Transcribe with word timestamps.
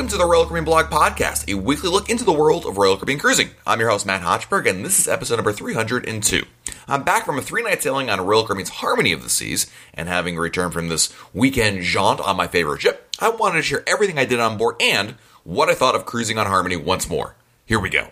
Welcome 0.00 0.12
to 0.12 0.16
the 0.16 0.24
Royal 0.24 0.46
Caribbean 0.46 0.64
Blog 0.64 0.86
Podcast, 0.86 1.46
a 1.46 1.58
weekly 1.58 1.90
look 1.90 2.08
into 2.08 2.24
the 2.24 2.32
world 2.32 2.64
of 2.64 2.78
Royal 2.78 2.96
Caribbean 2.96 3.18
cruising. 3.18 3.50
I'm 3.66 3.80
your 3.80 3.90
host, 3.90 4.06
Matt 4.06 4.22
Hochberg, 4.22 4.66
and 4.66 4.82
this 4.82 4.98
is 4.98 5.06
episode 5.06 5.36
number 5.36 5.52
302. 5.52 6.42
I'm 6.88 7.02
back 7.02 7.26
from 7.26 7.38
a 7.38 7.42
three 7.42 7.62
night 7.62 7.82
sailing 7.82 8.08
on 8.08 8.18
Royal 8.22 8.46
Caribbean's 8.46 8.70
Harmony 8.70 9.12
of 9.12 9.22
the 9.22 9.28
Seas, 9.28 9.70
and 9.92 10.08
having 10.08 10.38
returned 10.38 10.72
from 10.72 10.88
this 10.88 11.12
weekend 11.34 11.82
jaunt 11.82 12.18
on 12.18 12.38
my 12.38 12.46
favorite 12.46 12.80
ship, 12.80 13.14
I 13.20 13.28
wanted 13.28 13.56
to 13.56 13.62
share 13.62 13.86
everything 13.86 14.18
I 14.18 14.24
did 14.24 14.40
on 14.40 14.56
board 14.56 14.76
and 14.80 15.16
what 15.44 15.68
I 15.68 15.74
thought 15.74 15.94
of 15.94 16.06
cruising 16.06 16.38
on 16.38 16.46
Harmony 16.46 16.76
once 16.76 17.06
more. 17.06 17.36
Here 17.66 17.78
we 17.78 17.90
go. 17.90 18.08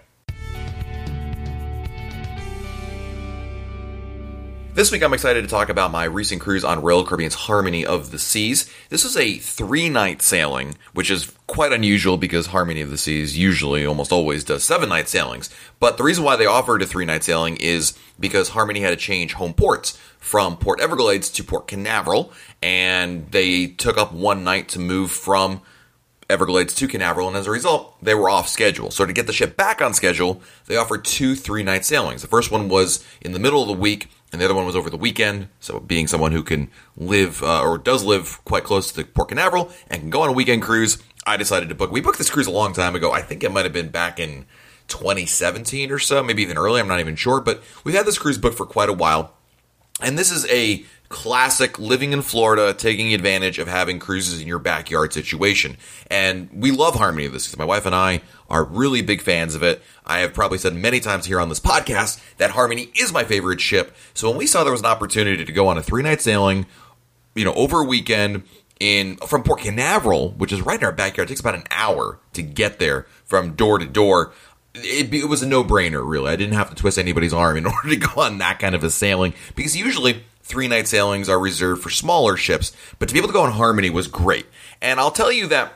This 4.79 4.93
week, 4.93 5.03
I'm 5.03 5.13
excited 5.13 5.43
to 5.43 5.49
talk 5.49 5.71
about 5.71 5.91
my 5.91 6.05
recent 6.05 6.41
cruise 6.41 6.63
on 6.63 6.83
Royal 6.83 7.05
Caribbean's 7.05 7.35
Harmony 7.35 7.85
of 7.85 8.13
the 8.13 8.19
Seas. 8.21 8.73
This 8.91 9.03
was 9.03 9.17
a 9.17 9.39
three 9.39 9.89
night 9.89 10.23
sailing, 10.23 10.77
which 10.95 11.11
is 11.11 11.33
quite 11.49 11.73
unusual 11.73 12.17
because 12.17 12.47
Harmony 12.47 12.81
of 12.81 12.91
the 12.91 12.97
Seas 12.97 13.37
usually, 13.37 13.85
almost 13.85 14.13
always, 14.13 14.45
does 14.45 14.63
seven 14.63 14.89
night 14.89 15.09
sailings. 15.09 15.51
But 15.81 15.97
the 15.97 16.05
reason 16.05 16.23
why 16.23 16.37
they 16.37 16.47
offered 16.47 16.81
a 16.81 16.87
three 16.87 17.05
night 17.05 17.25
sailing 17.25 17.57
is 17.57 17.99
because 18.21 18.51
Harmony 18.51 18.79
had 18.79 18.91
to 18.91 18.97
change 18.97 19.33
home 19.33 19.53
ports 19.53 19.99
from 20.21 20.57
Port 20.57 20.81
Everglades 20.81 21.29
to 21.31 21.43
Port 21.43 21.67
Canaveral, 21.67 22.33
and 22.63 23.29
they 23.33 23.67
took 23.67 23.99
up 23.99 24.13
one 24.13 24.45
night 24.45 24.69
to 24.69 24.79
move 24.79 25.11
from 25.11 25.61
Everglades 26.31 26.75
to 26.75 26.89
Canaveral, 26.89 27.29
and 27.29 27.37
as 27.37 27.47
a 27.47 27.51
result, 27.51 27.97
they 28.03 28.15
were 28.15 28.29
off 28.29 28.49
schedule. 28.49 28.91
So 28.91 29.07
to 29.07 29.13
get 29.13 29.27
the 29.27 29.33
ship 29.33 29.57
back 29.57 29.81
on 29.81 29.95
schedule, 29.95 30.43
they 30.67 30.77
offered 30.77 31.05
two 31.05 31.35
three 31.35 31.63
night 31.63 31.85
sailings. 31.85 32.23
The 32.23 32.29
first 32.29 32.51
one 32.51 32.69
was 32.69 33.05
in 33.21 33.33
the 33.33 33.39
middle 33.39 33.63
of 33.63 33.69
the 33.69 33.75
week 33.75 34.09
and 34.33 34.41
the 34.41 34.45
other 34.45 34.55
one 34.55 34.67
was 34.67 34.77
over 34.77 34.91
the 34.91 34.97
weekend. 34.97 35.49
So, 35.61 35.81
being 35.81 36.07
someone 36.07 36.33
who 36.33 36.43
can 36.43 36.71
live 36.97 37.43
uh, 37.43 37.63
or 37.63 37.79
does 37.79 38.05
live 38.05 38.45
quite 38.45 38.65
close 38.65 38.93
to 38.93 39.05
Port 39.05 39.31
Canaveral 39.31 39.71
and 39.89 40.03
can 40.03 40.11
go 40.11 40.23
on 40.23 40.29
a 40.29 40.33
weekend 40.33 40.63
cruise, 40.63 40.99
I 41.27 41.37
decided 41.37 41.69
to 41.71 41.75
book. 41.75 41.91
We 41.91 42.01
booked 42.01 42.19
this 42.19 42.31
cruise 42.31 42.47
a 42.47 42.51
long 42.51 42.73
time 42.73 42.95
ago. 42.95 43.13
I 43.13 43.23
think 43.23 43.43
it 43.43 43.53
might 43.53 43.65
have 43.65 43.73
been 43.73 43.89
back 43.89 44.21
in 44.21 44.45
2017 44.89 45.91
or 45.91 45.99
so, 45.99 46.23
maybe 46.23 46.43
even 46.43 46.59
earlier. 46.59 46.83
I'm 46.83 46.89
not 46.89 47.01
even 47.01 47.17
sure, 47.17 47.41
but 47.41 47.63
we've 47.85 47.95
had 47.95 48.07
this 48.07 48.19
cruise 48.19 48.39
booked 48.39 48.57
for 48.57 48.67
quite 48.67 48.89
a 48.89 48.95
while. 48.95 49.35
And 50.01 50.19
this 50.19 50.31
is 50.31 50.47
a 50.47 50.85
classic 51.09 51.79
living 51.79 52.13
in 52.13 52.21
Florida, 52.23 52.75
taking 52.75 53.15
advantage 53.15 53.59
of 53.59 53.67
having 53.67 53.99
cruises 53.99 54.41
in 54.41 54.47
your 54.47 54.59
backyard 54.59 55.13
situation. 55.13 55.77
And 56.11 56.51
we 56.53 56.71
love 56.71 56.95
Harmony 56.95 57.27
of 57.27 57.33
this. 57.33 57.57
My 57.57 57.65
wife 57.65 57.87
and 57.87 57.95
I 57.95 58.21
are 58.51 58.65
really 58.65 59.01
big 59.03 59.23
fans 59.23 59.55
of 59.55 59.63
it. 59.63 59.83
I 60.05 60.21
have 60.21 60.35
probably 60.35 60.59
said 60.59 60.75
many 60.75 61.01
times 61.01 61.27
here 61.27 61.41
on 61.41 61.49
this 61.49 61.61
podcast 61.61 62.21
that 62.37 62.51
Harmony 62.51 62.91
is 62.99 63.13
my 63.13 63.25
favorite 63.25 63.61
ship. 63.61 63.97
So 64.15 64.29
when 64.29 64.39
we 64.39 64.47
saw 64.47 64.65
there 64.65 64.73
was 64.73 64.81
an 64.81 64.87
opportunity 64.87 65.45
to 65.45 65.53
go 65.53 65.69
on 65.69 65.79
a 65.79 65.83
three 65.83 66.03
night 66.03 66.21
sailing, 66.21 66.67
you 67.35 67.45
know, 67.45 67.55
over 67.55 67.81
a 67.81 67.85
weekend 67.85 68.43
in 68.79 69.17
from 69.17 69.43
Port 69.43 69.61
Canaveral, 69.61 70.33
which 70.33 70.53
is 70.53 70.61
right 70.61 70.79
in 70.79 70.85
our 70.85 70.93
backyard, 70.93 71.29
it 71.29 71.31
takes 71.31 71.41
about 71.41 71.55
an 71.55 71.65
hour 71.71 72.21
to 72.35 72.43
get 72.43 72.79
there 72.79 73.07
from 73.25 73.55
door 73.55 73.79
to 73.79 73.87
door. 73.87 74.33
It, 74.75 75.13
it 75.13 75.29
was 75.29 75.43
a 75.43 75.49
no 75.49 75.65
brainer, 75.65 76.07
really. 76.07 76.31
I 76.31 76.37
didn't 76.37 76.55
have 76.55 76.69
to 76.71 76.77
twist 76.77 76.99
anybody's 76.99 77.33
arm 77.33 77.57
in 77.57 77.67
order 77.67 77.89
to 77.89 77.97
go 77.97 78.21
on 78.21 78.39
that 78.39 78.59
kind 78.59 78.75
of 78.75 78.85
a 78.85 78.91
sailing 78.91 79.33
because 79.55 79.75
usually 79.77 80.23
three 80.43 80.69
night 80.69 80.89
sailings 80.89 81.29
are 81.29 81.39
reserved 81.39 81.83
for 81.83 81.91
smaller 81.91 82.37
ships, 82.37 82.73
but 82.99 83.09
to 83.09 83.13
be 83.13 83.19
able 83.19 83.29
to 83.29 83.35
go 83.35 83.43
on 83.43 83.53
Harmony 83.53 83.91
was 83.91 84.07
great. 84.09 84.47
And 84.81 85.01
I'll 85.01 85.11
tell 85.11 85.33
you 85.33 85.47
that 85.49 85.75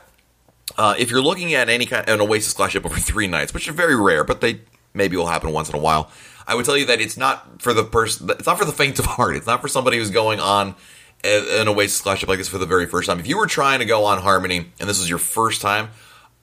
uh, 0.77 0.95
if 0.97 1.11
you're 1.11 1.21
looking 1.21 1.53
at 1.53 1.69
any 1.69 1.85
kind 1.85 2.07
of 2.07 2.19
an 2.19 2.27
Oasis 2.27 2.53
class 2.53 2.71
ship 2.71 2.85
over 2.85 2.95
three 2.99 3.27
nights, 3.27 3.53
which 3.53 3.67
are 3.67 3.73
very 3.73 3.95
rare, 3.95 4.23
but 4.23 4.41
they 4.41 4.61
maybe 4.93 5.17
will 5.17 5.27
happen 5.27 5.51
once 5.51 5.69
in 5.69 5.75
a 5.75 5.79
while, 5.79 6.11
I 6.47 6.55
would 6.55 6.65
tell 6.65 6.77
you 6.77 6.85
that 6.87 6.99
it's 6.99 7.17
not 7.17 7.61
for 7.61 7.73
the 7.73 7.83
person. 7.83 8.29
It's 8.31 8.47
not 8.47 8.57
for 8.57 8.65
the 8.65 8.71
faint 8.73 8.99
of 8.99 9.05
heart. 9.05 9.35
It's 9.35 9.47
not 9.47 9.61
for 9.61 9.67
somebody 9.67 9.97
who's 9.97 10.11
going 10.11 10.39
on 10.39 10.75
a, 11.23 11.61
an 11.61 11.67
Oasis 11.67 12.01
class 12.01 12.19
ship 12.19 12.29
like 12.29 12.37
this 12.37 12.49
for 12.49 12.57
the 12.57 12.65
very 12.65 12.85
first 12.85 13.07
time. 13.07 13.19
If 13.19 13.27
you 13.27 13.37
were 13.37 13.47
trying 13.47 13.79
to 13.79 13.85
go 13.85 14.05
on 14.05 14.21
Harmony 14.21 14.71
and 14.79 14.89
this 14.89 14.99
was 14.99 15.09
your 15.09 15.19
first 15.19 15.61
time, 15.61 15.89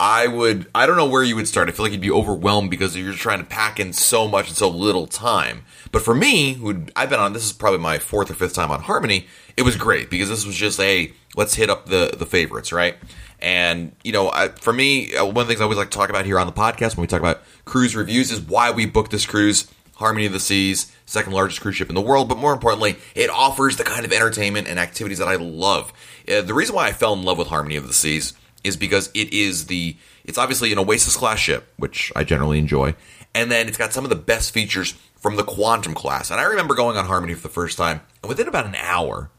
I 0.00 0.28
would. 0.28 0.66
I 0.74 0.86
don't 0.86 0.96
know 0.96 1.06
where 1.06 1.22
you 1.22 1.36
would 1.36 1.46
start. 1.46 1.68
I 1.68 1.72
feel 1.72 1.84
like 1.84 1.92
you'd 1.92 2.00
be 2.00 2.10
overwhelmed 2.10 2.70
because 2.70 2.96
you're 2.96 3.12
trying 3.12 3.40
to 3.40 3.44
pack 3.44 3.78
in 3.78 3.92
so 3.92 4.26
much 4.26 4.48
in 4.48 4.54
so 4.54 4.70
little 4.70 5.06
time. 5.06 5.66
But 5.92 6.00
for 6.00 6.14
me, 6.14 6.54
who 6.54 6.86
I've 6.96 7.10
been 7.10 7.20
on, 7.20 7.34
this 7.34 7.44
is 7.44 7.52
probably 7.52 7.80
my 7.80 7.98
fourth 7.98 8.30
or 8.30 8.34
fifth 8.34 8.54
time 8.54 8.70
on 8.70 8.80
Harmony. 8.80 9.26
It 9.58 9.62
was 9.62 9.76
great 9.76 10.08
because 10.08 10.30
this 10.30 10.46
was 10.46 10.56
just 10.56 10.80
a 10.80 11.12
let's 11.36 11.54
hit 11.54 11.68
up 11.68 11.84
the 11.84 12.14
the 12.18 12.24
favorites, 12.24 12.72
right? 12.72 12.96
And 13.40 13.94
you 14.02 14.12
know, 14.12 14.30
I, 14.30 14.48
for 14.48 14.72
me, 14.72 15.14
uh, 15.14 15.26
one 15.26 15.36
of 15.36 15.46
the 15.48 15.52
things 15.52 15.60
I 15.60 15.64
always 15.64 15.76
like 15.76 15.90
to 15.90 15.98
talk 15.98 16.08
about 16.08 16.24
here 16.24 16.38
on 16.38 16.46
the 16.46 16.52
podcast 16.54 16.96
when 16.96 17.02
we 17.02 17.06
talk 17.06 17.20
about 17.20 17.42
cruise 17.66 17.94
reviews 17.94 18.30
is 18.30 18.40
why 18.40 18.70
we 18.70 18.86
booked 18.86 19.10
this 19.10 19.26
cruise. 19.26 19.70
Harmony 19.96 20.24
of 20.24 20.32
the 20.32 20.40
Seas, 20.40 20.90
second 21.04 21.34
largest 21.34 21.60
cruise 21.60 21.76
ship 21.76 21.90
in 21.90 21.94
the 21.94 22.00
world, 22.00 22.26
but 22.26 22.38
more 22.38 22.54
importantly, 22.54 22.96
it 23.14 23.28
offers 23.28 23.76
the 23.76 23.84
kind 23.84 24.06
of 24.06 24.14
entertainment 24.14 24.66
and 24.66 24.78
activities 24.78 25.18
that 25.18 25.28
I 25.28 25.34
love. 25.34 25.92
Uh, 26.26 26.40
the 26.40 26.54
reason 26.54 26.74
why 26.74 26.86
I 26.86 26.92
fell 26.92 27.12
in 27.12 27.22
love 27.22 27.36
with 27.36 27.48
Harmony 27.48 27.76
of 27.76 27.86
the 27.86 27.92
Seas 27.92 28.32
is 28.64 28.76
because 28.76 29.10
it 29.14 29.32
is 29.32 29.66
the 29.66 29.96
it's 30.24 30.38
obviously 30.38 30.72
an 30.72 30.78
Oasis 30.78 31.16
class 31.16 31.38
ship, 31.38 31.72
which 31.76 32.12
I 32.14 32.24
generally 32.24 32.58
enjoy, 32.58 32.94
and 33.34 33.50
then 33.50 33.68
it's 33.68 33.78
got 33.78 33.92
some 33.92 34.04
of 34.04 34.10
the 34.10 34.16
best 34.16 34.52
features 34.52 34.94
from 35.16 35.36
the 35.36 35.44
Quantum 35.44 35.94
class. 35.94 36.30
And 36.30 36.40
I 36.40 36.44
remember 36.44 36.74
going 36.74 36.96
on 36.96 37.06
Harmony 37.06 37.34
for 37.34 37.42
the 37.42 37.48
first 37.48 37.76
time, 37.76 38.00
and 38.22 38.28
within 38.28 38.48
about 38.48 38.66
an 38.66 38.76
hour, 38.76 39.30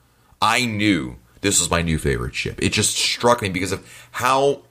I 0.41 0.65
knew 0.65 1.17
this 1.41 1.59
was 1.59 1.69
my 1.69 1.81
new 1.81 1.97
favorite 1.97 2.35
ship. 2.35 2.61
It 2.61 2.69
just 2.69 2.95
struck 2.95 3.41
me 3.41 3.49
because 3.49 3.71
of 3.71 4.07
how 4.11 4.63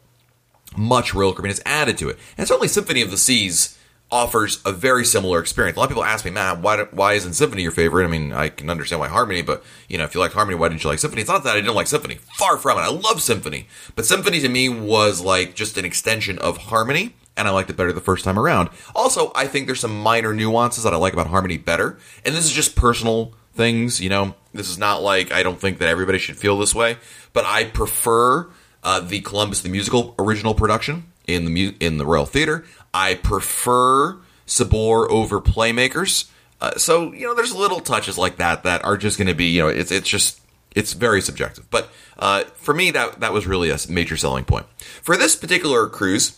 much 0.77 1.15
Royal 1.15 1.33
Caribbean 1.33 1.51
has 1.51 1.63
added 1.67 1.99
to 1.99 2.09
it. 2.09 2.19
And 2.39 2.47
certainly 2.47 2.69
Symphony 2.69 3.03
of 3.03 3.11
the 3.11 3.17
Seas 3.17 3.77
offers 4.13 4.61
a 4.65 4.73
very 4.73 5.05
similar 5.05 5.39
experience. 5.39 5.77
A 5.77 5.81
lot 5.81 5.85
of 5.85 5.91
people 5.91 6.05
ask 6.05 6.25
me, 6.25 6.31
Matt, 6.31 6.61
why, 6.61 6.83
why 6.91 7.13
isn't 7.15 7.35
Symphony 7.35 7.63
your 7.63 7.73
favorite? 7.73 8.05
I 8.05 8.09
mean, 8.09 8.33
I 8.33 8.49
can 8.49 8.69
understand 8.69 9.01
why 9.01 9.09
Harmony, 9.09 9.43
but 9.43 9.63
you 9.89 9.99
know, 9.99 10.05
if 10.05 10.15
you 10.15 10.21
like 10.21 10.33
Harmony, 10.33 10.57
why 10.57 10.69
didn't 10.69 10.83
you 10.83 10.91
like 10.91 10.99
Symphony? 10.99 11.23
It's 11.23 11.31
not 11.31 11.45
that 11.45 11.57
I 11.57 11.61
didn't 11.61 11.75
like 11.75 11.87
Symphony. 11.87 12.17
Far 12.35 12.57
from 12.57 12.79
it. 12.79 12.83
I 12.83 12.89
love 12.89 13.23
Symphony, 13.23 13.69
but 13.95 14.05
Symphony 14.05 14.41
to 14.41 14.49
me 14.49 14.69
was 14.69 15.21
like 15.21 15.55
just 15.55 15.79
an 15.79 15.85
extension 15.85 16.39
of 16.39 16.57
Harmony, 16.57 17.15
and 17.37 17.47
I 17.47 17.53
liked 17.53 17.71
it 17.71 17.77
better 17.77 17.93
the 17.93 18.01
first 18.01 18.25
time 18.25 18.39
around. 18.39 18.71
Also, 18.95 19.31
I 19.35 19.47
think 19.47 19.67
there's 19.67 19.81
some 19.81 20.01
minor 20.01 20.35
nuances 20.35 20.85
that 20.85 20.93
I 20.93 20.97
like 20.97 21.13
about 21.13 21.29
Harmony 21.29 21.57
better, 21.57 21.99
and 22.25 22.35
this 22.35 22.45
is 22.45 22.53
just 22.53 22.75
personal 22.75 23.33
things. 23.55 24.01
You 24.01 24.09
know, 24.09 24.35
this 24.53 24.69
is 24.69 24.79
not 24.79 25.03
like 25.03 25.31
I 25.33 25.43
don't 25.43 25.61
think 25.61 25.79
that 25.79 25.89
everybody 25.89 26.19
should 26.19 26.37
feel 26.37 26.59
this 26.59 26.75
way, 26.75 26.97
but 27.33 27.45
I 27.45 27.65
prefer 27.65 28.49
uh, 28.83 29.01
the 29.01 29.21
Columbus 29.21 29.61
the 29.61 29.69
musical 29.69 30.15
original 30.19 30.55
production 30.55 31.05
in 31.27 31.45
the 31.45 31.51
mu- 31.51 31.77
in 31.81 31.99
the 31.99 32.07
Royal 32.07 32.27
Theater. 32.27 32.65
I 32.93 33.15
prefer 33.15 34.19
Sabor 34.47 35.11
over 35.11 35.41
Playmakers. 35.41 36.29
Uh, 36.61 36.73
so 36.77 37.13
you 37.13 37.27
know, 37.27 37.35
there's 37.35 37.55
little 37.55 37.81
touches 37.81 38.19
like 38.19 38.37
that 38.37 38.65
that 38.65 38.85
are 38.85 38.97
just 38.97 39.19
going 39.19 39.29
to 39.29 39.35
be 39.35 39.47
you 39.47 39.63
know, 39.63 39.69
it's 39.69 39.91
it's 39.91 40.09
just 40.09 40.41
it's 40.75 40.93
very 40.93 41.21
subjective. 41.21 41.69
But 41.71 41.91
uh, 42.19 42.45
for 42.57 42.75
me, 42.75 42.91
that 42.93 43.21
that 43.21 43.33
was 43.33 43.47
really 43.47 43.71
a 43.71 43.79
major 43.89 44.17
selling 44.17 44.45
point 44.45 44.67
for 45.03 45.17
this 45.17 45.37
particular 45.37 45.89
cruise. 45.89 46.37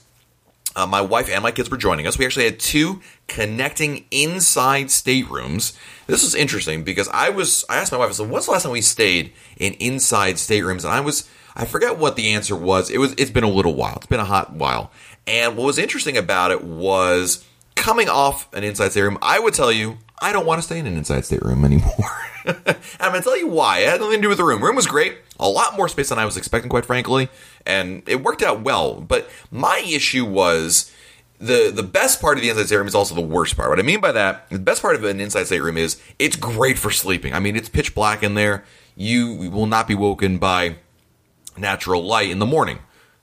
Uh, 0.75 0.87
my 0.87 1.03
wife 1.03 1.29
and 1.29 1.43
my 1.43 1.51
kids 1.51 1.71
were 1.71 1.77
joining 1.77 2.07
us. 2.07 2.17
We 2.17 2.25
actually 2.25 2.47
had 2.47 2.59
two 2.59 3.03
connecting 3.27 4.07
inside 4.11 4.91
staterooms. 4.91 5.77
This 6.07 6.23
was 6.23 6.35
interesting 6.35 6.83
because 6.83 7.09
I 7.09 7.29
was 7.29 7.65
I 7.69 7.77
asked 7.77 7.93
my 7.93 7.99
wife, 7.99 8.09
I 8.11 8.13
said, 8.13 8.31
"What's 8.31 8.47
the 8.47 8.53
last 8.53 8.63
time 8.63 8.73
we 8.73 8.81
stayed 8.81 9.33
in 9.59 9.75
inside 9.75 10.39
staterooms?" 10.39 10.85
And 10.85 10.95
I 10.95 11.01
was 11.01 11.29
I 11.55 11.65
forget 11.65 11.99
what 11.99 12.17
the 12.17 12.33
answer 12.33 12.57
was. 12.57 12.91
It 12.91 12.99
was 12.99 13.13
it's 13.19 13.31
been 13.31 13.45
a 13.45 13.51
little 13.51 13.75
while. 13.75 13.95
It's 13.97 14.07
been 14.07 14.21
a 14.21 14.25
hot 14.25 14.53
while. 14.53 14.91
And 15.27 15.57
what 15.57 15.65
was 15.65 15.79
interesting 15.79 16.17
about 16.17 16.51
it 16.51 16.65
was 16.65 17.45
coming 17.75 18.09
off 18.09 18.53
an 18.55 18.65
inside 18.65 18.93
stateroom, 18.93 19.19
I 19.23 19.39
would 19.39 19.55
tell 19.55 19.73
you, 19.73 19.99
I 20.21 20.33
don't 20.33 20.47
want 20.47 20.59
to 20.59 20.63
stay 20.63 20.79
in 20.79 20.87
an 20.87 20.97
inside 20.97 21.25
stateroom 21.25 21.65
anymore. 21.65 21.91
I'm 22.45 23.13
going 23.13 23.23
to 23.23 23.23
tell 23.23 23.39
you 23.39 23.49
why. 23.49 23.81
It 23.81 23.89
had 23.89 24.01
nothing 24.01 24.17
to 24.19 24.23
do 24.23 24.29
with 24.29 24.39
the 24.39 24.45
room. 24.45 24.61
The 24.61 24.67
room 24.67 24.77
was 24.77 24.87
great, 24.87 25.19
a 25.39 25.49
lot 25.49 25.77
more 25.77 25.89
space 25.89 26.09
than 26.09 26.19
I 26.19 26.25
was 26.25 26.37
expecting, 26.37 26.71
quite 26.71 26.87
frankly, 26.87 27.29
and 27.65 28.03
it 28.09 28.23
worked 28.23 28.43
out 28.43 28.63
well. 28.63 29.01
But 29.01 29.31
my 29.51 29.83
issue 29.87 30.25
was 30.25 30.93
the 31.39 31.73
the 31.75 31.83
best 31.83 32.21
part 32.21 32.37
of 32.37 32.43
the 32.43 32.51
inside 32.51 32.67
stateroom 32.67 32.89
is 32.89 32.95
also 32.95 33.15
the 33.15 33.21
worst 33.21 33.57
part. 33.57 33.69
What 33.69 33.79
I 33.79 33.83
mean 33.83 34.01
by 34.01 34.13
that, 34.13 34.49
the 34.51 34.59
best 34.59 34.83
part 34.83 34.95
of 34.95 35.05
an 35.05 35.21
inside 35.21 35.47
stateroom 35.47 35.77
is 35.77 36.01
it's 36.19 36.37
great 36.37 36.79
for 36.79 36.91
sleeping. 36.91 37.35
I 37.35 37.41
mean, 37.41 37.57
it's 37.57 37.69
pitch 37.69 37.95
black 37.95 38.23
in 38.23 38.35
there. 38.35 38.65
You 38.95 39.51
will 39.51 39.67
not 39.67 39.89
be 39.89 39.95
woken 39.95 40.39
by 40.39 40.77
natural 41.57 42.05
light 42.05 42.31
in 42.31 42.39
the 42.39 42.47
morning. 42.47 42.79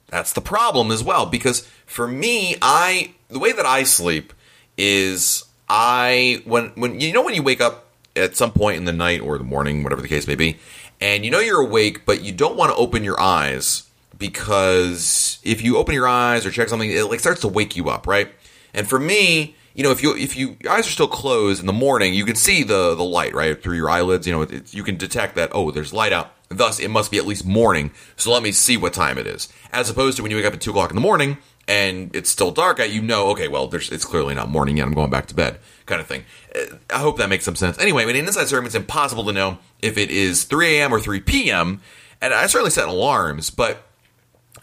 That's 0.07 0.33
the 0.33 0.41
problem 0.41 0.91
as 0.91 1.03
well 1.03 1.25
because 1.25 1.67
for 1.85 2.07
me, 2.07 2.55
I 2.61 3.13
the 3.29 3.39
way 3.39 3.51
that 3.51 3.65
I 3.65 3.83
sleep 3.83 4.33
is 4.77 5.43
I 5.67 6.41
when 6.45 6.69
when 6.69 6.99
you 6.99 7.13
know 7.13 7.23
when 7.23 7.35
you 7.35 7.43
wake 7.43 7.61
up 7.61 7.87
at 8.15 8.35
some 8.35 8.51
point 8.51 8.77
in 8.77 8.85
the 8.85 8.93
night 8.93 9.21
or 9.21 9.37
the 9.37 9.43
morning, 9.43 9.83
whatever 9.83 10.01
the 10.01 10.07
case 10.07 10.27
may 10.27 10.35
be, 10.35 10.57
and 10.99 11.23
you 11.23 11.31
know 11.31 11.39
you're 11.39 11.61
awake, 11.61 12.05
but 12.05 12.21
you 12.23 12.31
don't 12.31 12.57
want 12.57 12.71
to 12.71 12.75
open 12.75 13.03
your 13.03 13.19
eyes 13.19 13.89
because 14.17 15.39
if 15.43 15.63
you 15.63 15.77
open 15.77 15.93
your 15.95 16.07
eyes 16.07 16.45
or 16.45 16.51
check 16.51 16.69
something, 16.69 16.89
it 16.89 17.03
like 17.03 17.19
starts 17.19 17.41
to 17.41 17.47
wake 17.47 17.75
you 17.75 17.89
up, 17.89 18.07
right? 18.07 18.29
And 18.73 18.87
for 18.87 18.99
me, 18.99 19.55
you 19.73 19.83
know, 19.83 19.91
if 19.91 20.03
you 20.03 20.15
if 20.15 20.35
you 20.35 20.57
your 20.59 20.73
eyes 20.73 20.87
are 20.87 20.91
still 20.91 21.07
closed 21.07 21.61
in 21.61 21.67
the 21.67 21.73
morning, 21.73 22.13
you 22.13 22.25
can 22.25 22.35
see 22.35 22.63
the 22.63 22.95
the 22.95 23.03
light 23.03 23.33
right 23.33 23.61
through 23.61 23.77
your 23.77 23.89
eyelids. 23.89 24.27
You 24.27 24.33
know, 24.33 24.41
it, 24.41 24.73
you 24.73 24.83
can 24.83 24.97
detect 24.97 25.35
that 25.35 25.51
oh, 25.53 25.71
there's 25.71 25.93
light 25.93 26.13
out. 26.13 26.33
Thus, 26.49 26.79
it 26.79 26.89
must 26.89 27.11
be 27.11 27.17
at 27.17 27.27
least 27.27 27.45
morning. 27.45 27.91
So 28.15 28.31
let 28.31 28.41
me 28.41 28.51
see 28.51 28.75
what 28.75 28.93
time 28.93 29.17
it 29.17 29.27
is. 29.27 29.49
As 29.71 29.89
opposed 29.89 30.17
to 30.17 30.23
when 30.23 30.31
you 30.31 30.37
wake 30.37 30.45
up 30.45 30.53
at 30.53 30.61
two 30.61 30.71
o'clock 30.71 30.89
in 30.89 30.95
the 30.95 31.01
morning 31.01 31.37
and 31.67 32.15
it's 32.15 32.29
still 32.29 32.49
dark 32.49 32.79
you 32.79 33.01
know, 33.03 33.27
okay, 33.29 33.47
well, 33.47 33.69
it's 33.71 34.05
clearly 34.05 34.33
not 34.33 34.49
morning 34.49 34.77
yet. 34.77 34.87
I'm 34.87 34.93
going 34.93 35.11
back 35.11 35.27
to 35.27 35.35
bed, 35.35 35.59
kind 35.85 36.01
of 36.01 36.07
thing. 36.07 36.23
Uh, 36.55 36.77
I 36.89 36.97
hope 36.97 37.19
that 37.19 37.29
makes 37.29 37.45
some 37.45 37.55
sense. 37.55 37.77
Anyway, 37.77 38.03
in 38.09 38.15
inside 38.15 38.47
sermon, 38.47 38.65
it's 38.65 38.75
impossible 38.75 39.25
to 39.25 39.31
know 39.31 39.59
if 39.79 39.97
it 39.97 40.09
is 40.09 40.45
3 40.45 40.77
a.m. 40.77 40.91
or 40.91 40.99
3 40.99 41.19
p.m. 41.19 41.81
And 42.19 42.33
I 42.33 42.47
certainly 42.47 42.71
set 42.71 42.89
alarms, 42.89 43.51
but 43.51 43.85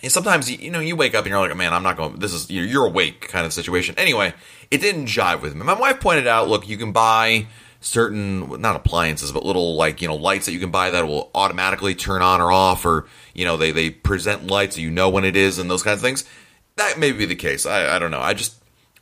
sometimes 0.09 0.51
you 0.51 0.71
know 0.71 0.81
you 0.81 0.97
wake 0.97 1.15
up 1.15 1.25
and 1.25 1.31
you're 1.31 1.41
like, 1.41 1.57
man, 1.57 1.73
I'm 1.73 1.83
not 1.83 1.97
going. 1.97 2.19
This 2.19 2.33
is 2.33 2.51
you're 2.51 2.87
awake 2.87 3.29
kind 3.29 3.47
of 3.47 3.53
situation. 3.53 3.95
Anyway, 3.97 4.35
it 4.71 4.79
didn't 4.81 5.07
jive 5.07 5.41
with 5.43 5.55
me. 5.55 5.63
My 5.63 5.75
wife 5.75 6.01
pointed 6.01 6.27
out, 6.27 6.49
look, 6.49 6.69
you 6.69 6.77
can 6.77 6.93
buy 6.93 7.47
certain 7.87 8.61
not 8.61 8.75
appliances 8.75 9.31
but 9.31 9.45
little 9.45 9.77
like 9.77 10.03
you 10.03 10.09
know 10.09 10.17
lights 10.17 10.47
that 10.47 10.53
you 10.53 10.59
can 10.59 10.73
buy 10.73 10.91
that 10.91 11.07
will 11.07 11.31
automatically 11.37 11.95
turn 11.95 12.21
on 12.21 12.41
or 12.41 12.51
off 12.51 12.85
or 12.85 13.07
you 13.33 13.45
know 13.45 13.57
they 13.57 13.71
they 13.71 13.91
present 13.91 14.49
lights 14.49 14.75
so 14.75 14.83
you 14.83 14.91
know 14.91 15.09
when 15.09 15.25
it 15.25 15.37
is 15.37 15.59
and 15.59 15.71
those 15.71 15.85
kinds 15.85 15.99
of 15.99 16.03
things. 16.03 16.25
That 16.75 16.99
may 16.99 17.13
be 17.13 17.25
the 17.25 17.37
case. 17.37 17.65
I, 17.65 17.95
I 17.95 17.99
don't 17.99 18.11
know. 18.11 18.21
I 18.21 18.35
just 18.35 18.57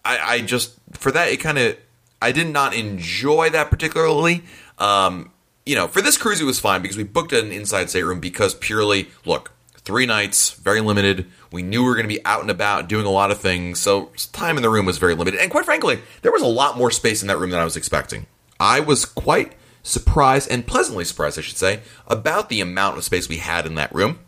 I, 0.04 0.18
I 0.18 0.40
just 0.42 0.74
for 0.92 1.10
that 1.12 1.28
it 1.28 1.38
kind 1.38 1.58
of 1.58 1.76
i 2.20 2.30
did 2.30 2.46
not 2.46 2.74
enjoy 2.74 3.48
that 3.50 3.70
particularly. 3.70 4.44
Um 4.78 5.30
you 5.64 5.74
know 5.74 5.88
for 5.88 6.02
this 6.02 6.18
cruise 6.18 6.42
it 6.42 6.44
was 6.44 6.60
fine 6.60 6.82
because 6.82 6.98
we 6.98 7.04
booked 7.04 7.32
an 7.32 7.52
inside 7.52 7.88
stateroom 7.88 8.20
because 8.20 8.54
purely 8.54 9.08
look 9.24 9.52
three 9.76 10.04
nights 10.04 10.52
very 10.52 10.82
limited. 10.82 11.26
We 11.50 11.62
knew 11.62 11.82
we 11.82 11.88
were 11.88 11.94
going 11.94 12.08
to 12.08 12.14
be 12.14 12.24
out 12.26 12.42
and 12.42 12.50
about 12.50 12.88
doing 12.88 13.06
a 13.06 13.10
lot 13.10 13.30
of 13.30 13.40
things 13.40 13.80
so 13.80 14.10
time 14.32 14.58
in 14.58 14.62
the 14.62 14.70
room 14.70 14.84
was 14.84 14.98
very 14.98 15.14
limited. 15.14 15.40
And 15.40 15.50
quite 15.50 15.64
frankly 15.64 16.00
there 16.20 16.32
was 16.32 16.42
a 16.42 16.46
lot 16.46 16.76
more 16.76 16.90
space 16.90 17.22
in 17.22 17.28
that 17.28 17.38
room 17.38 17.48
than 17.48 17.60
i 17.60 17.64
was 17.64 17.78
expecting 17.78 18.26
I 18.58 18.80
was 18.80 19.04
quite 19.04 19.54
surprised 19.82 20.50
and 20.50 20.66
pleasantly 20.66 21.04
surprised, 21.04 21.38
I 21.38 21.42
should 21.42 21.56
say, 21.56 21.80
about 22.06 22.48
the 22.48 22.60
amount 22.60 22.96
of 22.96 23.04
space 23.04 23.28
we 23.28 23.36
had 23.36 23.66
in 23.66 23.74
that 23.76 23.94
room. 23.94 24.18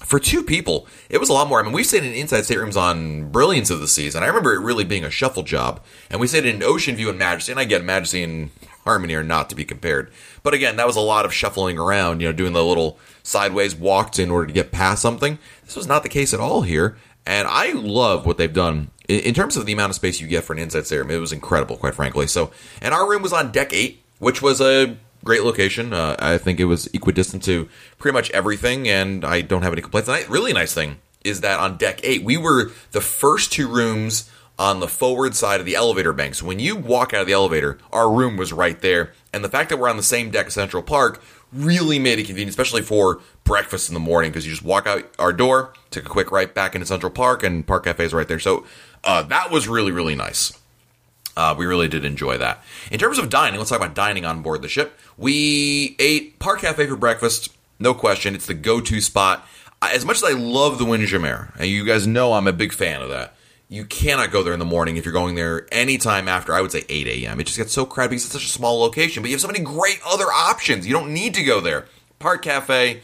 For 0.00 0.18
two 0.18 0.42
people, 0.42 0.86
it 1.10 1.18
was 1.18 1.28
a 1.28 1.32
lot 1.32 1.48
more. 1.48 1.60
I 1.60 1.62
mean, 1.62 1.72
we've 1.72 1.86
stayed 1.86 2.04
in 2.04 2.14
inside 2.14 2.44
staterooms 2.44 2.76
on 2.76 3.30
Brilliance 3.30 3.70
of 3.70 3.80
the 3.80 3.86
Seas, 3.86 4.14
and 4.14 4.24
I 4.24 4.28
remember 4.28 4.54
it 4.54 4.60
really 4.60 4.84
being 4.84 5.04
a 5.04 5.10
shuffle 5.10 5.42
job. 5.42 5.80
And 6.10 6.20
we 6.20 6.26
stayed 6.26 6.46
in 6.46 6.62
Ocean 6.62 6.96
View 6.96 7.10
and 7.10 7.18
Majesty, 7.18 7.52
and 7.52 7.60
I 7.60 7.64
get 7.64 7.84
Majesty 7.84 8.22
and 8.22 8.50
Harmony 8.84 9.14
are 9.14 9.22
not 9.22 9.50
to 9.50 9.56
be 9.56 9.64
compared. 9.64 10.10
But 10.42 10.54
again, 10.54 10.76
that 10.76 10.86
was 10.86 10.96
a 10.96 11.00
lot 11.00 11.26
of 11.26 11.34
shuffling 11.34 11.78
around, 11.78 12.20
you 12.20 12.28
know, 12.28 12.32
doing 12.32 12.54
the 12.54 12.64
little 12.64 12.98
sideways 13.22 13.74
walks 13.74 14.18
in 14.18 14.30
order 14.30 14.46
to 14.46 14.52
get 14.54 14.72
past 14.72 15.02
something. 15.02 15.38
This 15.64 15.76
was 15.76 15.86
not 15.86 16.02
the 16.02 16.08
case 16.08 16.32
at 16.32 16.40
all 16.40 16.62
here. 16.62 16.96
And 17.30 17.46
I 17.46 17.70
love 17.74 18.26
what 18.26 18.38
they've 18.38 18.52
done 18.52 18.90
in 19.08 19.34
terms 19.34 19.56
of 19.56 19.64
the 19.64 19.72
amount 19.72 19.90
of 19.90 19.94
space 19.94 20.20
you 20.20 20.26
get 20.26 20.42
for 20.42 20.52
an 20.52 20.58
inside 20.58 20.86
stateroom. 20.86 21.12
It 21.12 21.18
was 21.18 21.32
incredible, 21.32 21.76
quite 21.76 21.94
frankly. 21.94 22.26
So, 22.26 22.50
and 22.82 22.92
our 22.92 23.08
room 23.08 23.22
was 23.22 23.32
on 23.32 23.52
deck 23.52 23.72
eight, 23.72 24.02
which 24.18 24.42
was 24.42 24.60
a 24.60 24.96
great 25.22 25.44
location. 25.44 25.92
Uh, 25.92 26.16
I 26.18 26.38
think 26.38 26.58
it 26.58 26.64
was 26.64 26.88
equidistant 26.88 27.44
to 27.44 27.68
pretty 27.98 28.14
much 28.14 28.32
everything, 28.32 28.88
and 28.88 29.24
I 29.24 29.42
don't 29.42 29.62
have 29.62 29.72
any 29.72 29.80
complaints. 29.80 30.08
And 30.08 30.24
the 30.24 30.28
really 30.28 30.52
nice 30.52 30.74
thing 30.74 30.96
is 31.22 31.40
that 31.42 31.60
on 31.60 31.76
deck 31.76 32.00
eight, 32.02 32.24
we 32.24 32.36
were 32.36 32.72
the 32.90 33.00
first 33.00 33.52
two 33.52 33.68
rooms 33.68 34.28
on 34.58 34.80
the 34.80 34.88
forward 34.88 35.36
side 35.36 35.60
of 35.60 35.66
the 35.66 35.76
elevator 35.76 36.12
bank. 36.12 36.34
So 36.34 36.46
when 36.46 36.58
you 36.58 36.74
walk 36.74 37.14
out 37.14 37.20
of 37.20 37.28
the 37.28 37.32
elevator, 37.32 37.78
our 37.92 38.10
room 38.10 38.36
was 38.38 38.52
right 38.52 38.80
there. 38.80 39.12
And 39.32 39.44
the 39.44 39.48
fact 39.48 39.70
that 39.70 39.78
we're 39.78 39.88
on 39.88 39.96
the 39.96 40.02
same 40.02 40.30
deck 40.30 40.48
of 40.48 40.52
Central 40.52 40.82
Park 40.82 41.22
really 41.52 41.98
made 41.98 42.18
it 42.18 42.26
convenient, 42.26 42.50
especially 42.50 42.82
for 42.82 43.20
breakfast 43.44 43.88
in 43.88 43.94
the 43.94 44.00
morning, 44.00 44.30
because 44.30 44.46
you 44.46 44.52
just 44.52 44.64
walk 44.64 44.86
out 44.86 45.04
our 45.18 45.32
door, 45.32 45.72
take 45.90 46.04
a 46.04 46.08
quick 46.08 46.30
right 46.30 46.54
back 46.54 46.74
into 46.74 46.86
Central 46.86 47.10
Park, 47.10 47.42
and 47.42 47.66
Park 47.66 47.84
Cafe 47.84 48.04
is 48.04 48.14
right 48.14 48.28
there. 48.28 48.38
So 48.38 48.64
uh, 49.04 49.22
that 49.22 49.50
was 49.50 49.68
really, 49.68 49.92
really 49.92 50.14
nice. 50.14 50.56
Uh, 51.36 51.54
we 51.56 51.64
really 51.64 51.88
did 51.88 52.04
enjoy 52.04 52.36
that. 52.38 52.62
In 52.90 52.98
terms 52.98 53.18
of 53.18 53.30
dining, 53.30 53.58
let's 53.58 53.70
talk 53.70 53.80
about 53.80 53.94
dining 53.94 54.24
on 54.24 54.42
board 54.42 54.62
the 54.62 54.68
ship. 54.68 54.98
We 55.16 55.96
ate 55.98 56.38
Park 56.38 56.60
Cafe 56.60 56.86
for 56.86 56.96
breakfast, 56.96 57.54
no 57.78 57.94
question. 57.94 58.34
It's 58.34 58.46
the 58.46 58.54
go 58.54 58.80
to 58.80 59.00
spot. 59.00 59.46
As 59.80 60.04
much 60.04 60.16
as 60.16 60.24
I 60.24 60.32
love 60.32 60.78
the 60.78 60.84
Windjammer, 60.84 61.54
and 61.58 61.68
you 61.68 61.84
guys 61.86 62.06
know 62.06 62.34
I'm 62.34 62.46
a 62.46 62.52
big 62.52 62.72
fan 62.72 63.00
of 63.00 63.08
that, 63.08 63.34
you 63.70 63.84
cannot 63.84 64.32
go 64.32 64.42
there 64.42 64.52
in 64.52 64.58
the 64.58 64.64
morning 64.64 64.96
if 64.96 65.04
you're 65.04 65.12
going 65.12 65.36
there 65.36 65.68
anytime 65.70 66.26
after, 66.26 66.52
I 66.52 66.60
would 66.60 66.72
say 66.72 66.84
8 66.88 67.06
a.m. 67.06 67.38
It 67.38 67.44
just 67.44 67.56
gets 67.56 67.72
so 67.72 67.86
crowded 67.86 68.10
because 68.10 68.24
it's 68.24 68.32
such 68.32 68.44
a 68.44 68.48
small 68.48 68.80
location, 68.80 69.22
but 69.22 69.30
you 69.30 69.34
have 69.34 69.40
so 69.40 69.46
many 69.46 69.60
great 69.60 70.00
other 70.04 70.24
options. 70.24 70.88
You 70.88 70.92
don't 70.92 71.14
need 71.14 71.34
to 71.34 71.44
go 71.44 71.60
there. 71.60 71.86
Park 72.18 72.42
Cafe, 72.42 73.00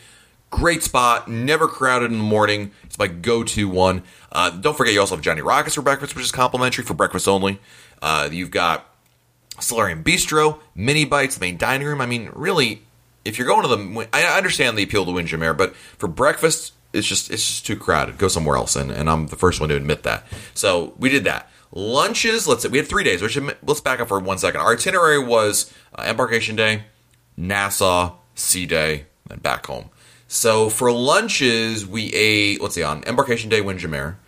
great 0.50 0.82
spot, 0.82 1.30
never 1.30 1.68
crowded 1.68 2.10
in 2.10 2.18
the 2.18 2.24
morning. 2.24 2.72
It's 2.82 2.98
my 2.98 3.06
go 3.06 3.44
to 3.44 3.68
one. 3.68 4.02
Uh, 4.32 4.50
don't 4.50 4.76
forget, 4.76 4.92
you 4.92 4.98
also 4.98 5.14
have 5.14 5.24
Johnny 5.24 5.40
Rockets 5.40 5.76
for 5.76 5.82
breakfast, 5.82 6.16
which 6.16 6.24
is 6.24 6.32
complimentary 6.32 6.84
for 6.84 6.94
breakfast 6.94 7.28
only. 7.28 7.60
Uh, 8.02 8.28
you've 8.32 8.50
got 8.50 8.92
Solarium 9.60 10.02
Bistro, 10.02 10.58
Mini 10.74 11.04
Bites, 11.04 11.36
the 11.36 11.42
main 11.42 11.56
dining 11.56 11.86
room. 11.86 12.00
I 12.00 12.06
mean, 12.06 12.30
really, 12.34 12.82
if 13.24 13.38
you're 13.38 13.46
going 13.46 13.62
to 13.62 13.68
the, 13.68 14.08
I 14.12 14.36
understand 14.36 14.76
the 14.76 14.82
appeal 14.82 15.04
to 15.06 15.12
Windjammer, 15.12 15.54
but 15.54 15.76
for 15.76 16.08
breakfast, 16.08 16.72
it's 16.96 17.06
just 17.06 17.30
it's 17.30 17.46
just 17.46 17.66
too 17.66 17.76
crowded. 17.76 18.18
Go 18.18 18.28
somewhere 18.28 18.56
else, 18.56 18.76
and, 18.76 18.90
and 18.90 19.08
I'm 19.08 19.26
the 19.26 19.36
first 19.36 19.60
one 19.60 19.68
to 19.68 19.76
admit 19.76 20.02
that. 20.04 20.26
So 20.54 20.94
we 20.98 21.08
did 21.08 21.24
that. 21.24 21.50
Lunches, 21.72 22.48
let's 22.48 22.62
say 22.62 22.68
we 22.68 22.78
had 22.78 22.88
three 22.88 23.04
days. 23.04 23.22
Which 23.22 23.38
let's 23.62 23.80
back 23.80 24.00
up 24.00 24.08
for 24.08 24.18
one 24.18 24.38
second. 24.38 24.60
Our 24.60 24.72
itinerary 24.72 25.18
was 25.18 25.72
uh, 25.94 26.02
embarkation 26.06 26.56
day, 26.56 26.84
Nassau, 27.36 28.16
sea 28.34 28.66
day, 28.66 29.06
and 29.30 29.42
back 29.42 29.66
home. 29.66 29.90
So 30.28 30.70
for 30.70 30.90
lunches, 30.90 31.86
we 31.86 32.12
ate. 32.14 32.60
Let's 32.60 32.74
see, 32.74 32.82
on 32.82 33.04
embarkation 33.04 33.50
day, 33.50 33.60
Windjammer 33.60 34.18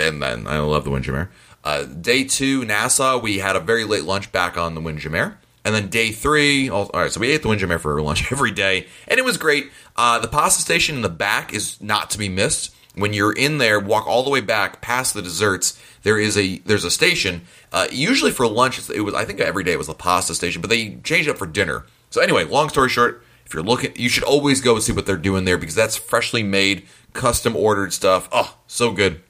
and 0.00 0.22
then 0.22 0.46
I 0.46 0.58
love 0.58 0.84
the 0.84 0.90
Windjammer. 0.90 1.30
Uh, 1.64 1.84
day 1.84 2.24
two, 2.24 2.64
Nassau, 2.64 3.18
we 3.18 3.38
had 3.38 3.56
a 3.56 3.60
very 3.60 3.84
late 3.84 4.04
lunch 4.04 4.30
back 4.32 4.56
on 4.56 4.74
the 4.74 4.80
Windjammer. 4.80 5.38
And 5.68 5.74
then 5.74 5.88
day 5.90 6.12
three, 6.12 6.70
all, 6.70 6.90
all 6.94 7.00
right, 7.02 7.12
so 7.12 7.20
we 7.20 7.30
ate 7.30 7.42
the 7.42 7.48
Windjammer 7.48 7.78
for 7.78 8.00
lunch 8.00 8.32
every 8.32 8.52
day, 8.52 8.86
and 9.06 9.18
it 9.18 9.22
was 9.22 9.36
great. 9.36 9.70
Uh, 9.96 10.18
the 10.18 10.26
pasta 10.26 10.62
station 10.62 10.96
in 10.96 11.02
the 11.02 11.10
back 11.10 11.52
is 11.52 11.78
not 11.82 12.08
to 12.08 12.18
be 12.18 12.30
missed. 12.30 12.74
When 12.94 13.12
you're 13.12 13.34
in 13.34 13.58
there, 13.58 13.78
walk 13.78 14.06
all 14.06 14.22
the 14.22 14.30
way 14.30 14.40
back 14.40 14.80
past 14.80 15.12
the 15.12 15.20
desserts. 15.20 15.78
There 16.04 16.18
is 16.18 16.38
a 16.38 16.60
there's 16.60 16.86
a 16.86 16.90
station. 16.90 17.42
Uh, 17.70 17.86
usually 17.92 18.30
for 18.30 18.46
lunch, 18.46 18.88
it 18.88 19.02
was 19.02 19.12
I 19.12 19.26
think 19.26 19.40
every 19.40 19.62
day 19.62 19.72
it 19.72 19.76
was 19.78 19.88
the 19.88 19.94
pasta 19.94 20.34
station, 20.34 20.62
but 20.62 20.70
they 20.70 20.96
changed 21.04 21.28
it 21.28 21.32
up 21.32 21.36
for 21.36 21.46
dinner. 21.46 21.84
So 22.08 22.22
anyway, 22.22 22.44
long 22.44 22.70
story 22.70 22.88
short, 22.88 23.22
if 23.44 23.52
you're 23.52 23.62
looking, 23.62 23.92
you 23.94 24.08
should 24.08 24.24
always 24.24 24.62
go 24.62 24.74
and 24.74 24.82
see 24.82 24.92
what 24.92 25.04
they're 25.04 25.18
doing 25.18 25.44
there 25.44 25.58
because 25.58 25.74
that's 25.74 25.96
freshly 25.96 26.42
made, 26.42 26.86
custom 27.12 27.54
ordered 27.54 27.92
stuff. 27.92 28.26
Oh, 28.32 28.56
so 28.66 28.90
good. 28.90 29.22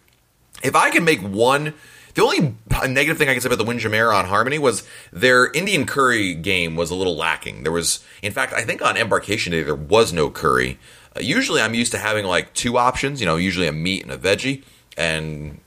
If 0.63 0.77
I 0.77 0.91
can 0.91 1.03
make 1.03 1.21
one, 1.21 1.75
the 2.15 2.23
only 2.23 2.55
negative 2.89 3.19
thing 3.19 3.29
I 3.29 3.33
can 3.33 3.41
say 3.41 3.49
about 3.49 3.59
the 3.59 3.65
Windjammer 3.65 4.13
on 4.13 4.27
Harmony 4.27 4.59
was 4.59 4.87
their 5.13 5.51
Indian 5.53 5.87
curry 5.87 6.35
game 6.35 6.77
was 6.77 6.91
a 6.91 6.95
little 6.95 7.17
lacking. 7.17 7.63
There 7.63 7.73
was, 7.73 8.05
in 8.23 8.33
fact, 8.33 8.53
I 8.53 8.63
think 8.63 8.83
on 8.83 8.97
embarkation 8.97 9.53
day 9.53 9.63
there 9.63 9.75
was 9.75 10.13
no 10.13 10.31
curry. 10.31 10.79
Uh, 11.17 11.21
usually, 11.21 11.61
I'm 11.61 11.75
used 11.75 11.93
to 11.93 11.99
having 11.99 12.25
like 12.25 12.55
two 12.55 12.79
options. 12.79 13.21
You 13.21 13.27
know, 13.27 13.37
usually 13.37 13.67
a 13.67 13.73
meat 13.73 14.03
and 14.03 14.13
a 14.13 14.19
veggie, 14.19 14.65
and 14.97 15.61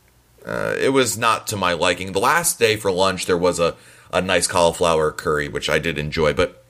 uh, 0.46 0.76
it 0.80 0.90
was 0.90 1.18
not 1.18 1.48
to 1.48 1.58
my 1.58 1.74
liking. 1.74 2.12
The 2.12 2.20
last 2.20 2.60
day 2.60 2.76
for 2.76 2.92
lunch 2.92 3.26
there 3.26 3.38
was 3.38 3.60
a 3.60 3.76
a 4.14 4.22
nice 4.22 4.48
cauliflower 4.48 5.12
curry, 5.12 5.48
which 5.48 5.70
I 5.70 5.80
did 5.80 5.98
enjoy, 5.98 6.34
but 6.34 6.64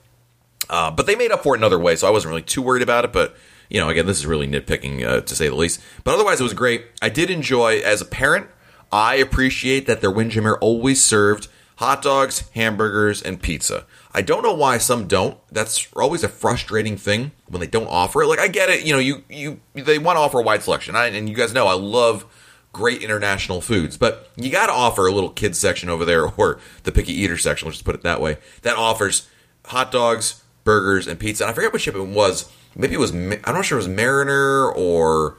uh, 0.70 0.90
but 0.90 1.06
they 1.06 1.16
made 1.16 1.32
up 1.32 1.42
for 1.42 1.54
it 1.54 1.58
another 1.58 1.78
way, 1.78 1.96
so 1.96 2.06
I 2.06 2.10
wasn't 2.10 2.30
really 2.30 2.42
too 2.42 2.62
worried 2.62 2.82
about 2.82 3.04
it. 3.04 3.12
But 3.12 3.36
you 3.68 3.80
know, 3.80 3.88
again, 3.88 4.06
this 4.06 4.18
is 4.18 4.26
really 4.26 4.46
nitpicking 4.46 5.04
uh, 5.04 5.20
to 5.22 5.34
say 5.34 5.48
the 5.48 5.54
least. 5.54 5.80
But 6.04 6.14
otherwise, 6.14 6.40
it 6.40 6.44
was 6.44 6.54
great. 6.54 6.84
I 7.00 7.08
did 7.08 7.30
enjoy, 7.30 7.80
as 7.80 8.00
a 8.00 8.04
parent, 8.04 8.48
I 8.92 9.14
appreciate 9.16 9.86
that 9.86 10.00
their 10.00 10.10
Windjammer 10.10 10.58
always 10.60 11.02
served 11.02 11.48
hot 11.76 12.02
dogs, 12.02 12.48
hamburgers, 12.54 13.22
and 13.22 13.40
pizza. 13.40 13.86
I 14.14 14.22
don't 14.22 14.42
know 14.42 14.52
why 14.52 14.78
some 14.78 15.08
don't. 15.08 15.38
That's 15.50 15.88
always 15.96 16.22
a 16.22 16.28
frustrating 16.28 16.96
thing 16.96 17.32
when 17.48 17.60
they 17.60 17.66
don't 17.66 17.86
offer 17.86 18.22
it. 18.22 18.26
Like 18.26 18.38
I 18.38 18.48
get 18.48 18.68
it, 18.68 18.84
you 18.84 18.92
know, 18.92 18.98
you 18.98 19.24
you 19.28 19.60
they 19.74 19.98
want 19.98 20.16
to 20.16 20.20
offer 20.20 20.38
a 20.38 20.42
wide 20.42 20.62
selection, 20.62 20.94
I, 20.94 21.06
and 21.06 21.28
you 21.28 21.34
guys 21.34 21.54
know 21.54 21.66
I 21.66 21.74
love 21.74 22.26
great 22.72 23.02
international 23.02 23.60
foods, 23.60 23.96
but 23.96 24.30
you 24.36 24.50
got 24.50 24.66
to 24.66 24.72
offer 24.72 25.06
a 25.06 25.12
little 25.12 25.30
kids 25.30 25.58
section 25.58 25.88
over 25.88 26.04
there 26.04 26.26
or 26.36 26.60
the 26.84 26.92
picky 26.92 27.12
eater 27.12 27.38
section. 27.38 27.66
Let's 27.66 27.78
just 27.78 27.86
put 27.86 27.94
it 27.94 28.02
that 28.02 28.20
way. 28.20 28.36
That 28.62 28.76
offers 28.76 29.28
hot 29.66 29.90
dogs, 29.90 30.42
burgers, 30.64 31.06
and 31.06 31.18
pizza. 31.18 31.44
And 31.44 31.50
I 31.50 31.54
forget 31.54 31.72
what 31.72 31.80
ship 31.80 31.94
it 31.94 32.02
was 32.02 32.50
maybe 32.76 32.94
it 32.94 33.00
was 33.00 33.12
I'm 33.12 33.40
not 33.46 33.64
sure 33.64 33.78
it 33.78 33.84
was 33.84 33.88
Mariner 33.88 34.70
or 34.70 35.36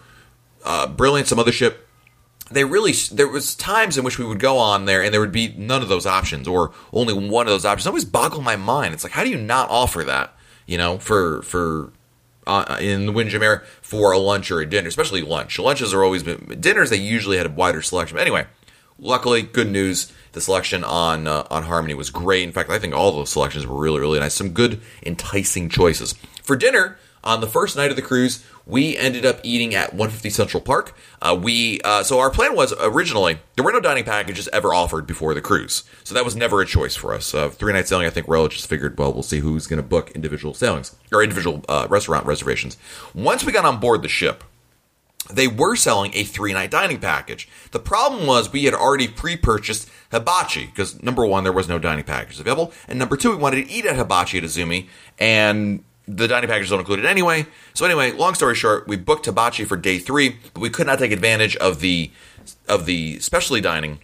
uh, 0.66 0.88
Brilliant, 0.88 1.28
some 1.28 1.40
other 1.40 1.52
ship. 1.52 1.83
They 2.54 2.64
really 2.64 2.94
there 3.12 3.28
was 3.28 3.56
times 3.56 3.98
in 3.98 4.04
which 4.04 4.18
we 4.18 4.26
would 4.26 4.40
go 4.40 4.58
on 4.58 4.86
there 4.86 5.04
and 5.04 5.14
there 5.14 5.22
would 5.22 5.32
be 5.32 5.54
none 5.58 5.82
of 5.82 5.90
those 5.90 6.06
options 6.06 6.48
or 6.48 6.72
only 6.92 7.14
one 7.14 7.48
of 7.48 7.52
those 7.52 7.66
options. 7.66 7.86
It 7.86 7.90
always 7.90 8.06
boggled 8.06 8.44
my 8.44 8.56
mind. 8.56 8.94
It's 8.94 9.04
like 9.04 9.14
how 9.14 9.24
do 9.24 9.30
you 9.30 9.38
not 9.38 9.70
offer 9.70 10.04
that? 10.04 10.36
You 10.66 10.78
know, 10.78 10.98
for 10.98 11.42
for 11.42 11.92
uh, 12.48 12.78
in 12.80 13.06
the 13.06 13.12
Windjammer 13.12 13.64
for 13.82 14.12
a 14.12 14.18
lunch 14.18 14.52
or 14.52 14.60
a 14.60 14.66
dinner, 14.66 14.88
especially 14.88 15.22
lunch. 15.22 15.60
Lunches 15.60 15.94
are 15.94 16.04
always 16.04 16.24
been 16.24 16.58
dinners. 16.60 16.90
They 16.90 16.98
usually 16.98 17.38
had 17.38 17.46
a 17.46 17.50
wider 17.50 17.82
selection. 17.82 18.16
But 18.16 18.22
anyway, 18.22 18.48
luckily, 19.00 19.42
good 19.42 19.70
news. 19.70 20.12
The 20.34 20.42
selection 20.42 20.84
on 20.84 21.28
uh, 21.28 21.46
on 21.52 21.64
Harmony 21.64 21.94
was 21.94 22.10
great. 22.10 22.44
In 22.44 22.52
fact, 22.52 22.70
I 22.70 22.80
think 22.80 22.94
all 22.94 23.12
those 23.12 23.30
selections 23.32 23.68
were 23.68 23.80
really 23.80 24.00
really 24.00 24.20
nice. 24.20 24.34
Some 24.34 24.50
good 24.50 24.82
enticing 25.06 25.70
choices 25.70 26.16
for 26.42 26.56
dinner. 26.56 26.98
On 27.24 27.40
the 27.40 27.48
first 27.48 27.78
night 27.78 27.90
of 27.90 27.96
the 27.96 28.02
cruise, 28.02 28.44
we 28.66 28.98
ended 28.98 29.26
up 29.26 29.40
eating 29.44 29.76
at 29.76 29.92
150 29.92 30.30
Central 30.30 30.62
Park. 30.62 30.96
Uh, 31.22 31.38
we 31.42 31.82
uh, 31.82 32.04
so 32.04 32.20
our 32.20 32.30
plan 32.30 32.56
was 32.56 32.74
originally 32.82 33.40
there 33.56 33.66
were 33.66 33.72
no 33.72 33.80
dining 33.80 34.04
packages 34.04 34.48
ever 34.54 34.74
offered 34.74 35.06
before 35.06 35.34
the 35.34 35.42
cruise, 35.42 35.84
so 36.04 36.14
that 36.14 36.26
was 36.26 36.36
never 36.36 36.62
a 36.62 36.66
choice 36.66 36.96
for 36.96 37.14
us. 37.14 37.34
Uh, 37.34 37.50
three 37.50 37.74
night 37.74 37.88
sailing, 37.88 38.08
I 38.08 38.10
think 38.10 38.28
Royal 38.28 38.48
just 38.48 38.68
figured, 38.68 38.98
well, 38.98 39.14
we'll 39.14 39.24
see 39.24 39.40
who's 39.40 39.68
going 39.68 39.82
to 39.82 39.88
book 39.88 40.12
individual 40.12 40.54
sailings 40.54 40.96
or 41.12 41.24
individual 41.24 41.64
uh, 41.68 41.88
restaurant 41.90 42.26
reservations. 42.26 42.78
Once 43.14 43.44
we 43.44 43.52
got 43.52 43.66
on 43.66 43.80
board 43.80 44.02
the 44.02 44.10
ship, 44.10 44.44
they 45.32 45.48
were 45.48 45.76
selling 45.76 46.12
a 46.14 46.24
three 46.24 46.54
night 46.54 46.72
dining 46.72 47.00
package. 47.00 47.48
The 47.72 47.80
problem 47.80 48.28
was 48.28 48.52
we 48.52 48.66
had 48.66 48.74
already 48.74 49.08
pre 49.08 49.38
purchased 49.38 49.90
hibachi 50.12 50.66
because 50.68 51.02
number 51.02 51.26
one, 51.26 51.44
there 51.44 51.54
was 51.54 51.68
no 51.68 51.80
dining 51.80 52.04
package 52.04 52.40
available, 52.40 52.74
and 52.88 53.00
number 53.00 53.18
two, 53.18 53.32
we 53.32 53.38
wanted 53.38 53.66
to 53.66 53.72
eat 53.72 53.86
at 53.86 53.96
hibachi 53.96 54.38
at 54.38 54.44
Izumi, 54.44 54.88
and 55.20 55.84
the 56.08 56.28
dining 56.28 56.50
package 56.50 56.70
don't 56.70 56.80
include 56.80 57.00
it 57.00 57.06
anyway. 57.06 57.46
So 57.74 57.86
anyway, 57.86 58.12
long 58.12 58.36
story 58.36 58.56
short, 58.56 58.88
we 58.88 58.98
booked 58.98 59.26
hibachi 59.26 59.66
for 59.66 59.78
day 59.78 60.00
three, 60.00 60.38
but 60.54 60.62
we 60.62 60.70
could 60.70 60.88
not 60.88 61.00
take 61.00 61.12
advantage 61.12 61.56
of 61.58 61.80
the 61.80 62.12
of 62.68 62.86
the 62.86 63.20
specialty 63.20 63.62
dining 63.62 64.00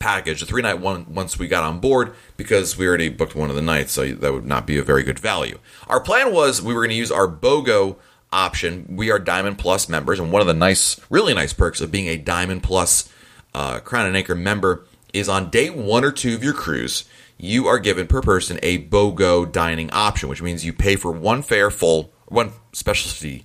package, 0.00 0.40
the 0.40 0.46
three 0.46 0.62
night 0.62 0.80
one, 0.80 1.14
once 1.14 1.38
we 1.38 1.48
got 1.48 1.64
on 1.64 1.80
board 1.80 2.14
because 2.36 2.76
we 2.76 2.86
already 2.86 3.08
booked 3.08 3.34
one 3.34 3.48
of 3.48 3.56
the 3.56 3.62
nights, 3.62 3.92
so 3.92 4.12
that 4.12 4.32
would 4.32 4.44
not 4.44 4.66
be 4.66 4.76
a 4.76 4.82
very 4.82 5.02
good 5.02 5.18
value. 5.18 5.58
Our 5.86 6.00
plan 6.00 6.32
was 6.32 6.60
we 6.60 6.74
were 6.74 6.80
going 6.80 6.90
to 6.90 6.96
use 6.96 7.12
our 7.12 7.28
BOGO 7.28 7.96
option. 8.32 8.86
We 8.90 9.10
are 9.10 9.18
Diamond 9.18 9.58
Plus 9.58 9.88
members, 9.88 10.18
and 10.18 10.32
one 10.32 10.40
of 10.40 10.46
the 10.46 10.52
nice, 10.54 11.00
really 11.08 11.32
nice 11.32 11.52
perks 11.52 11.80
of 11.80 11.90
being 11.90 12.08
a 12.08 12.18
Diamond 12.18 12.62
Plus 12.62 13.08
uh, 13.54 13.78
Crown 13.80 14.06
and 14.06 14.16
Anchor 14.16 14.34
member 14.34 14.84
is 15.12 15.28
on 15.28 15.48
day 15.48 15.70
one 15.70 16.04
or 16.04 16.10
two 16.10 16.34
of 16.34 16.42
your 16.42 16.52
cruise, 16.52 17.04
you 17.38 17.66
are 17.66 17.78
given 17.78 18.06
per 18.06 18.22
person 18.22 18.58
a 18.62 18.78
BOGO 18.86 19.50
dining 19.50 19.90
option, 19.90 20.28
which 20.28 20.42
means 20.42 20.64
you 20.64 20.72
pay 20.72 20.96
for 20.96 21.10
one 21.10 21.42
fare 21.42 21.70
full, 21.70 22.12
one 22.26 22.52
specialty 22.72 23.44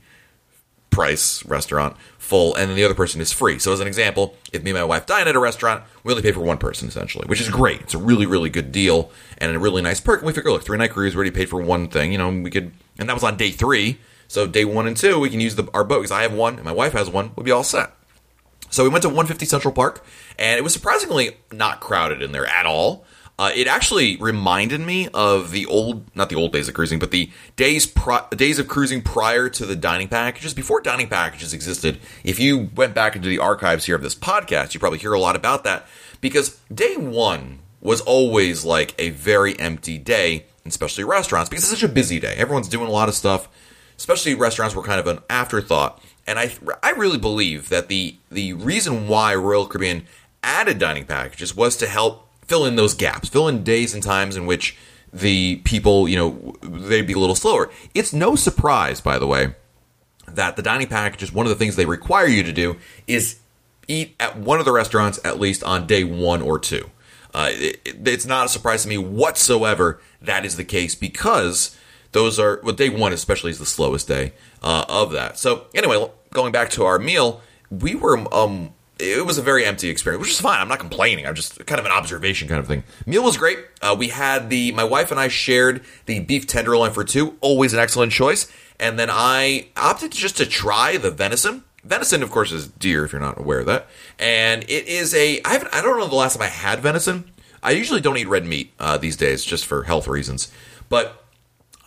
price 0.89 1.45
restaurant 1.45 1.95
full, 2.17 2.55
and 2.55 2.69
then 2.69 2.75
the 2.75 2.83
other 2.83 2.93
person 2.93 3.21
is 3.21 3.31
free. 3.31 3.59
So, 3.59 3.73
as 3.73 3.79
an 3.79 3.87
example, 3.87 4.35
if 4.51 4.63
me 4.63 4.71
and 4.71 4.79
my 4.79 4.83
wife 4.83 5.05
dine 5.05 5.27
at 5.27 5.35
a 5.35 5.39
restaurant, 5.39 5.83
we 6.03 6.11
only 6.11 6.23
pay 6.23 6.31
for 6.31 6.41
one 6.41 6.57
person 6.57 6.87
essentially, 6.87 7.25
which 7.27 7.41
is 7.41 7.49
great. 7.49 7.81
It's 7.81 7.93
a 7.93 7.97
really, 7.99 8.25
really 8.25 8.49
good 8.49 8.71
deal 8.71 9.11
and 9.37 9.55
a 9.55 9.59
really 9.59 9.81
nice 9.81 9.99
perk. 9.99 10.19
And 10.19 10.27
we 10.27 10.33
figure, 10.33 10.51
look, 10.51 10.63
three 10.63 10.77
night 10.77 10.91
cruise, 10.91 11.15
we 11.15 11.19
already 11.19 11.31
paid 11.31 11.49
for 11.49 11.61
one 11.61 11.87
thing. 11.87 12.11
You 12.11 12.17
know, 12.17 12.29
we 12.29 12.51
could, 12.51 12.71
and 12.97 13.09
that 13.09 13.13
was 13.13 13.23
on 13.23 13.37
day 13.37 13.51
three. 13.51 13.99
So, 14.27 14.45
day 14.45 14.65
one 14.65 14.87
and 14.87 14.95
two, 14.95 15.19
we 15.19 15.29
can 15.29 15.39
use 15.39 15.55
the, 15.55 15.69
our 15.73 15.83
BOGO 15.83 15.99
because 15.99 16.11
I 16.11 16.21
have 16.21 16.33
one 16.33 16.55
and 16.55 16.63
my 16.63 16.71
wife 16.71 16.93
has 16.93 17.09
one. 17.09 17.31
We'll 17.35 17.43
be 17.43 17.51
all 17.51 17.63
set. 17.63 17.91
So, 18.69 18.83
we 18.83 18.89
went 18.89 19.01
to 19.03 19.09
150 19.09 19.45
Central 19.45 19.73
Park, 19.73 20.05
and 20.37 20.57
it 20.57 20.63
was 20.63 20.73
surprisingly 20.73 21.37
not 21.51 21.79
crowded 21.79 22.21
in 22.21 22.31
there 22.31 22.45
at 22.45 22.65
all. 22.65 23.05
Uh, 23.39 23.51
it 23.55 23.67
actually 23.67 24.17
reminded 24.17 24.81
me 24.81 25.07
of 25.13 25.51
the 25.51 25.65
old, 25.67 26.03
not 26.13 26.27
the 26.27 26.35
old 26.35 26.51
days 26.51 26.67
of 26.67 26.73
cruising, 26.73 26.99
but 26.99 27.09
the 27.09 27.31
days 27.55 27.85
pri- 27.85 28.25
days 28.31 28.59
of 28.59 28.67
cruising 28.67 29.01
prior 29.01 29.47
to 29.47 29.65
the 29.65 29.77
dining 29.77 30.09
packages, 30.09 30.53
before 30.53 30.81
dining 30.81 31.07
packages 31.07 31.53
existed. 31.53 31.99
If 32.25 32.37
you 32.37 32.69
went 32.75 32.93
back 32.93 33.15
into 33.15 33.29
the 33.29 33.39
archives 33.39 33.85
here 33.85 33.95
of 33.95 34.01
this 34.01 34.13
podcast, 34.13 34.73
you 34.73 34.79
probably 34.81 34.99
hear 34.99 35.13
a 35.13 35.19
lot 35.21 35.37
about 35.37 35.63
that 35.63 35.87
because 36.19 36.59
day 36.73 36.97
one 36.97 37.59
was 37.79 38.01
always 38.01 38.65
like 38.65 38.93
a 38.99 39.11
very 39.11 39.57
empty 39.57 39.97
day, 39.97 40.43
especially 40.65 41.05
restaurants, 41.05 41.49
because 41.49 41.63
it's 41.63 41.79
such 41.79 41.89
a 41.89 41.93
busy 41.93 42.19
day. 42.19 42.35
Everyone's 42.35 42.67
doing 42.67 42.89
a 42.89 42.91
lot 42.91 43.07
of 43.07 43.15
stuff, 43.15 43.47
especially 43.95 44.35
restaurants 44.35 44.75
were 44.75 44.83
kind 44.83 44.99
of 44.99 45.07
an 45.07 45.19
afterthought. 45.29 46.03
And 46.27 46.37
I, 46.37 46.51
I 46.83 46.91
really 46.91 47.17
believe 47.17 47.69
that 47.69 47.87
the 47.87 48.17
the 48.29 48.51
reason 48.51 49.07
why 49.07 49.33
Royal 49.33 49.65
Caribbean 49.65 50.07
added 50.43 50.77
dining 50.77 51.05
packages 51.05 51.55
was 51.55 51.77
to 51.77 51.87
help 51.87 52.25
fill 52.49 52.65
in 52.65 52.75
those 52.75 52.93
gaps, 52.95 53.29
fill 53.29 53.47
in 53.47 53.63
days 53.63 53.93
and 53.93 54.03
times 54.03 54.35
in 54.35 54.45
which 54.45 54.75
the 55.13 55.57
people, 55.57 56.09
you 56.09 56.17
know, 56.17 56.55
they'd 56.61 57.07
be 57.07 57.13
a 57.13 57.19
little 57.19 57.35
slower. 57.35 57.69
It's 57.93 58.11
no 58.11 58.35
surprise, 58.35 58.99
by 58.99 59.17
the 59.19 59.27
way, 59.27 59.55
that 60.27 60.55
the 60.55 60.61
dining 60.61 60.87
package 60.87 61.23
is 61.23 61.31
one 61.31 61.45
of 61.45 61.49
the 61.49 61.55
things 61.55 61.75
they 61.75 61.85
require 61.85 62.27
you 62.27 62.43
to 62.43 62.51
do 62.51 62.75
is 63.07 63.39
eat 63.87 64.15
at 64.19 64.37
one 64.37 64.59
of 64.59 64.65
the 64.65 64.71
restaurants 64.71 65.19
at 65.23 65.39
least 65.39 65.63
on 65.63 65.87
day 65.87 66.03
one 66.03 66.41
or 66.41 66.59
two. 66.59 66.89
Uh, 67.33 67.49
it, 67.51 67.79
it's 67.85 68.25
not 68.25 68.47
a 68.47 68.49
surprise 68.49 68.83
to 68.83 68.89
me 68.89 68.97
whatsoever 68.97 70.01
that 70.21 70.45
is 70.45 70.57
the 70.57 70.63
case 70.63 70.95
because 70.95 71.77
those 72.11 72.39
are 72.39 72.59
well 72.63 72.73
day 72.73 72.89
one 72.89 73.13
especially 73.13 73.51
is 73.51 73.59
the 73.59 73.65
slowest 73.65 74.07
day 74.07 74.33
uh, 74.63 74.85
of 74.89 75.11
that. 75.11 75.37
So 75.37 75.67
anyway, 75.75 76.09
going 76.31 76.51
back 76.51 76.69
to 76.71 76.85
our 76.85 76.97
meal, 76.97 77.41
we 77.69 77.93
were 77.93 78.17
um, 78.33 78.73
it 78.99 79.25
was 79.25 79.37
a 79.37 79.41
very 79.41 79.65
empty 79.65 79.89
experience, 79.89 80.21
which 80.21 80.31
is 80.31 80.41
fine. 80.41 80.59
I'm 80.59 80.67
not 80.67 80.79
complaining. 80.79 81.25
I'm 81.25 81.35
just 81.35 81.65
kind 81.65 81.79
of 81.79 81.85
an 81.85 81.91
observation 81.91 82.47
kind 82.47 82.59
of 82.59 82.67
thing. 82.67 82.83
Meal 83.05 83.23
was 83.23 83.37
great. 83.37 83.59
Uh, 83.81 83.95
we 83.97 84.09
had 84.09 84.49
the 84.49 84.71
my 84.73 84.83
wife 84.83 85.11
and 85.11 85.19
I 85.19 85.29
shared 85.29 85.83
the 86.05 86.19
beef 86.19 86.45
tenderloin 86.45 86.91
for 86.91 87.03
two, 87.03 87.37
always 87.41 87.73
an 87.73 87.79
excellent 87.79 88.11
choice. 88.11 88.51
And 88.79 88.99
then 88.99 89.09
I 89.11 89.67
opted 89.75 90.11
just 90.11 90.37
to 90.37 90.45
try 90.45 90.97
the 90.97 91.11
venison. 91.11 91.63
Venison, 91.83 92.21
of 92.21 92.29
course, 92.29 92.51
is 92.51 92.67
deer 92.67 93.05
if 93.05 93.13
you're 93.13 93.21
not 93.21 93.39
aware 93.39 93.59
of 93.59 93.65
that. 93.67 93.87
And 94.19 94.63
it 94.63 94.87
is 94.87 95.13
a 95.13 95.41
I 95.43 95.53
haven't 95.53 95.73
I 95.73 95.81
don't 95.81 95.97
know 95.97 96.07
the 96.07 96.15
last 96.15 96.35
time 96.35 96.43
I 96.43 96.47
had 96.47 96.79
venison. 96.79 97.31
I 97.63 97.71
usually 97.71 98.01
don't 98.01 98.17
eat 98.17 98.27
red 98.27 98.45
meat 98.45 98.73
uh, 98.79 98.97
these 98.97 99.17
days 99.17 99.43
just 99.43 99.65
for 99.65 99.83
health 99.83 100.07
reasons, 100.07 100.51
but 100.87 101.25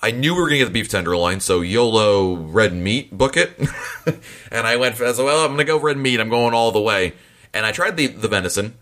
I 0.03 0.11
knew 0.11 0.35
we 0.35 0.41
were 0.41 0.49
going 0.49 0.59
to 0.59 0.65
get 0.65 0.73
the 0.73 0.81
beef 0.81 0.89
tenderloin, 0.89 1.39
so 1.39 1.61
YOLO 1.61 2.35
red 2.35 2.75
meat, 2.75 3.17
book 3.17 3.37
it. 3.37 3.57
and 4.51 4.67
I 4.67 4.75
went, 4.77 5.01
I 5.01 5.13
said, 5.13 5.25
well, 5.25 5.45
I'm 5.45 5.53
going 5.53 5.59
to 5.59 5.65
go 5.65 5.79
red 5.79 5.97
meat. 5.97 6.19
I'm 6.19 6.29
going 6.29 6.55
all 6.55 6.73
the 6.73 6.81
way. 6.81 7.13
And 7.55 7.65
I 7.65 7.71
tried 7.71 7.97
the, 7.97 8.09
the 8.09 8.27
venison, 8.27 8.75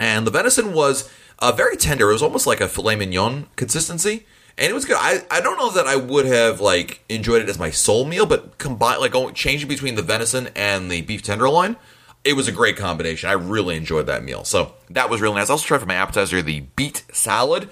and 0.00 0.26
the 0.26 0.30
venison 0.32 0.72
was 0.72 1.08
uh, 1.38 1.52
very 1.52 1.76
tender. 1.76 2.10
It 2.10 2.14
was 2.14 2.22
almost 2.22 2.46
like 2.48 2.60
a 2.60 2.66
filet 2.66 2.96
mignon 2.96 3.46
consistency. 3.54 4.26
And 4.58 4.70
it 4.70 4.74
was 4.74 4.84
good. 4.84 4.96
I, 4.98 5.24
I 5.30 5.40
don't 5.40 5.56
know 5.56 5.70
that 5.70 5.86
I 5.86 5.96
would 5.96 6.26
have 6.26 6.60
like 6.60 7.04
enjoyed 7.08 7.42
it 7.42 7.48
as 7.48 7.58
my 7.58 7.70
sole 7.70 8.04
meal, 8.04 8.26
but 8.26 8.58
combine 8.58 9.00
like 9.00 9.12
going 9.12 9.34
changing 9.34 9.68
between 9.68 9.94
the 9.94 10.02
venison 10.02 10.48
and 10.56 10.90
the 10.90 11.02
beef 11.02 11.22
tenderloin, 11.22 11.76
it 12.24 12.34
was 12.34 12.48
a 12.48 12.52
great 12.52 12.76
combination. 12.76 13.30
I 13.30 13.34
really 13.34 13.76
enjoyed 13.76 14.06
that 14.06 14.24
meal. 14.24 14.44
So 14.44 14.74
that 14.90 15.08
was 15.08 15.20
really 15.20 15.36
nice. 15.36 15.48
I 15.48 15.52
also 15.52 15.66
tried 15.66 15.78
for 15.78 15.86
my 15.86 15.94
appetizer 15.94 16.42
the 16.42 16.60
beet 16.76 17.04
salad 17.12 17.70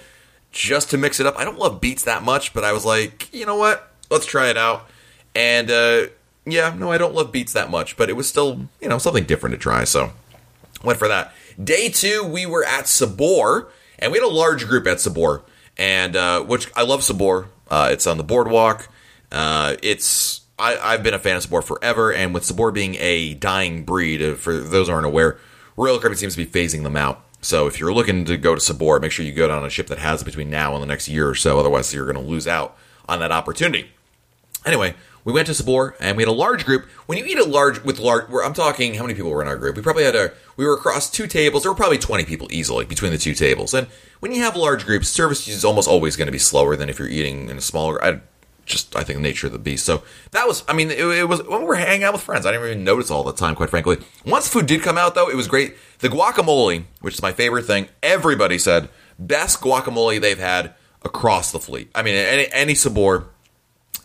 just 0.52 0.90
to 0.90 0.98
mix 0.98 1.20
it 1.20 1.26
up. 1.26 1.38
I 1.38 1.44
don't 1.44 1.58
love 1.58 1.80
beets 1.80 2.04
that 2.04 2.22
much, 2.22 2.54
but 2.54 2.64
I 2.64 2.72
was 2.72 2.84
like, 2.84 3.32
you 3.32 3.46
know 3.46 3.56
what? 3.56 3.92
Let's 4.10 4.26
try 4.26 4.48
it 4.48 4.56
out. 4.56 4.88
And 5.34 5.70
uh, 5.70 6.06
yeah, 6.46 6.74
no, 6.76 6.90
I 6.90 6.98
don't 6.98 7.14
love 7.14 7.32
beets 7.32 7.52
that 7.52 7.70
much, 7.70 7.96
but 7.96 8.08
it 8.08 8.14
was 8.14 8.28
still, 8.28 8.68
you 8.80 8.88
know, 8.88 8.98
something 8.98 9.24
different 9.24 9.54
to 9.54 9.58
try. 9.58 9.84
So 9.84 10.12
went 10.82 10.98
for 10.98 11.08
that. 11.08 11.32
Day 11.62 11.88
two, 11.88 12.24
we 12.24 12.46
were 12.46 12.64
at 12.64 12.86
Sabor, 12.86 13.68
and 13.98 14.12
we 14.12 14.18
had 14.18 14.24
a 14.24 14.32
large 14.32 14.66
group 14.66 14.86
at 14.86 15.00
Sabor, 15.00 15.42
and 15.76 16.16
uh, 16.16 16.42
which 16.42 16.70
I 16.76 16.82
love 16.82 17.02
Sabor. 17.02 17.48
Uh, 17.70 17.90
it's 17.92 18.06
on 18.06 18.16
the 18.16 18.24
boardwalk. 18.24 18.88
Uh, 19.30 19.76
it's 19.82 20.42
I, 20.58 20.92
have 20.92 21.02
been 21.02 21.14
a 21.14 21.18
fan 21.18 21.36
of 21.36 21.42
Sabor 21.42 21.62
forever, 21.62 22.12
and 22.12 22.32
with 22.32 22.44
Sabor 22.44 22.70
being 22.70 22.96
a 22.96 23.34
dying 23.34 23.84
breed, 23.84 24.22
uh, 24.22 24.34
for 24.34 24.56
those 24.56 24.88
aren't 24.88 25.06
aware, 25.06 25.38
Royal 25.76 25.98
Caribbean 25.98 26.18
seems 26.18 26.36
to 26.36 26.44
be 26.44 26.46
phasing 26.46 26.82
them 26.82 26.96
out. 26.96 27.24
So 27.40 27.66
if 27.66 27.78
you're 27.78 27.92
looking 27.92 28.24
to 28.24 28.36
go 28.36 28.54
to 28.54 28.60
Sabor, 28.60 28.98
make 29.00 29.12
sure 29.12 29.24
you 29.24 29.32
go 29.32 29.48
down 29.48 29.64
a 29.64 29.70
ship 29.70 29.86
that 29.88 29.98
has 29.98 30.22
it 30.22 30.24
between 30.24 30.50
now 30.50 30.74
and 30.74 30.82
the 30.82 30.86
next 30.86 31.08
year 31.08 31.28
or 31.28 31.34
so. 31.34 31.58
Otherwise, 31.58 31.94
you're 31.94 32.10
going 32.10 32.22
to 32.22 32.30
lose 32.30 32.48
out 32.48 32.76
on 33.08 33.20
that 33.20 33.32
opportunity. 33.32 33.90
Anyway, 34.66 34.94
we 35.24 35.32
went 35.32 35.46
to 35.46 35.54
Sabor 35.54 35.94
and 36.00 36.16
we 36.16 36.22
had 36.22 36.28
a 36.28 36.32
large 36.32 36.64
group. 36.64 36.86
When 37.06 37.18
you 37.18 37.24
eat 37.24 37.38
a 37.38 37.44
large 37.44 37.82
with 37.84 37.98
large, 37.98 38.24
I'm 38.42 38.54
talking 38.54 38.94
how 38.94 39.02
many 39.02 39.14
people 39.14 39.30
were 39.30 39.42
in 39.42 39.48
our 39.48 39.56
group? 39.56 39.76
We 39.76 39.82
probably 39.82 40.04
had 40.04 40.16
a 40.16 40.32
we 40.56 40.64
were 40.64 40.74
across 40.74 41.10
two 41.10 41.26
tables. 41.26 41.62
There 41.62 41.72
were 41.72 41.76
probably 41.76 41.98
20 41.98 42.24
people 42.24 42.48
easily 42.50 42.84
between 42.84 43.12
the 43.12 43.18
two 43.18 43.34
tables. 43.34 43.74
And 43.74 43.86
when 44.20 44.32
you 44.32 44.42
have 44.42 44.56
large 44.56 44.84
groups, 44.84 45.08
service 45.08 45.46
is 45.46 45.64
almost 45.64 45.88
always 45.88 46.16
going 46.16 46.26
to 46.26 46.32
be 46.32 46.38
slower 46.38 46.76
than 46.76 46.88
if 46.88 46.98
you're 46.98 47.08
eating 47.08 47.48
in 47.48 47.58
a 47.58 47.60
smaller. 47.60 48.02
I, 48.02 48.20
just 48.68 48.94
I 48.94 49.02
think 49.02 49.18
the 49.18 49.22
nature 49.22 49.46
of 49.46 49.52
the 49.52 49.58
beast. 49.58 49.84
So 49.84 50.02
that 50.30 50.46
was, 50.46 50.62
I 50.68 50.72
mean, 50.72 50.90
it, 50.90 51.00
it, 51.00 51.28
was 51.28 51.42
when 51.42 51.60
we 51.60 51.66
were 51.66 51.74
hanging 51.74 52.04
out 52.04 52.12
with 52.12 52.22
friends. 52.22 52.46
I 52.46 52.52
didn't 52.52 52.66
even 52.66 52.84
notice 52.84 53.10
all 53.10 53.24
the 53.24 53.32
time, 53.32 53.54
quite 53.54 53.70
frankly. 53.70 53.98
Once 54.24 54.48
food 54.48 54.66
did 54.66 54.82
come 54.82 54.98
out, 54.98 55.14
though, 55.14 55.28
it 55.28 55.36
was 55.36 55.48
great. 55.48 55.76
The 55.98 56.08
guacamole, 56.08 56.84
which 57.00 57.14
is 57.14 57.22
my 57.22 57.32
favorite 57.32 57.64
thing, 57.64 57.88
everybody 58.02 58.58
said 58.58 58.88
best 59.18 59.60
guacamole 59.60 60.20
they've 60.20 60.38
had 60.38 60.74
across 61.02 61.50
the 61.50 61.58
fleet. 61.58 61.90
I 61.94 62.02
mean, 62.02 62.14
any, 62.14 62.46
any 62.52 62.74
sabor, 62.74 63.26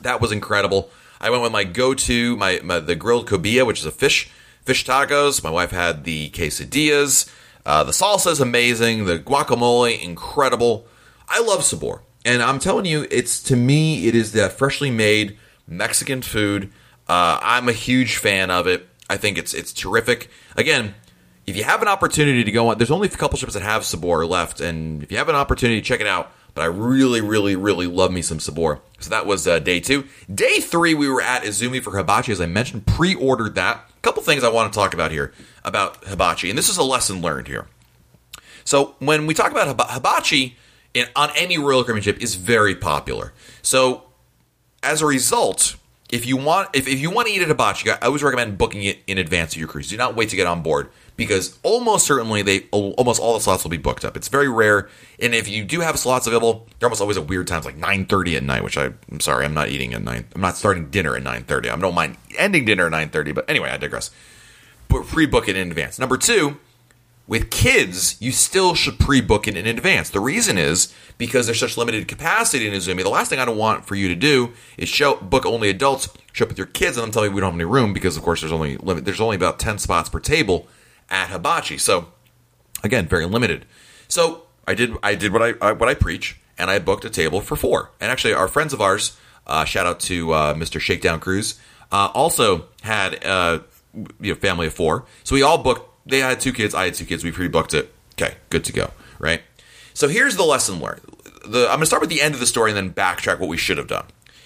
that 0.02 0.22
was 0.22 0.32
incredible. 0.32 0.90
I 1.22 1.30
went 1.30 1.44
with 1.44 1.52
my 1.52 1.64
go-to, 1.64 2.36
my, 2.36 2.60
my 2.64 2.80
the 2.80 2.96
grilled 2.96 3.28
cobia, 3.28 3.66
which 3.66 3.80
is 3.80 3.86
a 3.86 3.92
fish 3.92 4.32
fish 4.64 4.86
tacos. 4.86 5.44
My 5.44 5.50
wife 5.50 5.72
had 5.72 6.04
the 6.04 6.30
quesadillas. 6.32 7.32
Uh, 7.66 7.84
the 7.84 7.92
salsa 7.92 8.32
is 8.32 8.42
amazing. 8.42 9.06
The 9.06 9.20
guacamole, 9.20 10.02
incredible. 10.02 10.86
I 11.30 11.42
love 11.42 11.64
sabor. 11.64 12.02
And 12.26 12.42
I'm 12.42 12.60
telling 12.60 12.86
you, 12.86 13.06
it's 13.12 13.42
to 13.44 13.56
me, 13.56 14.08
it 14.08 14.16
is 14.16 14.32
that 14.32 14.54
freshly 14.54 14.92
made 14.92 15.38
Mexican 15.68 16.22
food. 16.22 16.72
Uh, 17.08 17.38
I'm 17.42 17.68
a 17.68 17.74
huge 17.74 18.18
fan 18.18 18.50
of 18.50 18.68
it. 18.68 18.88
I 19.10 19.18
think 19.18 19.38
it's 19.38 19.54
it's 19.54 19.74
terrific. 19.74 20.30
Again, 20.56 20.96
if 21.46 21.58
you 21.58 21.64
have 21.64 21.82
an 21.82 21.88
opportunity 21.88 22.44
to 22.44 22.52
go 22.52 22.70
on, 22.70 22.78
there's 22.78 22.92
only 22.92 23.08
a 23.08 23.12
couple 23.12 23.38
ships 23.38 23.54
that 23.54 23.64
have 23.64 23.84
Sabor 23.84 24.26
left, 24.26 24.62
and 24.62 25.04
if 25.04 25.12
you 25.12 25.18
have 25.18 25.30
an 25.30 25.36
opportunity, 25.36 25.82
check 25.82 26.00
it 26.00 26.08
out. 26.08 26.32
But 26.56 26.62
I 26.62 26.66
really, 26.66 27.20
really, 27.20 27.56
really 27.56 27.88
love 27.88 28.12
me 28.12 28.22
some 28.22 28.40
Sabor. 28.40 28.80
So 29.00 29.10
that 29.10 29.26
was 29.26 29.48
uh, 29.48 29.60
day 29.60 29.80
two. 29.80 30.06
Day 30.34 30.60
three, 30.60 30.94
we 30.94 31.10
were 31.10 31.22
at 31.22 31.44
Izumi 31.44 31.82
for 31.82 31.98
hibachi, 31.98 32.32
as 32.32 32.40
I 32.40 32.46
mentioned. 32.46 32.86
Pre-ordered 32.86 33.56
that. 33.56 33.90
A 33.98 34.02
couple 34.02 34.22
things 34.22 34.44
I 34.44 34.50
want 34.50 34.72
to 34.72 34.80
talk 34.80 34.94
about 34.94 35.12
here 35.12 35.34
about 35.66 36.04
hibachi, 36.06 36.50
and 36.50 36.58
this 36.58 36.70
is 36.70 36.78
a 36.78 36.84
lesson 36.84 37.22
learned 37.22 37.48
here. 37.48 37.68
So 38.64 38.96
when 39.00 39.28
we 39.28 39.34
talk 39.34 39.52
about 39.52 39.68
hibachi, 39.92 40.58
in, 40.94 41.08
on 41.16 41.30
any 41.36 41.58
Royal 41.58 41.84
Caribbean 41.84 42.04
ship 42.04 42.22
is 42.22 42.36
very 42.36 42.76
popular. 42.76 43.34
So 43.62 44.04
as 44.82 45.02
a 45.02 45.06
result, 45.06 45.76
if 46.12 46.26
you 46.26 46.38
want 46.38 46.70
if, 46.74 46.88
if 46.88 47.00
you 47.00 47.10
want 47.10 47.28
to 47.28 47.34
eat 47.34 47.42
at 47.42 47.48
hibachi, 47.48 47.90
I 47.90 47.98
always 48.04 48.22
recommend 48.22 48.58
booking 48.58 48.84
it 48.84 49.00
in 49.08 49.18
advance 49.18 49.54
of 49.54 49.60
your 49.60 49.68
cruise. 49.68 49.90
Do 49.90 49.98
not 49.98 50.16
wait 50.16 50.30
to 50.30 50.36
get 50.36 50.46
on 50.46 50.62
board 50.62 50.90
because 51.16 51.58
almost 51.64 52.06
certainly 52.06 52.42
they 52.42 52.68
almost 52.72 53.20
all 53.20 53.34
the 53.34 53.40
slots 53.40 53.64
will 53.64 53.72
be 53.72 53.78
booked 53.78 54.06
up. 54.06 54.16
It's 54.16 54.28
very 54.28 54.50
rare, 54.50 54.90
and 55.20 55.34
if 55.34 55.48
you 55.48 55.64
do 55.64 55.80
have 55.80 55.98
slots 55.98 56.28
available, 56.28 56.68
they're 56.80 56.88
almost 56.88 57.02
always 57.02 57.18
at 57.18 57.28
weird 57.28 57.48
times, 57.48 57.66
like 57.66 57.78
nine 57.78 58.06
thirty 58.06 58.36
at 58.36 58.44
night. 58.44 58.64
Which 58.64 58.78
I, 58.78 58.92
I'm 59.12 59.20
sorry, 59.20 59.46
I'm 59.46 59.54
not 59.56 59.70
eating 59.70 59.94
at 59.94 60.04
nine. 60.04 60.26
I'm 60.36 60.42
not 60.42 60.56
starting 60.56 60.92
dinner 60.92 61.16
at 61.16 61.24
nine 61.24 61.44
thirty. 61.44 61.70
I 61.70 61.76
don't 61.78 61.96
mind 61.96 62.18
ending 62.38 62.66
dinner 62.66 62.86
at 62.86 62.92
nine 62.92 63.10
thirty, 63.10 63.32
but 63.32 63.50
anyway, 63.50 63.70
I 63.70 63.78
digress. 63.78 64.12
But 64.90 65.08
pre-book 65.08 65.48
it 65.48 65.56
in 65.56 65.70
advance. 65.70 65.98
Number 65.98 66.18
two, 66.18 66.60
With 67.26 67.50
kids, 67.50 68.22
you 68.22 68.32
still 68.34 68.76
should 68.76 69.00
pre-book 69.00 69.48
it 69.48 69.56
in 69.56 69.66
advance. 69.66 70.10
The 70.10 70.20
reason 70.20 70.58
is 70.58 70.94
because 71.18 71.46
there's 71.46 71.60
such 71.60 71.78
limited 71.78 72.08
capacity 72.08 72.68
in 72.68 72.74
Izumi. 72.74 73.02
The 73.02 73.10
last 73.10 73.30
thing 73.30 73.40
I 73.40 73.46
don't 73.46 73.58
want 73.58 73.86
for 73.86 73.96
you 73.96 74.10
to 74.10 74.16
do 74.16 74.52
is 74.78 74.90
show 74.90 75.16
book 75.16 75.46
only 75.46 75.70
adults, 75.70 76.10
show 76.34 76.44
up 76.44 76.50
with 76.50 76.58
your 76.58 76.68
kids, 76.68 76.98
and 76.98 77.06
then 77.06 77.12
tell 77.12 77.26
you 77.26 77.32
we 77.32 77.40
don't 77.40 77.52
have 77.52 77.60
any 77.60 77.64
room 77.64 77.94
because, 77.94 78.18
of 78.18 78.24
course, 78.24 78.42
there's 78.42 78.52
only 78.52 78.76
limit. 78.76 79.06
There's 79.06 79.22
only 79.22 79.38
about 79.38 79.58
ten 79.58 79.78
spots 79.78 80.10
per 80.10 80.20
table 80.20 80.68
at 81.10 81.30
Hibachi. 81.30 81.78
So, 81.78 82.12
again, 82.84 83.08
very 83.08 83.26
limited. 83.26 83.66
So 84.10 84.44
I 84.68 84.74
did 84.74 84.94
I 85.02 85.16
did 85.16 85.32
what 85.32 85.42
I, 85.42 85.54
I 85.62 85.72
what 85.72 85.88
I 85.88 85.94
preach, 85.94 86.38
and 86.58 86.70
I 86.70 86.80
booked 86.80 87.06
a 87.06 87.10
table 87.10 87.40
for 87.40 87.56
four. 87.56 87.92
And 88.02 88.12
actually, 88.12 88.34
our 88.34 88.50
friends 88.50 88.74
of 88.74 88.82
ours, 88.82 89.18
uh, 89.48 89.64
shout 89.66 89.86
out 89.86 90.00
to 90.02 90.34
uh, 90.34 90.54
Mr. 90.56 90.80
Shakedown 90.80 91.20
Cruise, 91.20 91.60
uh, 91.92 92.10
also 92.14 92.66
had 92.82 93.24
uh, 93.24 93.60
you 94.20 94.34
know 94.34 94.36
family 94.36 94.68
of 94.68 94.74
four. 94.74 95.06
So 95.24 95.36
we 95.36 95.42
all 95.42 95.58
booked. 95.58 95.90
They 96.06 96.20
had 96.20 96.40
two 96.40 96.54
kids. 96.54 96.74
I 96.76 96.86
had 96.86 96.94
two 96.94 97.06
kids. 97.06 97.24
We 97.24 97.32
pre-booked 97.32 97.74
it. 97.74 97.94
Okay, 98.14 98.36
good 98.50 98.64
to 98.66 98.74
go. 98.74 98.92
Right. 99.20 99.42
So 99.94 100.08
here's 100.08 100.36
the 100.36 100.44
lesson 100.44 100.80
learned. 100.80 101.02
The, 101.46 101.64
I'm 101.64 101.76
going 101.76 101.80
to 101.82 101.86
start 101.86 102.02
with 102.02 102.10
the 102.10 102.22
end 102.22 102.34
of 102.34 102.40
the 102.40 102.46
story 102.46 102.72
and 102.72 102.78
then 102.78 102.94
backtrack 102.94 103.40
what 103.40 103.50
we 103.50 103.58
should 103.58 103.78
have 103.78 103.88
done. 103.88 104.06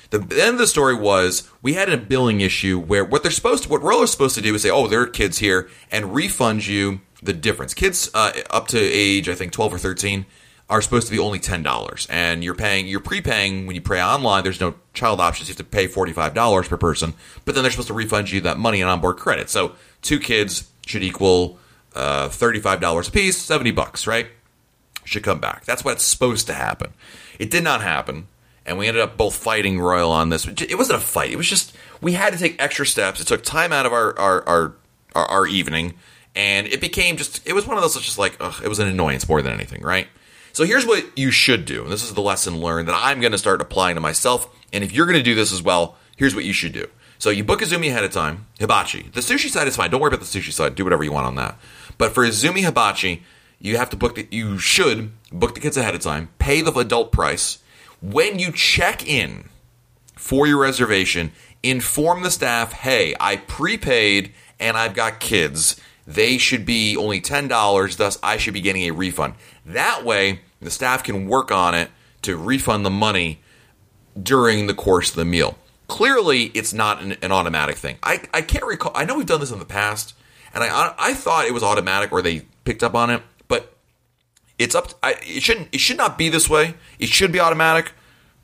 The 0.10 0.20
end 0.20 0.54
of 0.54 0.58
the 0.58 0.68
story 0.68 0.96
was 0.96 1.50
we 1.62 1.74
had 1.74 1.90
a 1.90 1.98
billing 1.98 2.42
issue 2.42 2.80
where 2.80 3.04
what 3.04 3.24
they're 3.24 3.32
supposed 3.32 3.64
to, 3.64 3.70
what 3.70 3.82
Royal's 3.82 4.12
supposed 4.12 4.36
to 4.36 4.42
do 4.42 4.56
is 4.56 4.62
say, 4.62 4.70
oh, 4.70 4.88
there 4.88 5.02
are 5.02 5.08
kids 5.08 5.40
here 5.40 5.70
and 5.92 6.16
refund 6.16 6.66
you 6.66 7.02
the 7.22 7.34
difference. 7.34 7.74
Kids 7.74 8.10
uh, 8.14 8.32
up 8.50 8.68
to 8.70 8.80
age, 8.80 9.28
I 9.28 9.36
think 9.36 9.52
12 9.52 9.74
or 9.74 9.78
13, 9.78 10.26
are 10.70 10.82
supposed 10.82 11.08
to 11.08 11.14
be 11.14 11.20
only 11.20 11.40
$10 11.40 12.08
and 12.10 12.44
you're 12.44 12.56
paying, 12.56 12.88
you're 12.88 13.00
prepaying 13.00 13.68
when 13.68 13.76
you 13.76 13.82
pay 13.82 14.02
online. 14.02 14.44
There's 14.44 14.60
no 14.60 14.76
child 14.94 15.20
options. 15.20 15.50
You 15.50 15.54
have 15.54 15.58
to 15.58 15.64
pay 15.64 15.88
$45 15.88 16.68
per 16.68 16.78
person, 16.78 17.14
but 17.46 17.56
then 17.56 17.64
they're 17.64 17.72
supposed 17.72 17.88
to 17.88 17.94
refund 17.94 18.32
you 18.32 18.42
that 18.42 18.58
money 18.58 18.82
in 18.82 18.88
onboard 18.88 19.18
credit. 19.18 19.50
So 19.50 19.74
two 20.02 20.20
kids 20.20 20.70
should 20.88 21.04
equal 21.04 21.60
uh, 21.96 22.30
$35 22.30 23.08
a 23.08 23.12
piece, 23.12 23.38
70 23.38 23.72
bucks, 23.72 24.08
right? 24.08 24.28
Should 25.04 25.24
come 25.24 25.40
back. 25.40 25.66
That's 25.66 25.86
what's 25.86 26.04
supposed 26.04 26.48
to 26.48 26.54
happen. 26.54 26.94
It 27.40 27.52
did 27.52 27.64
not 27.64 27.82
happen 27.82 28.28
and 28.68 28.78
we 28.78 28.88
ended 28.88 29.02
up 29.02 29.18
both 29.18 29.36
fighting 29.36 29.80
Royal 29.80 30.12
on 30.12 30.30
this. 30.30 30.46
It 30.46 30.78
wasn't 30.78 31.00
a 31.00 31.02
fight. 31.02 31.32
It 31.32 31.38
was 31.38 31.48
just 31.48 31.74
we 32.02 32.14
had 32.14 32.34
to 32.34 32.40
take 32.40 32.62
extra 32.62 32.86
steps. 32.86 33.22
It 33.22 33.28
took 33.28 33.42
time 33.44 33.72
out 33.72 33.86
of 33.86 33.94
our 33.94 34.18
our 34.20 34.48
our, 34.48 34.76
our, 35.16 35.26
our 35.26 35.48
evening, 35.48 35.94
and 36.36 36.68
it 36.68 36.82
became 36.82 37.16
just 37.16 37.48
it 37.48 37.54
was 37.54 37.66
one 37.66 37.78
of 37.78 37.82
those 37.82 37.96
just 37.96 38.20
like 38.20 38.36
ugh, 38.42 38.62
it 38.64 38.68
was 38.68 38.80
an 38.80 38.88
annoyance 38.90 39.28
more 39.28 39.42
than 39.42 39.54
anything, 39.54 39.82
right? 39.82 40.08
So 40.52 40.66
here's 40.66 40.86
what 40.86 41.18
you 41.18 41.32
should 41.32 41.66
do. 41.66 41.84
And 41.84 41.92
this 41.92 42.04
is 42.04 42.14
the 42.14 42.22
lesson 42.22 42.60
learned 42.60 42.88
that 42.90 43.00
I'm 43.00 43.22
going 43.22 43.32
to 43.32 43.38
start 43.38 43.62
applying 43.62 43.96
to 43.96 44.02
myself. 44.02 44.50
And 44.74 44.84
if 44.84 44.92
you're 44.92 45.06
going 45.06 45.18
to 45.18 45.24
do 45.24 45.36
this 45.36 45.54
as 45.54 45.62
well, 45.62 45.96
here's 46.18 46.36
what 46.36 46.46
you 46.46 46.54
should 46.54 46.74
do. 46.74 46.88
So 47.20 47.30
you 47.30 47.44
book 47.44 47.62
a 47.62 47.66
Izumi 47.66 47.90
ahead 47.90 48.04
of 48.04 48.12
time, 48.12 48.46
hibachi. 48.60 49.10
The 49.14 49.22
sushi 49.22 49.50
side 49.50 49.68
is 49.68 49.76
fine. 49.76 49.90
Don't 49.90 50.02
worry 50.02 50.14
about 50.14 50.26
the 50.26 50.40
sushi 50.40 50.52
side. 50.52 50.76
Do 50.76 50.84
whatever 50.84 51.04
you 51.04 51.12
want 51.12 51.26
on 51.26 51.36
that. 51.36 51.58
But 51.98 52.14
for 52.14 52.24
a 52.24 52.30
Izumi 52.30 52.64
hibachi, 52.64 53.24
you 53.60 53.78
have 53.78 53.90
to 53.90 53.98
book 53.98 54.16
the, 54.16 54.28
you 54.30 54.60
should 54.60 55.12
book 55.32 55.56
the 55.56 55.62
kids 55.62 55.78
ahead 55.78 55.96
of 55.96 56.02
time, 56.02 56.30
pay 56.38 56.62
the 56.62 56.72
adult 56.74 57.12
price 57.12 57.60
when 58.02 58.40
you 58.40 58.52
check 58.52 59.08
in 59.08 59.50
for 60.16 60.48
your 60.48 60.60
reservation, 60.60 61.32
inform 61.64 62.24
the 62.24 62.32
staff, 62.32 62.74
hey, 62.74 63.16
I 63.20 63.38
prepaid 63.38 64.34
and 64.60 64.78
I've 64.78 64.94
got 64.94 65.20
kids. 65.20 65.80
They 66.06 66.38
should 66.38 66.66
be 66.66 66.96
only 66.96 67.20
$10, 67.20 67.98
thus, 67.98 68.18
I 68.24 68.38
should 68.38 68.54
be 68.54 68.62
getting 68.62 68.84
a 68.84 68.92
refund. 68.92 69.34
That 69.66 70.06
way, 70.06 70.42
the 70.62 70.72
staff 70.72 71.04
can 71.04 71.28
work 71.28 71.52
on 71.52 71.76
it 71.76 71.90
to 72.24 72.38
refund 72.38 72.86
the 72.86 72.90
money 72.90 73.42
during 74.22 74.68
the 74.68 74.74
course 74.74 75.10
of 75.10 75.16
the 75.16 75.26
meal. 75.26 75.58
Clearly, 75.88 76.46
it's 76.46 76.74
not 76.74 77.02
an, 77.02 77.14
an 77.22 77.32
automatic 77.32 77.78
thing. 77.78 77.98
I, 78.04 78.22
I 78.34 78.42
can't 78.42 78.66
recall, 78.66 78.92
I 78.96 79.06
know 79.06 79.16
we've 79.16 79.26
done 79.26 79.40
this 79.40 79.52
in 79.52 79.60
the 79.60 79.66
past, 79.66 80.14
and 80.54 80.64
I, 80.64 80.94
I 80.98 81.14
thought 81.14 81.46
it 81.46 81.54
was 81.54 81.64
automatic 81.64 82.12
or 82.12 82.22
they 82.22 82.46
picked 82.66 82.84
up 82.84 82.96
on 82.96 83.10
it 83.10 83.22
but 83.48 83.74
it's 84.58 84.76
up. 84.76 84.88
To, 84.88 84.96
I, 85.04 85.16
it 85.22 85.44
shouldn't. 85.44 85.70
It 85.72 85.80
should 85.80 85.98
not 85.98 86.18
be 86.18 86.30
this 86.30 86.50
way. 86.50 86.76
It 87.00 87.10
should 87.10 87.32
be 87.32 87.40
automatic. 87.40 87.94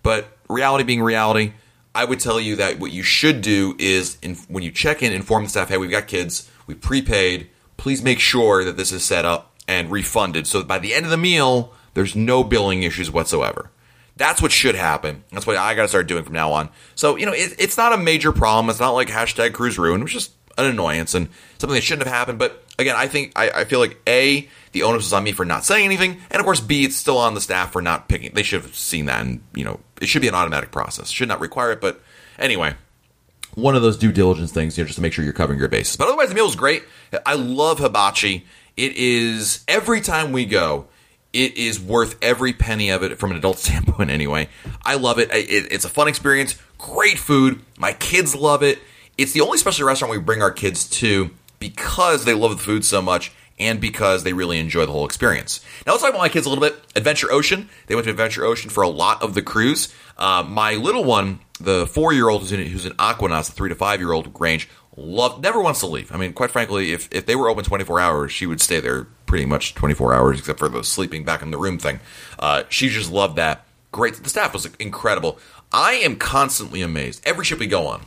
But 0.01 0.37
reality 0.49 0.83
being 0.83 1.01
reality, 1.01 1.53
I 1.95 2.05
would 2.05 2.19
tell 2.19 2.39
you 2.39 2.55
that 2.57 2.79
what 2.79 2.91
you 2.91 3.03
should 3.03 3.41
do 3.41 3.75
is 3.79 4.17
in, 4.21 4.35
when 4.47 4.63
you 4.63 4.71
check 4.71 5.01
in, 5.01 5.13
inform 5.13 5.43
the 5.43 5.49
staff, 5.49 5.69
hey, 5.69 5.77
we've 5.77 5.91
got 5.91 6.07
kids, 6.07 6.49
we 6.67 6.75
prepaid. 6.75 7.49
Please 7.77 8.03
make 8.03 8.19
sure 8.19 8.63
that 8.63 8.77
this 8.77 8.91
is 8.91 9.03
set 9.03 9.25
up 9.25 9.53
and 9.67 9.91
refunded, 9.91 10.45
so 10.45 10.59
that 10.59 10.67
by 10.67 10.77
the 10.77 10.93
end 10.93 11.05
of 11.05 11.11
the 11.11 11.17
meal, 11.17 11.73
there's 11.93 12.15
no 12.15 12.43
billing 12.43 12.83
issues 12.83 13.09
whatsoever. 13.09 13.71
That's 14.15 14.41
what 14.41 14.51
should 14.51 14.75
happen. 14.75 15.23
That's 15.31 15.47
what 15.47 15.57
I 15.57 15.73
got 15.75 15.83
to 15.83 15.87
start 15.87 16.07
doing 16.07 16.23
from 16.23 16.33
now 16.33 16.51
on. 16.51 16.69
So 16.95 17.15
you 17.15 17.25
know, 17.25 17.33
it, 17.33 17.55
it's 17.59 17.77
not 17.77 17.93
a 17.93 17.97
major 17.97 18.31
problem. 18.31 18.69
It's 18.69 18.79
not 18.79 18.91
like 18.91 19.07
hashtag 19.07 19.53
cruise 19.53 19.77
ruin. 19.77 20.01
It 20.01 20.03
was 20.03 20.13
just 20.13 20.31
an 20.57 20.65
annoyance 20.65 21.13
and 21.13 21.29
something 21.57 21.75
that 21.75 21.81
shouldn't 21.81 22.07
have 22.07 22.15
happened. 22.15 22.39
But 22.39 22.63
again, 22.77 22.95
I 22.95 23.07
think 23.07 23.31
I, 23.35 23.49
I 23.49 23.63
feel 23.65 23.79
like 23.79 23.99
a 24.07 24.47
the 24.71 24.83
onus 24.83 25.05
is 25.05 25.13
on 25.13 25.23
me 25.23 25.31
for 25.31 25.45
not 25.45 25.63
saying 25.63 25.85
anything, 25.85 26.21
and 26.31 26.39
of 26.39 26.45
course, 26.45 26.59
B, 26.59 26.83
it's 26.83 26.95
still 26.95 27.17
on 27.17 27.33
the 27.33 27.41
staff 27.41 27.71
for 27.71 27.81
not 27.81 28.07
picking. 28.07 28.33
They 28.33 28.43
should 28.43 28.61
have 28.61 28.75
seen 28.75 29.05
that, 29.05 29.21
and 29.21 29.41
you 29.53 29.63
know, 29.63 29.79
it 30.01 30.07
should 30.07 30.21
be 30.21 30.27
an 30.27 30.35
automatic 30.35 30.71
process. 30.71 31.09
Should 31.09 31.27
not 31.27 31.39
require 31.39 31.71
it, 31.71 31.81
but 31.81 32.01
anyway, 32.39 32.75
one 33.55 33.75
of 33.75 33.81
those 33.81 33.97
due 33.97 34.11
diligence 34.11 34.51
things, 34.51 34.77
you 34.77 34.83
know, 34.83 34.87
just 34.87 34.95
to 34.95 35.01
make 35.01 35.13
sure 35.13 35.23
you're 35.23 35.33
covering 35.33 35.59
your 35.59 35.67
bases. 35.67 35.95
But 35.95 36.07
otherwise, 36.07 36.29
the 36.29 36.35
meal 36.35 36.47
is 36.47 36.55
great. 36.55 36.83
I 37.25 37.35
love 37.35 37.79
hibachi. 37.79 38.45
It 38.75 38.95
is 38.95 39.63
every 39.67 40.01
time 40.01 40.31
we 40.31 40.45
go, 40.45 40.87
it 41.33 41.57
is 41.57 41.81
worth 41.81 42.17
every 42.21 42.53
penny 42.53 42.89
of 42.89 43.03
it 43.03 43.19
from 43.19 43.31
an 43.31 43.37
adult 43.37 43.57
standpoint. 43.59 44.09
Anyway, 44.09 44.47
I 44.83 44.95
love 44.95 45.19
it. 45.19 45.29
it 45.33 45.71
it's 45.71 45.85
a 45.85 45.89
fun 45.89 46.07
experience. 46.07 46.55
Great 46.77 47.17
food. 47.17 47.61
My 47.77 47.93
kids 47.93 48.35
love 48.35 48.63
it. 48.63 48.79
It's 49.17 49.33
the 49.33 49.41
only 49.41 49.57
special 49.57 49.85
restaurant 49.85 50.11
we 50.11 50.19
bring 50.19 50.41
our 50.41 50.51
kids 50.51 50.89
to 50.89 51.31
because 51.59 52.25
they 52.25 52.33
love 52.33 52.51
the 52.51 52.63
food 52.63 52.83
so 52.83 53.01
much 53.01 53.31
and 53.59 53.79
because 53.79 54.23
they 54.23 54.33
really 54.33 54.59
enjoy 54.59 54.85
the 54.85 54.91
whole 54.91 55.05
experience. 55.05 55.63
Now 55.85 55.93
let's 55.93 56.01
talk 56.01 56.09
about 56.11 56.21
my 56.21 56.29
kids 56.29 56.45
a 56.45 56.49
little 56.49 56.63
bit. 56.63 56.75
Adventure 56.95 57.31
Ocean. 57.31 57.69
They 57.87 57.95
went 57.95 58.05
to 58.05 58.11
Adventure 58.11 58.43
Ocean 58.43 58.69
for 58.69 58.81
a 58.81 58.89
lot 58.89 59.21
of 59.21 59.33
the 59.33 59.41
cruise. 59.41 59.93
Uh, 60.17 60.43
my 60.47 60.73
little 60.73 61.03
one, 61.03 61.39
the 61.59 61.87
four-year-old 61.87 62.41
who's 62.41 62.51
in 62.51 62.65
who's 62.65 62.85
in 62.85 62.93
Aquanaut, 62.93 63.45
the 63.45 63.51
three 63.51 63.69
to 63.69 63.75
five-year-old 63.75 64.39
range, 64.39 64.69
loved 64.95 65.41
never 65.41 65.61
wants 65.61 65.79
to 65.81 65.87
leave. 65.87 66.11
I 66.13 66.17
mean, 66.17 66.33
quite 66.33 66.51
frankly, 66.51 66.93
if 66.93 67.07
if 67.11 67.25
they 67.25 67.35
were 67.35 67.49
open 67.49 67.63
24 67.63 67.99
hours, 67.99 68.31
she 68.31 68.45
would 68.45 68.61
stay 68.61 68.79
there 68.79 69.05
pretty 69.25 69.45
much 69.45 69.73
24 69.75 70.13
hours, 70.13 70.39
except 70.39 70.59
for 70.59 70.69
the 70.69 70.83
sleeping 70.83 71.23
back 71.23 71.41
in 71.41 71.51
the 71.51 71.57
room 71.57 71.77
thing. 71.77 71.99
Uh, 72.39 72.63
she 72.69 72.89
just 72.89 73.11
loved 73.11 73.35
that. 73.37 73.65
Great. 73.91 74.15
The 74.15 74.29
staff 74.29 74.53
was 74.53 74.65
incredible. 74.79 75.39
I 75.71 75.93
am 75.93 76.17
constantly 76.17 76.81
amazed 76.81 77.21
every 77.25 77.45
ship 77.45 77.59
we 77.59 77.67
go 77.67 77.87
on. 77.87 78.05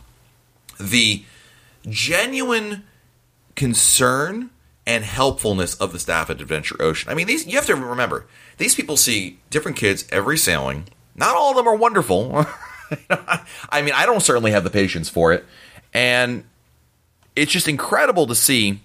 The 0.79 1.25
genuine 1.89 2.85
concern 3.55 4.51
and 4.87 5.05
helpfulness 5.05 5.75
of 5.75 5.93
the 5.93 5.99
staff 5.99 6.31
at 6.31 6.41
Adventure 6.41 6.81
Ocean. 6.81 7.11
I 7.11 7.15
mean, 7.15 7.27
these 7.27 7.47
you 7.47 7.57
have 7.57 7.67
to 7.67 7.75
remember 7.75 8.27
these 8.59 8.75
people 8.75 8.97
see 8.97 9.41
different 9.51 9.77
kids 9.77 10.07
every 10.13 10.39
sailing. 10.39 10.87
Not 11.15 11.35
all 11.35 11.51
of 11.51 11.57
them 11.57 11.67
are 11.67 11.75
wonderful. 11.75 12.47
I 13.11 13.83
mean, 13.83 13.95
I 13.95 14.07
don't 14.07 14.23
certainly 14.23 14.53
have 14.53 14.63
the 14.63 14.71
patience 14.71 15.09
for 15.09 15.33
it, 15.33 15.45
and 15.93 16.45
it's 17.37 17.53
just 17.53 17.69
incredible 17.69 18.27
to 18.27 18.35
see 18.35 18.81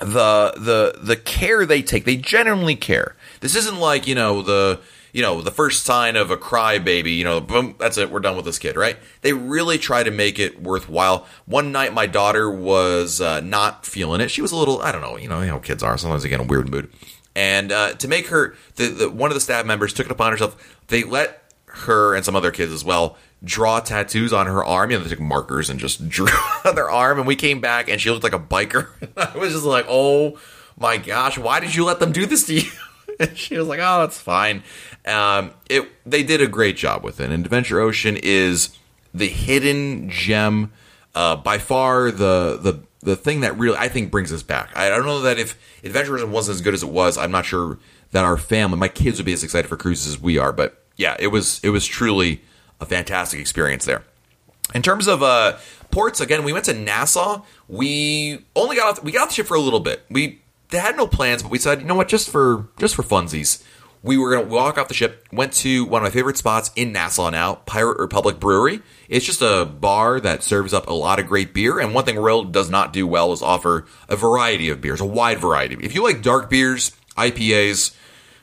the 0.00 0.52
the 0.56 0.98
the 1.00 1.16
care 1.16 1.66
they 1.66 1.82
take. 1.82 2.04
They 2.04 2.16
genuinely 2.16 2.76
care. 2.76 3.16
This 3.40 3.56
isn't 3.56 3.78
like 3.78 4.06
you 4.06 4.14
know 4.14 4.42
the 4.42 4.80
you 5.14 5.22
know, 5.22 5.40
the 5.40 5.52
first 5.52 5.84
sign 5.84 6.16
of 6.16 6.32
a 6.32 6.36
crybaby, 6.36 7.16
you 7.16 7.22
know, 7.22 7.40
boom, 7.40 7.76
that's 7.78 7.96
it, 7.96 8.10
we're 8.10 8.18
done 8.18 8.34
with 8.34 8.44
this 8.44 8.58
kid, 8.58 8.74
right? 8.74 8.96
They 9.20 9.32
really 9.32 9.78
try 9.78 10.02
to 10.02 10.10
make 10.10 10.40
it 10.40 10.60
worthwhile. 10.60 11.24
One 11.46 11.70
night, 11.70 11.94
my 11.94 12.06
daughter 12.06 12.50
was 12.50 13.20
uh, 13.20 13.38
not 13.38 13.86
feeling 13.86 14.20
it. 14.20 14.32
She 14.32 14.42
was 14.42 14.50
a 14.50 14.56
little, 14.56 14.82
I 14.82 14.90
don't 14.90 15.02
know, 15.02 15.16
you 15.16 15.28
know 15.28 15.40
how 15.46 15.60
kids 15.60 15.84
are. 15.84 15.96
Sometimes 15.96 16.24
they 16.24 16.28
get 16.28 16.40
in 16.40 16.46
a 16.46 16.50
weird 16.50 16.68
mood. 16.68 16.92
And 17.36 17.70
uh, 17.70 17.92
to 17.92 18.08
make 18.08 18.26
her, 18.26 18.56
the, 18.74 18.88
the, 18.88 19.08
one 19.08 19.30
of 19.30 19.36
the 19.36 19.40
staff 19.40 19.64
members 19.64 19.92
took 19.92 20.06
it 20.06 20.12
upon 20.12 20.32
herself. 20.32 20.56
They 20.88 21.04
let 21.04 21.44
her 21.66 22.16
and 22.16 22.24
some 22.24 22.34
other 22.34 22.50
kids 22.50 22.72
as 22.72 22.84
well 22.84 23.16
draw 23.44 23.80
tattoos 23.80 24.32
on 24.32 24.46
her 24.46 24.64
arm. 24.64 24.90
You 24.90 24.98
know, 24.98 25.04
they 25.04 25.10
took 25.10 25.20
markers 25.20 25.70
and 25.70 25.78
just 25.78 26.08
drew 26.08 26.28
on 26.64 26.74
their 26.74 26.90
arm. 26.90 27.18
And 27.18 27.26
we 27.26 27.36
came 27.36 27.60
back 27.60 27.88
and 27.88 28.00
she 28.00 28.10
looked 28.10 28.24
like 28.24 28.34
a 28.34 28.38
biker. 28.38 28.88
I 29.16 29.36
was 29.36 29.52
just 29.52 29.64
like, 29.64 29.86
oh 29.88 30.38
my 30.78 30.96
gosh, 30.96 31.38
why 31.38 31.60
did 31.60 31.74
you 31.74 31.84
let 31.84 32.00
them 32.00 32.12
do 32.12 32.26
this 32.26 32.46
to 32.46 32.54
you? 32.54 32.70
and 33.20 33.36
she 33.36 33.56
was 33.56 33.68
like, 33.68 33.80
oh, 33.82 34.00
that's 34.00 34.20
fine. 34.20 34.62
Um, 35.06 35.52
it 35.68 35.88
they 36.06 36.22
did 36.22 36.40
a 36.40 36.46
great 36.46 36.76
job 36.76 37.04
with 37.04 37.20
it. 37.20 37.30
And 37.30 37.44
Adventure 37.44 37.80
Ocean 37.80 38.18
is 38.22 38.76
the 39.12 39.28
hidden 39.28 40.08
gem, 40.10 40.72
uh, 41.14 41.36
by 41.36 41.58
far 41.58 42.10
the 42.10 42.58
the 42.60 42.80
the 43.00 43.16
thing 43.16 43.40
that 43.40 43.56
really 43.58 43.76
I 43.76 43.88
think 43.88 44.10
brings 44.10 44.32
us 44.32 44.42
back. 44.42 44.74
I 44.74 44.88
don't 44.88 45.04
know 45.04 45.20
that 45.22 45.38
if 45.38 45.58
Adventure 45.84 46.16
Ocean 46.16 46.32
wasn't 46.32 46.56
as 46.56 46.60
good 46.62 46.74
as 46.74 46.82
it 46.82 46.88
was, 46.88 47.18
I'm 47.18 47.30
not 47.30 47.44
sure 47.44 47.78
that 48.12 48.24
our 48.24 48.36
family, 48.36 48.78
my 48.78 48.88
kids, 48.88 49.18
would 49.18 49.26
be 49.26 49.32
as 49.32 49.44
excited 49.44 49.68
for 49.68 49.76
cruises 49.76 50.14
as 50.14 50.20
we 50.20 50.38
are. 50.38 50.52
But 50.52 50.82
yeah, 50.96 51.16
it 51.18 51.28
was 51.28 51.60
it 51.62 51.70
was 51.70 51.86
truly 51.86 52.40
a 52.84 52.86
fantastic 52.86 53.40
experience 53.40 53.84
there. 53.84 54.04
In 54.74 54.82
terms 54.82 55.06
of 55.08 55.22
uh, 55.22 55.58
ports, 55.90 56.20
again, 56.20 56.44
we 56.44 56.52
went 56.52 56.66
to 56.66 56.74
Nassau. 56.74 57.42
We 57.68 58.44
only 58.54 58.76
got 58.76 58.98
off, 58.98 59.04
we 59.04 59.12
got 59.12 59.24
off 59.24 59.28
the 59.28 59.34
ship 59.34 59.46
for 59.46 59.56
a 59.56 59.60
little 59.60 59.80
bit. 59.80 60.04
We 60.10 60.40
had 60.70 60.96
no 60.96 61.06
plans, 61.06 61.42
but 61.42 61.50
we 61.50 61.58
said, 61.58 61.80
you 61.80 61.86
know 61.86 61.94
what, 61.94 62.08
just 62.08 62.30
for 62.30 62.68
just 62.78 62.94
for 62.94 63.02
funsies, 63.02 63.62
we 64.02 64.18
were 64.18 64.36
to 64.36 64.42
walk 64.42 64.76
off 64.76 64.88
the 64.88 64.94
ship, 64.94 65.26
went 65.32 65.54
to 65.54 65.84
one 65.86 66.02
of 66.02 66.04
my 66.04 66.10
favorite 66.10 66.36
spots 66.36 66.70
in 66.76 66.92
Nassau 66.92 67.30
now, 67.30 67.54
Pirate 67.66 67.98
Republic 67.98 68.38
Brewery. 68.38 68.82
It's 69.08 69.24
just 69.24 69.40
a 69.40 69.64
bar 69.64 70.20
that 70.20 70.42
serves 70.42 70.74
up 70.74 70.88
a 70.88 70.92
lot 70.92 71.18
of 71.18 71.26
great 71.26 71.54
beer. 71.54 71.78
And 71.78 71.94
one 71.94 72.04
thing 72.04 72.18
Royal 72.18 72.44
does 72.44 72.68
not 72.68 72.92
do 72.92 73.06
well 73.06 73.32
is 73.32 73.40
offer 73.40 73.86
a 74.08 74.16
variety 74.16 74.68
of 74.68 74.82
beers, 74.82 75.00
a 75.00 75.06
wide 75.06 75.38
variety. 75.38 75.76
If 75.80 75.94
you 75.94 76.02
like 76.02 76.20
dark 76.20 76.50
beers, 76.50 76.92
IPAs, 77.16 77.96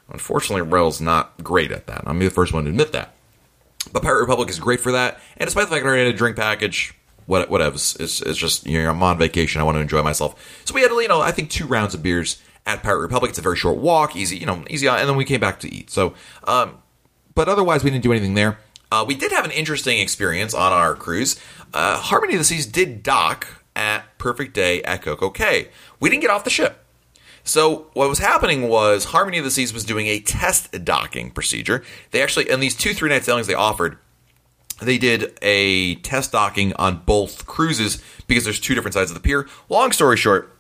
unfortunately, 0.10 0.64
Royal's 0.64 1.00
not 1.00 1.44
great 1.44 1.72
at 1.72 1.86
that. 1.86 2.04
I'm 2.08 2.18
the 2.18 2.30
first 2.30 2.54
one 2.54 2.64
to 2.64 2.70
admit 2.72 2.92
that. 2.94 3.14
But 3.92 4.04
Pirate 4.04 4.22
Republic 4.22 4.50
is 4.50 4.60
great 4.60 4.80
for 4.80 4.92
that. 4.92 5.20
And 5.38 5.48
despite 5.48 5.66
the 5.66 5.72
fact 5.72 5.84
that 5.84 5.88
I 5.88 5.90
already 5.90 6.06
had 6.06 6.14
a 6.14 6.18
drink 6.18 6.38
package, 6.38 6.94
what 7.26 7.50
whatever, 7.50 7.76
it's, 7.76 7.96
it's 7.98 8.38
just 8.38 8.66
you 8.66 8.82
know 8.82 8.90
I'm 8.90 9.02
on 9.04 9.18
vacation. 9.18 9.62
I 9.62 9.64
want 9.64 9.76
to 9.76 9.82
enjoy 9.82 10.04
myself. 10.04 10.62
So 10.66 10.74
we 10.74 10.82
had 10.82 10.92
you 10.92 11.08
know 11.08 11.22
I 11.22 11.32
think 11.32 11.50
two 11.50 11.66
rounds 11.66 11.94
of 11.94 12.04
beers 12.04 12.42
at 12.66 12.84
Pirate 12.84 13.00
Republic. 13.00 13.30
It's 13.30 13.40
a 13.40 13.42
very 13.42 13.58
short 13.58 13.78
walk, 13.78 14.16
easy 14.16 14.38
you 14.38 14.46
know 14.46 14.64
easy, 14.70 14.88
and 14.88 15.08
then 15.08 15.16
we 15.16 15.26
came 15.26 15.40
back 15.40 15.60
to 15.62 15.74
eat. 15.74 15.90
So, 15.90 16.14
um, 16.46 16.80
but 17.36 17.48
otherwise 17.48 17.84
we 17.84 17.90
didn't 17.90 18.04
do 18.04 18.12
anything 18.12 18.36
there. 18.36 18.60
Uh, 18.92 19.06
we 19.08 19.16
did 19.16 19.32
have 19.32 19.46
an 19.46 19.52
interesting 19.52 20.00
experience 20.00 20.54
on 20.54 20.74
our 20.74 20.96
cruise. 20.96 21.40
Uh, 21.74 21.98
Harmony 21.98 22.34
of 22.34 22.40
the 22.40 22.44
Seas 22.44 22.66
did 22.66 23.02
dock 23.04 23.64
at 23.76 24.18
Perfect 24.18 24.54
Day 24.54 24.84
at 24.84 25.02
Coco 25.02 25.30
Cay. 25.30 25.70
We 26.00 26.10
didn't 26.10 26.22
get 26.22 26.30
off 26.30 26.44
the 26.44 26.50
ship. 26.50 26.84
So 27.44 27.88
what 27.94 28.10
was 28.10 28.20
happening 28.20 28.70
was 28.70 29.06
Harmony 29.06 29.38
of 29.38 29.44
the 29.44 29.52
Seas 29.52 29.74
was 29.74 29.84
doing 29.84 30.08
a 30.08 30.20
test 30.20 30.72
docking 30.84 31.32
procedure. 31.32 31.84
They 32.12 32.22
actually, 32.22 32.50
in 32.50 32.60
these 32.60 32.76
two 32.76 32.94
three 32.94 33.10
night 33.10 33.24
sailings 33.24 33.48
they 33.48 33.54
offered, 33.54 33.98
they 34.82 34.98
did 34.98 35.38
a 35.42 35.96
test 35.96 36.32
docking 36.32 36.74
on 36.74 37.04
both 37.06 37.46
cruises 37.46 38.02
because 38.28 38.44
there's 38.44 38.60
two 38.60 38.74
different 38.74 38.94
sides 38.94 39.12
of 39.12 39.16
the 39.16 39.22
pier. 39.22 39.48
Long 39.70 39.92
story 39.92 40.18
short, 40.18 40.56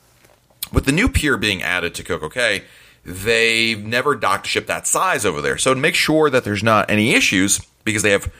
with 0.72 0.86
the 0.86 0.91
new 0.91 1.10
pier 1.10 1.38
being 1.38 1.63
added 1.63 1.96
to 1.96 2.04
Coco 2.04 2.30
Cay, 2.30 2.63
they've 3.04 3.84
never 3.84 4.15
docked 4.15 4.46
a 4.46 4.50
ship 4.50 4.67
that 4.67 4.86
size 4.86 5.26
over 5.26 5.41
there. 5.41 5.58
So 5.58 5.74
to 5.74 5.80
make 5.80 5.96
sure 5.96 6.30
that 6.30 6.44
there's 6.44 6.63
not 6.63 6.89
any 6.89 7.13
issues, 7.13 7.60
because 7.84 8.04
they 8.04 8.12
have 8.12 8.32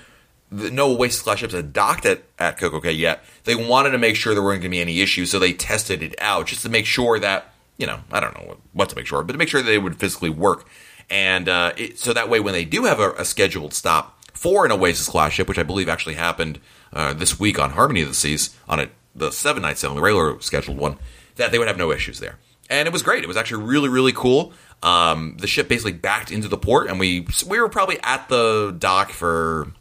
no 0.52 0.96
Oasis 0.96 1.22
class 1.22 1.40
ships 1.40 1.54
that 1.54 1.74
docked 1.74 2.06
at, 2.06 2.24
at 2.38 2.58
Coco 2.58 2.80
Cay 2.80 2.92
yet, 2.92 3.24
they 3.46 3.56
wanted 3.56 3.92
to 3.92 3.98
make 3.98 4.16
sure 4.16 4.34
there 4.34 4.44
weren't 4.44 4.62
going 4.62 4.72
to 4.72 4.78
be 4.78 4.82
any 4.82 5.02
issues. 5.02 5.32
So 5.32 5.40
they 5.40 5.54
tested 5.54 6.04
it 6.04 6.16
out 6.20 6.48
just 6.48 6.62
to 6.62 6.70
make 6.70 6.86
sure 6.86 7.18
that, 7.20 7.54
you 7.82 7.88
know, 7.88 8.00
I 8.12 8.20
don't 8.20 8.38
know 8.38 8.58
what 8.74 8.90
to 8.90 8.96
make 8.96 9.08
sure, 9.08 9.24
but 9.24 9.34
to 9.34 9.40
make 9.40 9.50
sure 9.50 9.62
that 9.62 9.68
they 9.68 9.80
would 9.80 10.00
physically 10.00 10.30
work. 10.30 10.68
And 11.10 11.50
uh, 11.50 11.74
it, 11.76 11.98
so 11.98 12.14
that 12.14 12.30
way, 12.30 12.40
when 12.40 12.54
they 12.54 12.64
do 12.64 12.86
have 12.86 13.00
a, 13.00 13.12
a, 13.14 13.26
scheduled 13.26 13.74
stop 13.74 14.24
for 14.34 14.66
an 14.66 14.72
Oasis 14.72 15.10
class 15.10 15.34
ship, 15.34 15.50
which 15.50 15.58
I 15.58 15.64
believe 15.64 15.90
actually 15.90 16.14
happened 16.14 16.60
uh, 16.94 17.14
this 17.14 17.40
week 17.40 17.60
on 17.60 17.72
Harmony 17.72 18.04
of 18.04 18.08
the 18.08 18.14
Seas, 18.14 18.56
on 18.70 18.80
a, 18.80 18.90
the 19.16 19.32
seven 19.32 19.64
night 19.64 19.80
sailing, 19.80 19.96
the 19.96 20.02
regular 20.02 20.40
scheduled 20.42 20.78
one, 20.78 20.98
that 21.36 21.52
they 21.52 21.58
would 21.58 21.68
have 21.68 21.78
no 21.78 21.92
issues 21.92 22.20
there. 22.20 22.38
And 22.70 22.88
it 22.88 22.94
was 22.94 23.02
great. 23.02 23.24
It 23.24 23.28
was 23.28 23.36
actually 23.36 23.64
really, 23.64 23.90
really 23.90 24.14
cool. 24.14 24.54
Um, 24.84 25.36
the 25.40 25.48
ship 25.48 25.68
basically 25.68 25.94
backed 25.94 26.32
into 26.32 26.48
the 26.48 26.58
port, 26.58 26.88
and 26.88 27.00
we 27.00 27.28
we 27.48 27.60
were 27.60 27.68
probably 27.68 27.98
at 28.04 28.30
the 28.30 28.74
dock 28.78 29.10
for 29.10 29.74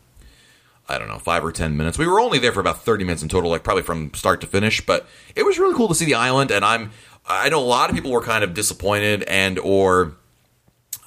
I 0.88 0.98
don't 0.98 1.08
know 1.08 1.18
five 1.18 1.44
or 1.44 1.52
ten 1.52 1.76
minutes. 1.76 1.98
We 1.98 2.06
were 2.06 2.18
only 2.18 2.38
there 2.38 2.50
for 2.50 2.60
about 2.60 2.82
thirty 2.82 3.04
minutes 3.04 3.22
in 3.22 3.28
total, 3.28 3.50
like 3.50 3.62
probably 3.62 3.84
from 3.84 4.12
start 4.14 4.40
to 4.40 4.46
finish. 4.46 4.84
But 4.84 5.06
it 5.36 5.44
was 5.44 5.58
really 5.58 5.76
cool 5.76 5.86
to 5.88 5.94
see 5.94 6.04
the 6.04 6.14
island, 6.14 6.50
and 6.50 6.64
I'm 6.64 6.90
I 7.31 7.49
know 7.49 7.61
a 7.61 7.64
lot 7.64 7.90
of 7.90 7.97
people 7.97 8.11
were 8.11 8.23
kind 8.23 8.45
of 8.45 8.55
disappointed 8.55 9.23
and 9.25 9.59
or 9.59 10.14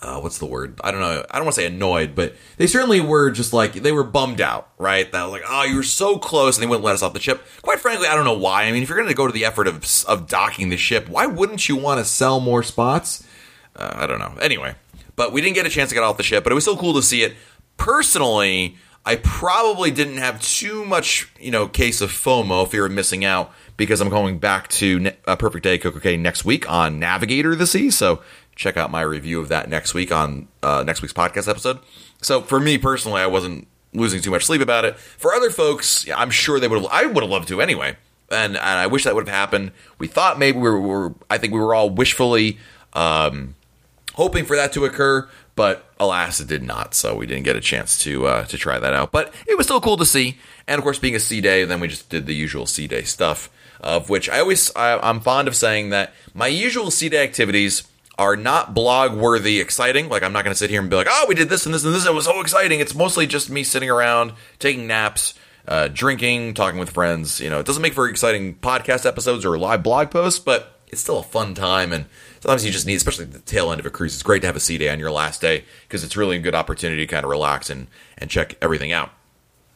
uh, 0.03 0.19
what's 0.19 0.37
the 0.37 0.45
word? 0.45 0.79
I 0.83 0.91
don't 0.91 0.99
know. 0.99 1.25
I 1.31 1.37
don't 1.37 1.45
want 1.45 1.55
to 1.55 1.61
say 1.61 1.67
annoyed, 1.67 2.13
but 2.13 2.35
they 2.57 2.67
certainly 2.67 2.99
were 2.99 3.31
just 3.31 3.53
like 3.53 3.73
they 3.73 3.93
were 3.93 4.03
bummed 4.03 4.41
out, 4.41 4.69
right? 4.77 5.09
That 5.09 5.23
like, 5.23 5.43
oh, 5.47 5.63
you 5.63 5.77
were 5.77 5.83
so 5.83 6.17
close, 6.17 6.57
and 6.57 6.63
they 6.63 6.67
wouldn't 6.67 6.83
let 6.83 6.93
us 6.93 7.01
off 7.01 7.13
the 7.13 7.21
ship. 7.21 7.41
Quite 7.61 7.79
frankly, 7.79 8.07
I 8.07 8.15
don't 8.15 8.25
know 8.25 8.37
why. 8.37 8.63
I 8.63 8.71
mean, 8.73 8.83
if 8.83 8.89
you're 8.89 8.97
going 8.97 9.09
to 9.09 9.15
go 9.15 9.27
to 9.27 9.33
the 9.33 9.45
effort 9.45 9.67
of 9.67 9.85
of 10.05 10.27
docking 10.27 10.69
the 10.69 10.77
ship, 10.77 11.07
why 11.07 11.25
wouldn't 11.25 11.69
you 11.69 11.77
want 11.77 11.99
to 11.99 12.05
sell 12.05 12.41
more 12.41 12.63
spots? 12.63 13.25
Uh, 13.75 13.93
I 13.95 14.05
don't 14.05 14.19
know. 14.19 14.33
Anyway, 14.41 14.75
but 15.15 15.31
we 15.31 15.41
didn't 15.41 15.55
get 15.55 15.65
a 15.65 15.69
chance 15.69 15.89
to 15.89 15.95
get 15.95 16.03
off 16.03 16.17
the 16.17 16.23
ship, 16.23 16.43
but 16.43 16.51
it 16.51 16.55
was 16.55 16.65
still 16.65 16.77
cool 16.77 16.93
to 16.95 17.01
see 17.01 17.23
it. 17.23 17.35
Personally, 17.77 18.75
I 19.05 19.15
probably 19.17 19.89
didn't 19.89 20.17
have 20.17 20.41
too 20.41 20.85
much, 20.85 21.31
you 21.39 21.51
know, 21.51 21.67
case 21.67 22.01
of 22.01 22.11
FOMO, 22.11 22.67
fear 22.67 22.85
of 22.85 22.91
missing 22.91 23.25
out, 23.25 23.53
because 23.83 24.01
I'm 24.01 24.09
going 24.09 24.39
back 24.39 24.69
to 24.69 25.11
uh, 25.27 25.35
Perfect 25.35 25.63
Day 25.63 25.77
Cay 25.77 26.17
next 26.17 26.45
week 26.45 26.69
on 26.69 26.99
Navigator 26.99 27.51
of 27.51 27.59
the 27.59 27.67
Sea. 27.67 27.91
So 27.91 28.21
check 28.55 28.77
out 28.77 28.91
my 28.91 29.01
review 29.01 29.39
of 29.39 29.49
that 29.49 29.69
next 29.69 29.93
week 29.93 30.11
on 30.11 30.47
uh, 30.61 30.83
next 30.85 31.01
week's 31.01 31.13
podcast 31.13 31.49
episode. 31.49 31.79
So 32.21 32.41
for 32.41 32.59
me 32.59 32.77
personally, 32.77 33.21
I 33.21 33.27
wasn't 33.27 33.67
losing 33.93 34.21
too 34.21 34.31
much 34.31 34.45
sleep 34.45 34.61
about 34.61 34.85
it. 34.85 34.97
For 34.97 35.33
other 35.33 35.49
folks, 35.49 36.09
I'm 36.15 36.29
sure 36.29 36.59
they 36.59 36.67
would 36.67 36.81
have. 36.81 36.91
I 36.91 37.05
would 37.05 37.23
have 37.23 37.29
loved 37.29 37.49
to 37.49 37.61
anyway, 37.61 37.97
and, 38.31 38.55
and 38.55 38.57
I 38.57 38.87
wish 38.87 39.03
that 39.03 39.15
would 39.15 39.27
have 39.27 39.35
happened. 39.35 39.71
We 39.97 40.07
thought 40.07 40.39
maybe 40.39 40.57
we 40.57 40.69
were. 40.69 40.79
We 40.79 40.87
were 40.87 41.13
I 41.29 41.37
think 41.37 41.53
we 41.53 41.59
were 41.59 41.75
all 41.75 41.89
wishfully. 41.89 42.57
Um, 42.93 43.55
hoping 44.13 44.45
for 44.45 44.55
that 44.55 44.71
to 44.73 44.85
occur, 44.85 45.27
but 45.55 45.85
alas, 45.99 46.39
it 46.39 46.47
did 46.47 46.63
not. 46.63 46.93
So 46.93 47.15
we 47.15 47.25
didn't 47.25 47.43
get 47.43 47.55
a 47.55 47.61
chance 47.61 47.97
to 47.99 48.27
uh, 48.27 48.45
to 48.45 48.57
try 48.57 48.79
that 48.79 48.93
out. 48.93 49.11
But 49.11 49.33
it 49.47 49.57
was 49.57 49.65
still 49.67 49.81
cool 49.81 49.97
to 49.97 50.05
see. 50.05 50.37
And 50.67 50.79
of 50.79 50.83
course, 50.83 50.99
being 50.99 51.15
a 51.15 51.19
sea 51.19 51.41
day, 51.41 51.65
then 51.65 51.79
we 51.79 51.87
just 51.87 52.09
did 52.09 52.25
the 52.25 52.35
usual 52.35 52.65
sea 52.65 52.87
day 52.87 53.03
stuff. 53.03 53.49
Of 53.83 54.09
which 54.09 54.29
I 54.29 54.39
always 54.39 54.73
I, 54.75 54.97
I'm 54.97 55.19
fond 55.19 55.47
of 55.47 55.55
saying 55.55 55.89
that 55.89 56.13
my 56.33 56.47
usual 56.47 56.89
sea 56.89 57.09
day 57.09 57.23
activities 57.23 57.83
are 58.17 58.35
not 58.35 58.73
blog 58.73 59.13
worthy 59.13 59.59
exciting. 59.59 60.07
Like 60.07 60.23
I'm 60.23 60.33
not 60.33 60.43
going 60.43 60.53
to 60.53 60.57
sit 60.57 60.69
here 60.69 60.79
and 60.79 60.89
be 60.89 60.95
like, 60.95 61.07
oh, 61.09 61.25
we 61.27 61.35
did 61.35 61.49
this 61.49 61.65
and 61.65 61.75
this 61.75 61.83
and 61.83 61.93
this. 61.93 62.05
It 62.05 62.13
was 62.13 62.25
so 62.25 62.39
exciting. 62.41 62.79
It's 62.79 62.95
mostly 62.95 63.27
just 63.27 63.49
me 63.49 63.63
sitting 63.63 63.89
around 63.89 64.33
taking 64.59 64.87
naps. 64.87 65.33
Uh, 65.65 65.87
drinking, 65.87 66.53
talking 66.53 66.77
with 66.77 66.89
friends. 66.89 67.39
You 67.39 67.49
know, 67.49 67.57
it 67.57 67.65
doesn't 67.65 67.81
make 67.81 67.93
for 67.93 68.09
exciting 68.09 68.55
podcast 68.55 69.05
episodes 69.05 69.45
or 69.45 69.57
live 69.57 69.81
blog 69.81 70.11
posts, 70.11 70.37
but 70.37 70.81
it's 70.87 70.99
still 71.01 71.19
a 71.19 71.23
fun 71.23 71.53
time. 71.53 71.93
And 71.93 72.05
sometimes 72.41 72.65
you 72.65 72.71
just 72.71 72.85
need, 72.85 72.95
especially 72.95 73.23
the 73.23 73.39
tail 73.39 73.71
end 73.71 73.79
of 73.79 73.85
a 73.85 73.89
cruise, 73.89 74.13
it's 74.13 74.23
great 74.23 74.41
to 74.41 74.47
have 74.47 74.57
a 74.57 74.59
sea 74.59 74.77
day 74.77 74.89
on 74.89 74.99
your 74.99 75.09
last 75.11 75.39
day 75.39 75.63
because 75.87 76.03
it's 76.03 76.17
really 76.17 76.35
a 76.35 76.41
good 76.41 76.53
opportunity 76.53 77.05
to 77.05 77.07
kind 77.07 77.23
of 77.23 77.29
relax 77.29 77.69
and, 77.69 77.87
and 78.17 78.29
check 78.29 78.57
everything 78.61 78.91
out. 78.91 79.11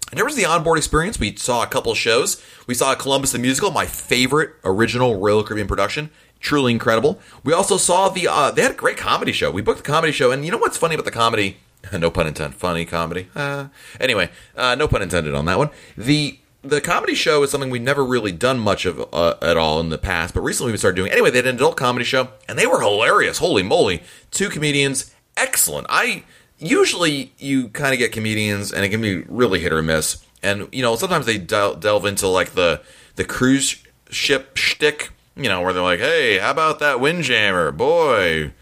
And 0.10 0.18
there 0.18 0.26
was 0.26 0.36
the 0.36 0.46
onboard 0.46 0.78
experience. 0.78 1.20
We 1.20 1.36
saw 1.36 1.64
a 1.64 1.68
couple 1.68 1.94
shows. 1.94 2.42
We 2.66 2.74
saw 2.74 2.96
Columbus 2.96 3.34
the 3.34 3.40
Musical, 3.40 3.72
my 3.72 3.86
favorite 3.86 4.52
original 4.64 5.20
Royal 5.20 5.44
Caribbean 5.44 5.68
production. 5.68 6.10
Truly 6.40 6.72
incredible. 6.72 7.20
We 7.44 7.52
also 7.52 7.78
saw 7.78 8.10
the, 8.10 8.28
uh, 8.28 8.52
they 8.52 8.62
had 8.62 8.72
a 8.72 8.76
great 8.76 8.98
comedy 8.98 9.32
show. 9.32 9.52
We 9.52 9.62
booked 9.62 9.80
the 9.80 9.92
comedy 9.92 10.14
show. 10.14 10.32
And 10.32 10.46
you 10.46 10.52
know 10.52 10.58
what's 10.58 10.78
funny 10.78 10.96
about 10.96 11.06
the 11.06 11.12
comedy? 11.12 11.58
no 11.94 12.10
pun 12.10 12.28
intended. 12.28 12.58
Funny 12.58 12.86
comedy. 12.86 13.30
Uh, 13.36 13.68
anyway, 14.00 14.30
uh, 14.56 14.76
no 14.76 14.88
pun 14.88 15.02
intended 15.02 15.34
on 15.34 15.46
that 15.46 15.58
one. 15.58 15.70
The 15.98 16.40
the 16.64 16.82
comedy 16.82 17.16
show 17.16 17.44
is 17.44 17.52
something 17.52 17.70
we've 17.70 17.82
never 17.82 18.04
really 18.04 18.32
done 18.32 18.60
much 18.60 18.86
of 18.86 19.08
uh, 19.14 19.36
at 19.42 19.58
all 19.58 19.80
in 19.80 19.90
the 19.90 19.98
past, 19.98 20.34
but 20.34 20.42
recently 20.42 20.72
we 20.72 20.78
started 20.78 20.96
doing. 20.96 21.12
Anyway, 21.12 21.30
they 21.30 21.38
had 21.38 21.48
an 21.48 21.56
adult 21.56 21.78
comedy 21.78 22.04
show, 22.04 22.30
and 22.50 22.58
they 22.58 22.68
were 22.68 22.82
hilarious. 22.82 23.38
Holy 23.38 23.64
moly! 23.64 24.04
Two 24.32 24.50
comedians, 24.50 25.14
excellent. 25.38 25.88
I 25.90 26.24
usually 26.60 27.34
you 27.38 27.70
kind 27.70 27.94
of 27.94 28.00
get 28.00 28.12
comedians, 28.12 28.72
and 28.72 28.84
it 28.84 28.90
can 28.90 29.02
be 29.02 29.22
really 29.24 29.60
hit 29.60 29.74
or 29.74 29.82
miss. 29.82 30.24
And 30.44 30.68
you 30.72 30.82
know, 30.82 30.96
sometimes 30.96 31.26
they 31.26 31.38
del- 31.38 31.76
delve 31.76 32.06
into 32.06 32.28
like 32.28 32.52
the 32.52 32.82
the 33.16 33.24
cruise 33.24 33.84
ship 34.10 34.56
shtick, 34.58 35.12
you 35.36 35.50
know, 35.50 35.62
where 35.62 35.74
they're 35.74 35.84
like, 35.84 36.00
"Hey, 36.00 36.38
how 36.38 36.52
about 36.52 36.80
that 36.80 37.00
windjammer, 37.00 37.72
boy? 37.72 38.54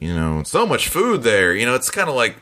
You 0.00 0.14
know, 0.14 0.42
so 0.44 0.66
much 0.66 0.88
food 0.88 1.22
there." 1.22 1.54
You 1.54 1.66
know, 1.66 1.74
it's 1.74 1.90
kind 1.90 2.08
of 2.08 2.14
like 2.14 2.36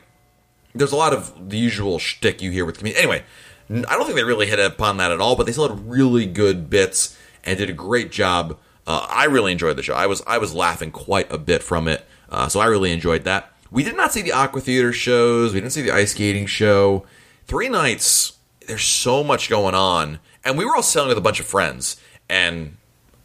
there's 0.75 0.91
a 0.91 0.97
lot 0.97 1.13
of 1.13 1.49
the 1.49 1.57
usual 1.57 1.99
shtick 1.99 2.41
you 2.41 2.51
hear 2.51 2.65
with 2.65 2.77
comedians. 2.77 3.03
Anyway 3.03 3.23
I 3.69 3.95
don't 3.95 4.03
think 4.03 4.15
they 4.15 4.23
really 4.23 4.47
hit 4.47 4.59
upon 4.59 4.97
that 4.97 5.11
at 5.11 5.21
all, 5.21 5.35
but 5.35 5.45
they 5.45 5.51
still 5.51 5.69
had 5.69 5.89
really 5.89 6.25
good 6.25 6.69
bits 6.69 7.17
and 7.43 7.57
did 7.57 7.69
a 7.69 7.73
great 7.73 8.11
job. 8.11 8.57
Uh, 8.85 9.05
I 9.09 9.25
really 9.25 9.51
enjoyed 9.51 9.77
the 9.77 9.83
show. 9.83 9.93
I 9.93 10.07
was 10.07 10.21
I 10.27 10.37
was 10.37 10.53
laughing 10.53 10.91
quite 10.91 11.31
a 11.31 11.37
bit 11.37 11.63
from 11.63 11.87
it, 11.87 12.05
uh, 12.29 12.49
so 12.49 12.59
I 12.59 12.65
really 12.65 12.91
enjoyed 12.91 13.23
that. 13.23 13.52
We 13.73 13.83
did 13.83 13.97
not 13.97 14.13
see 14.13 14.21
the 14.21 14.31
Aqua 14.31 14.61
Theater 14.61 14.93
shows. 14.93 15.51
We 15.51 15.59
didn't 15.59 15.73
see 15.73 15.81
the 15.81 15.91
ice 15.91 16.11
skating 16.11 16.45
show. 16.45 17.07
Three 17.47 17.69
nights. 17.69 18.33
There's 18.67 18.83
so 18.83 19.23
much 19.23 19.49
going 19.49 19.75
on, 19.75 20.19
and 20.45 20.57
we 20.57 20.63
were 20.63 20.75
all 20.75 20.83
sailing 20.83 21.09
with 21.09 21.17
a 21.17 21.21
bunch 21.21 21.39
of 21.41 21.47
friends. 21.47 21.97
And 22.29 22.77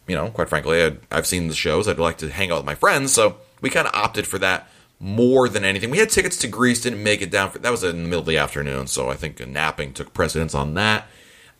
you 0.08 0.16
know, 0.16 0.30
quite 0.30 0.48
frankly, 0.48 0.82
i 0.82 0.96
I've 1.12 1.26
seen 1.26 1.48
the 1.48 1.54
shows. 1.54 1.86
I'd 1.86 1.98
like 1.98 2.18
to 2.18 2.30
hang 2.30 2.50
out 2.50 2.56
with 2.56 2.64
my 2.64 2.74
friends, 2.74 3.12
so 3.12 3.36
we 3.60 3.68
kind 3.68 3.86
of 3.86 3.94
opted 3.94 4.26
for 4.26 4.38
that 4.38 4.68
more 4.98 5.48
than 5.48 5.64
anything. 5.64 5.90
We 5.90 5.98
had 5.98 6.08
tickets 6.08 6.38
to 6.38 6.48
Grease, 6.48 6.80
didn't 6.80 7.02
make 7.02 7.20
it 7.20 7.30
down. 7.30 7.50
For, 7.50 7.58
that 7.58 7.70
was 7.70 7.84
in 7.84 8.02
the 8.02 8.08
middle 8.08 8.20
of 8.20 8.26
the 8.26 8.38
afternoon, 8.38 8.86
so 8.86 9.10
I 9.10 9.14
think 9.14 9.46
napping 9.46 9.92
took 9.92 10.14
precedence 10.14 10.54
on 10.54 10.74
that. 10.74 11.06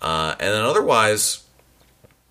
Uh, 0.01 0.35
and 0.41 0.55
then 0.55 0.65
otherwise, 0.65 1.45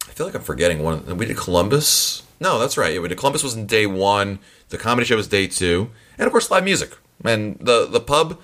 I 0.08 0.12
feel 0.12 0.26
like 0.26 0.36
I'm 0.36 0.42
forgetting 0.42 0.84
one. 0.84 1.18
We 1.18 1.28
did 1.28 1.38
Columbus. 1.38 2.24
No, 2.40 2.60
that's 2.60 2.78
right. 2.78 2.94
Yeah, 2.94 3.00
we 3.00 3.08
did 3.10 3.18
Columbus 3.18 3.44
was 3.44 3.56
in 3.56 3.68
day 3.68 3.86
one. 3.86 4.40
The 4.70 4.78
comedy 4.78 5.06
show 5.06 5.16
was 5.16 5.28
day 5.28 5.48
two, 5.48 5.92
and 6.18 6.26
of 6.26 6.32
course 6.32 6.52
live 6.52 6.64
music. 6.64 6.98
And 7.24 7.58
the 7.60 7.88
the 7.88 8.00
pub 8.00 8.40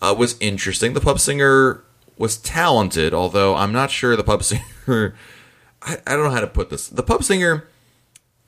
uh, 0.00 0.14
was 0.16 0.36
interesting. 0.40 0.92
The 0.92 1.00
pub 1.00 1.18
singer 1.20 1.84
was 2.16 2.36
talented, 2.36 3.14
although 3.14 3.54
I'm 3.54 3.72
not 3.72 3.90
sure 3.90 4.16
the 4.16 4.24
pub 4.24 4.42
singer. 4.86 5.14
I, 5.82 5.98
I 6.06 6.16
don't 6.16 6.24
know 6.24 6.30
how 6.30 6.40
to 6.40 6.46
put 6.46 6.70
this. 6.70 6.88
The 6.88 7.02
pub 7.02 7.22
singer, 7.24 7.68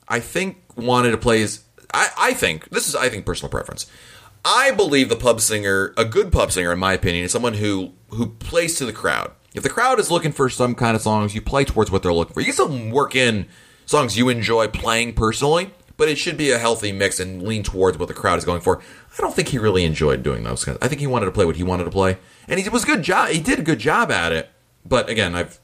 I 0.07 0.19
think, 0.19 0.57
wanted 0.75 1.11
to 1.11 1.17
play 1.17 1.39
his 1.39 1.63
I, 1.93 2.09
I 2.17 2.33
think 2.33 2.69
this 2.69 2.87
is 2.87 2.95
I 2.95 3.09
think 3.09 3.25
personal 3.25 3.49
preference. 3.49 3.87
I 4.43 4.71
believe 4.71 5.09
the 5.09 5.15
pub 5.15 5.39
singer, 5.39 5.93
a 5.97 6.05
good 6.05 6.31
pub 6.31 6.51
singer, 6.51 6.73
in 6.73 6.79
my 6.79 6.93
opinion, 6.93 7.25
is 7.25 7.31
someone 7.31 7.55
who 7.55 7.93
who 8.09 8.27
plays 8.27 8.75
to 8.77 8.85
the 8.85 8.93
crowd. 8.93 9.31
If 9.53 9.63
the 9.63 9.69
crowd 9.69 9.99
is 9.99 10.09
looking 10.09 10.31
for 10.31 10.49
some 10.49 10.75
kind 10.75 10.95
of 10.95 11.01
songs, 11.01 11.35
you 11.35 11.41
play 11.41 11.65
towards 11.65 11.91
what 11.91 12.03
they're 12.03 12.13
looking 12.13 12.33
for. 12.33 12.39
You 12.39 12.47
can 12.47 12.53
still 12.53 12.89
work 12.91 13.15
in 13.15 13.47
songs 13.85 14.17
you 14.17 14.29
enjoy 14.29 14.67
playing 14.67 15.13
personally, 15.13 15.71
but 16.01 16.09
it 16.09 16.17
should 16.17 16.35
be 16.35 16.49
a 16.49 16.57
healthy 16.57 16.91
mix 16.91 17.19
and 17.19 17.43
lean 17.43 17.61
towards 17.61 17.99
what 17.99 18.07
the 18.07 18.13
crowd 18.15 18.39
is 18.39 18.43
going 18.43 18.59
for. 18.59 18.79
I 18.79 19.21
don't 19.21 19.35
think 19.35 19.49
he 19.49 19.59
really 19.59 19.85
enjoyed 19.85 20.23
doing 20.23 20.41
those. 20.41 20.67
I 20.67 20.87
think 20.87 20.99
he 20.99 21.05
wanted 21.05 21.27
to 21.27 21.31
play 21.31 21.45
what 21.45 21.57
he 21.57 21.61
wanted 21.61 21.83
to 21.83 21.91
play, 21.91 22.17
and 22.47 22.59
he 22.59 22.67
was 22.69 22.85
good 22.85 23.03
job. 23.03 23.29
He 23.29 23.39
did 23.39 23.59
a 23.59 23.61
good 23.61 23.77
job 23.77 24.09
at 24.09 24.31
it. 24.31 24.49
but 24.83 25.09
again, 25.09 25.35
I've 25.35 25.59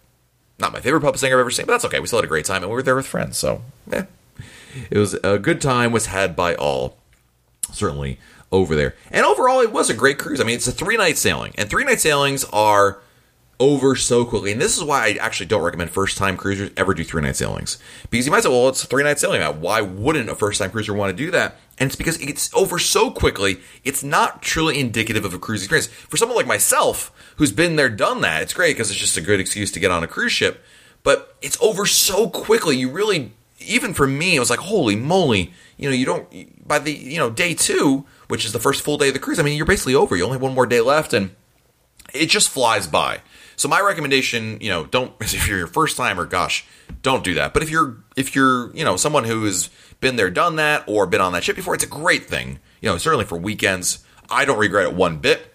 not 0.59 0.73
my 0.73 0.79
favorite 0.79 1.01
pub 1.01 1.17
singer 1.17 1.37
I've 1.37 1.39
ever 1.39 1.49
seen, 1.49 1.65
but 1.65 1.71
that's 1.71 1.85
okay. 1.85 1.99
We 1.99 2.05
still 2.05 2.19
had 2.19 2.25
a 2.25 2.27
great 2.27 2.45
time, 2.45 2.61
and 2.61 2.69
we 2.69 2.75
were 2.75 2.83
there 2.83 2.95
with 2.95 3.07
friends, 3.07 3.35
so 3.35 3.63
eh. 3.91 4.03
it 4.91 4.99
was 4.99 5.15
a 5.23 5.39
good 5.39 5.59
time. 5.59 5.91
Was 5.91 6.05
had 6.05 6.35
by 6.35 6.53
all, 6.53 6.97
certainly 7.71 8.19
over 8.51 8.75
there. 8.75 8.93
And 9.09 9.25
overall, 9.25 9.61
it 9.61 9.71
was 9.71 9.89
a 9.89 9.95
great 9.95 10.19
cruise. 10.19 10.39
I 10.39 10.43
mean, 10.43 10.57
it's 10.57 10.67
a 10.67 10.71
three 10.71 10.97
night 10.97 11.17
sailing, 11.17 11.53
and 11.57 11.67
three 11.67 11.83
night 11.83 11.99
sailings 11.99 12.43
are 12.53 12.99
over 13.59 13.95
so 13.95 14.23
quickly. 14.23 14.51
And 14.51 14.61
this 14.61 14.77
is 14.77 14.83
why 14.83 15.07
I 15.07 15.11
actually 15.19 15.47
don't 15.47 15.63
recommend 15.63 15.89
first 15.89 16.17
time 16.17 16.37
cruisers 16.37 16.71
ever 16.77 16.93
do 16.93 17.03
three 17.03 17.21
night 17.21 17.35
sailings. 17.35 17.79
Because 18.09 18.25
you 18.25 18.31
might 18.31 18.43
say, 18.43 18.49
well, 18.49 18.69
it's 18.69 18.83
a 18.83 18.87
three 18.87 19.03
night 19.03 19.19
sailing. 19.19 19.41
Why 19.61 19.81
wouldn't 19.81 20.29
a 20.29 20.35
first 20.35 20.59
time 20.59 20.71
cruiser 20.71 20.93
want 20.93 21.15
to 21.15 21.23
do 21.23 21.31
that? 21.31 21.57
And 21.79 21.87
it's 21.87 21.95
because 21.95 22.19
it's 22.21 22.53
over 22.53 22.79
so 22.79 23.11
quickly, 23.11 23.59
it's 23.83 24.03
not 24.03 24.41
truly 24.41 24.79
indicative 24.79 25.25
of 25.25 25.33
a 25.33 25.39
cruise 25.39 25.61
experience. 25.61 25.87
For 25.87 26.17
someone 26.17 26.35
like 26.35 26.47
myself, 26.47 27.11
who's 27.37 27.51
been 27.51 27.75
there, 27.75 27.89
done 27.89 28.21
that, 28.21 28.41
it's 28.41 28.53
great 28.53 28.75
because 28.75 28.89
it's 28.89 28.99
just 28.99 29.17
a 29.17 29.21
good 29.21 29.39
excuse 29.39 29.71
to 29.71 29.79
get 29.79 29.91
on 29.91 30.03
a 30.03 30.07
cruise 30.07 30.31
ship. 30.31 30.63
But 31.03 31.35
it's 31.41 31.57
over 31.61 31.85
so 31.85 32.29
quickly, 32.29 32.77
you 32.77 32.89
really, 32.89 33.31
even 33.59 33.93
for 33.93 34.07
me, 34.07 34.35
it 34.35 34.39
was 34.39 34.49
like, 34.49 34.59
holy 34.59 34.95
moly, 34.95 35.53
you 35.77 35.89
know, 35.89 35.95
you 35.95 36.05
don't, 36.05 36.67
by 36.67 36.79
the, 36.79 36.91
you 36.91 37.17
know, 37.17 37.29
day 37.29 37.53
two, 37.53 38.05
which 38.27 38.43
is 38.43 38.53
the 38.53 38.59
first 38.59 38.81
full 38.81 38.97
day 38.97 39.09
of 39.09 39.13
the 39.13 39.19
cruise, 39.19 39.39
I 39.39 39.43
mean, 39.43 39.55
you're 39.55 39.65
basically 39.65 39.95
over. 39.95 40.15
You 40.15 40.23
only 40.23 40.35
have 40.35 40.41
one 40.41 40.55
more 40.55 40.65
day 40.65 40.81
left 40.81 41.13
and 41.13 41.35
it 42.13 42.27
just 42.27 42.49
flies 42.49 42.87
by. 42.87 43.21
So 43.57 43.67
my 43.67 43.81
recommendation, 43.81 44.59
you 44.61 44.69
know, 44.69 44.85
don't 44.85 45.13
if 45.19 45.47
you're 45.47 45.57
your 45.57 45.67
first 45.67 45.97
timer, 45.97 46.25
gosh, 46.25 46.65
don't 47.01 47.23
do 47.23 47.33
that. 47.33 47.53
But 47.53 47.63
if 47.63 47.69
you're 47.69 47.97
if 48.15 48.33
you're, 48.35 48.73
you 48.73 48.85
know, 48.85 48.95
someone 48.95 49.25
who 49.25 49.43
has 49.43 49.69
been 49.99 50.15
there, 50.15 50.29
done 50.29 50.55
that, 50.55 50.83
or 50.87 51.05
been 51.05 51.21
on 51.21 51.33
that 51.33 51.43
ship 51.43 51.55
before, 51.55 51.73
it's 51.73 51.83
a 51.83 51.87
great 51.87 52.25
thing. 52.25 52.59
You 52.81 52.89
know, 52.89 52.97
certainly 52.97 53.25
for 53.25 53.37
weekends, 53.37 54.05
I 54.29 54.45
don't 54.45 54.59
regret 54.59 54.85
it 54.85 54.93
one 54.93 55.17
bit. 55.17 55.53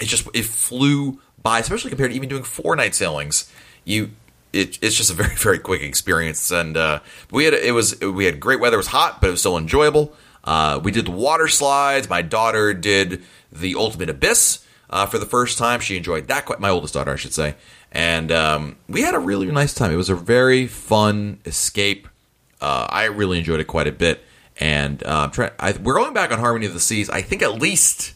It's 0.00 0.10
just 0.10 0.28
it 0.34 0.44
flew 0.44 1.20
by, 1.42 1.60
especially 1.60 1.90
compared 1.90 2.10
to 2.10 2.16
even 2.16 2.28
doing 2.28 2.42
four 2.42 2.76
night 2.76 2.94
sailings. 2.94 3.50
You 3.84 4.10
it, 4.52 4.78
it's 4.82 4.96
just 4.96 5.10
a 5.10 5.14
very 5.14 5.34
very 5.36 5.58
quick 5.58 5.82
experience, 5.82 6.50
and 6.50 6.76
uh, 6.76 7.00
we 7.30 7.44
had 7.44 7.54
it 7.54 7.72
was 7.72 7.98
we 8.00 8.24
had 8.24 8.40
great 8.40 8.60
weather. 8.60 8.74
It 8.74 8.78
was 8.78 8.88
hot, 8.88 9.20
but 9.20 9.28
it 9.28 9.30
was 9.30 9.40
still 9.40 9.56
enjoyable. 9.56 10.14
Uh, 10.42 10.80
we 10.82 10.90
did 10.90 11.06
the 11.06 11.12
water 11.12 11.46
slides. 11.46 12.08
My 12.08 12.22
daughter 12.22 12.74
did 12.74 13.22
the 13.52 13.74
ultimate 13.74 14.08
abyss 14.08 14.64
uh, 14.90 15.06
for 15.06 15.18
the 15.18 15.26
first 15.26 15.56
time. 15.56 15.80
She 15.80 15.96
enjoyed 15.96 16.28
that. 16.28 16.44
Quite, 16.44 16.60
my 16.60 16.68
oldest 16.68 16.94
daughter, 16.94 17.12
I 17.12 17.16
should 17.16 17.32
say, 17.32 17.54
and 17.90 18.30
um, 18.30 18.76
we 18.88 19.02
had 19.02 19.14
a 19.14 19.18
really 19.18 19.46
nice 19.50 19.72
time. 19.72 19.92
It 19.92 19.96
was 19.96 20.10
a 20.10 20.14
very 20.14 20.66
fun 20.66 21.40
escape. 21.46 22.08
Uh, 22.60 22.86
I 22.90 23.04
really 23.04 23.38
enjoyed 23.38 23.60
it 23.60 23.64
quite 23.64 23.86
a 23.86 23.92
bit, 23.92 24.22
and 24.58 25.02
uh, 25.04 25.28
try, 25.28 25.50
I, 25.58 25.72
we're 25.72 25.94
going 25.94 26.12
back 26.12 26.30
on 26.30 26.38
Harmony 26.38 26.66
of 26.66 26.74
the 26.74 26.80
Seas. 26.80 27.08
I 27.08 27.22
think 27.22 27.42
at 27.42 27.54
least 27.54 28.12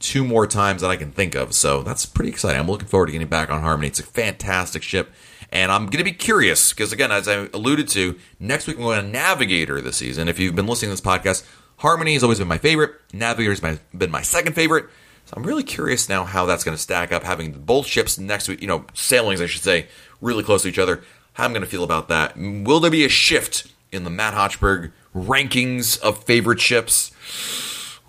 two 0.00 0.24
more 0.24 0.46
times 0.46 0.80
that 0.80 0.90
I 0.90 0.96
can 0.96 1.12
think 1.12 1.34
of. 1.34 1.54
So 1.54 1.82
that's 1.82 2.06
pretty 2.06 2.30
exciting. 2.30 2.58
I'm 2.58 2.66
looking 2.66 2.88
forward 2.88 3.06
to 3.06 3.12
getting 3.12 3.28
back 3.28 3.50
on 3.50 3.60
Harmony. 3.60 3.88
It's 3.88 4.00
a 4.00 4.04
fantastic 4.04 4.82
ship. 4.82 5.12
And 5.52 5.70
I'm 5.70 5.86
going 5.86 5.98
to 5.98 6.04
be 6.04 6.12
curious 6.12 6.72
because, 6.72 6.92
again, 6.92 7.12
as 7.12 7.28
I 7.28 7.48
alluded 7.52 7.88
to, 7.88 8.18
next 8.38 8.66
week 8.66 8.76
I'm 8.76 8.82
going 8.82 9.02
to 9.02 9.06
Navigator 9.06 9.80
this 9.80 9.96
season. 9.96 10.28
If 10.28 10.38
you've 10.38 10.54
been 10.54 10.66
listening 10.66 10.90
to 10.90 10.92
this 10.92 11.00
podcast, 11.00 11.44
Harmony 11.76 12.14
has 12.14 12.22
always 12.22 12.38
been 12.38 12.48
my 12.48 12.58
favorite. 12.58 12.92
Navigator 13.12 13.50
has 13.50 13.78
been 13.92 14.10
my 14.10 14.22
second 14.22 14.54
favorite. 14.54 14.86
So 15.30 15.36
I'm 15.36 15.44
really 15.44 15.62
curious 15.62 16.08
now 16.08 16.24
how 16.24 16.44
that's 16.44 16.64
going 16.64 16.76
to 16.76 16.82
stack 16.82 17.12
up, 17.12 17.22
having 17.22 17.52
both 17.52 17.86
ships 17.86 18.18
next 18.18 18.48
week, 18.48 18.60
you 18.60 18.66
know, 18.66 18.84
sailings, 18.94 19.40
I 19.40 19.46
should 19.46 19.62
say, 19.62 19.86
really 20.20 20.42
close 20.42 20.62
to 20.62 20.68
each 20.68 20.78
other. 20.78 21.04
How 21.34 21.44
I'm 21.44 21.52
going 21.52 21.62
to 21.62 21.68
feel 21.68 21.84
about 21.84 22.08
that. 22.08 22.36
Will 22.36 22.80
there 22.80 22.90
be 22.90 23.04
a 23.04 23.08
shift 23.08 23.72
in 23.92 24.02
the 24.02 24.10
Matt 24.10 24.34
Hochberg 24.34 24.90
rankings 25.14 26.00
of 26.00 26.24
favorite 26.24 26.60
ships? 26.60 27.12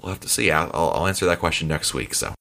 We'll 0.02 0.14
have 0.14 0.22
to 0.22 0.30
see. 0.30 0.50
I'll, 0.50 0.72
I'll 0.74 1.06
answer 1.06 1.28
that 1.28 1.38
question 1.38 1.68
next 1.68 1.94
week. 1.94 2.16
So. 2.16 2.34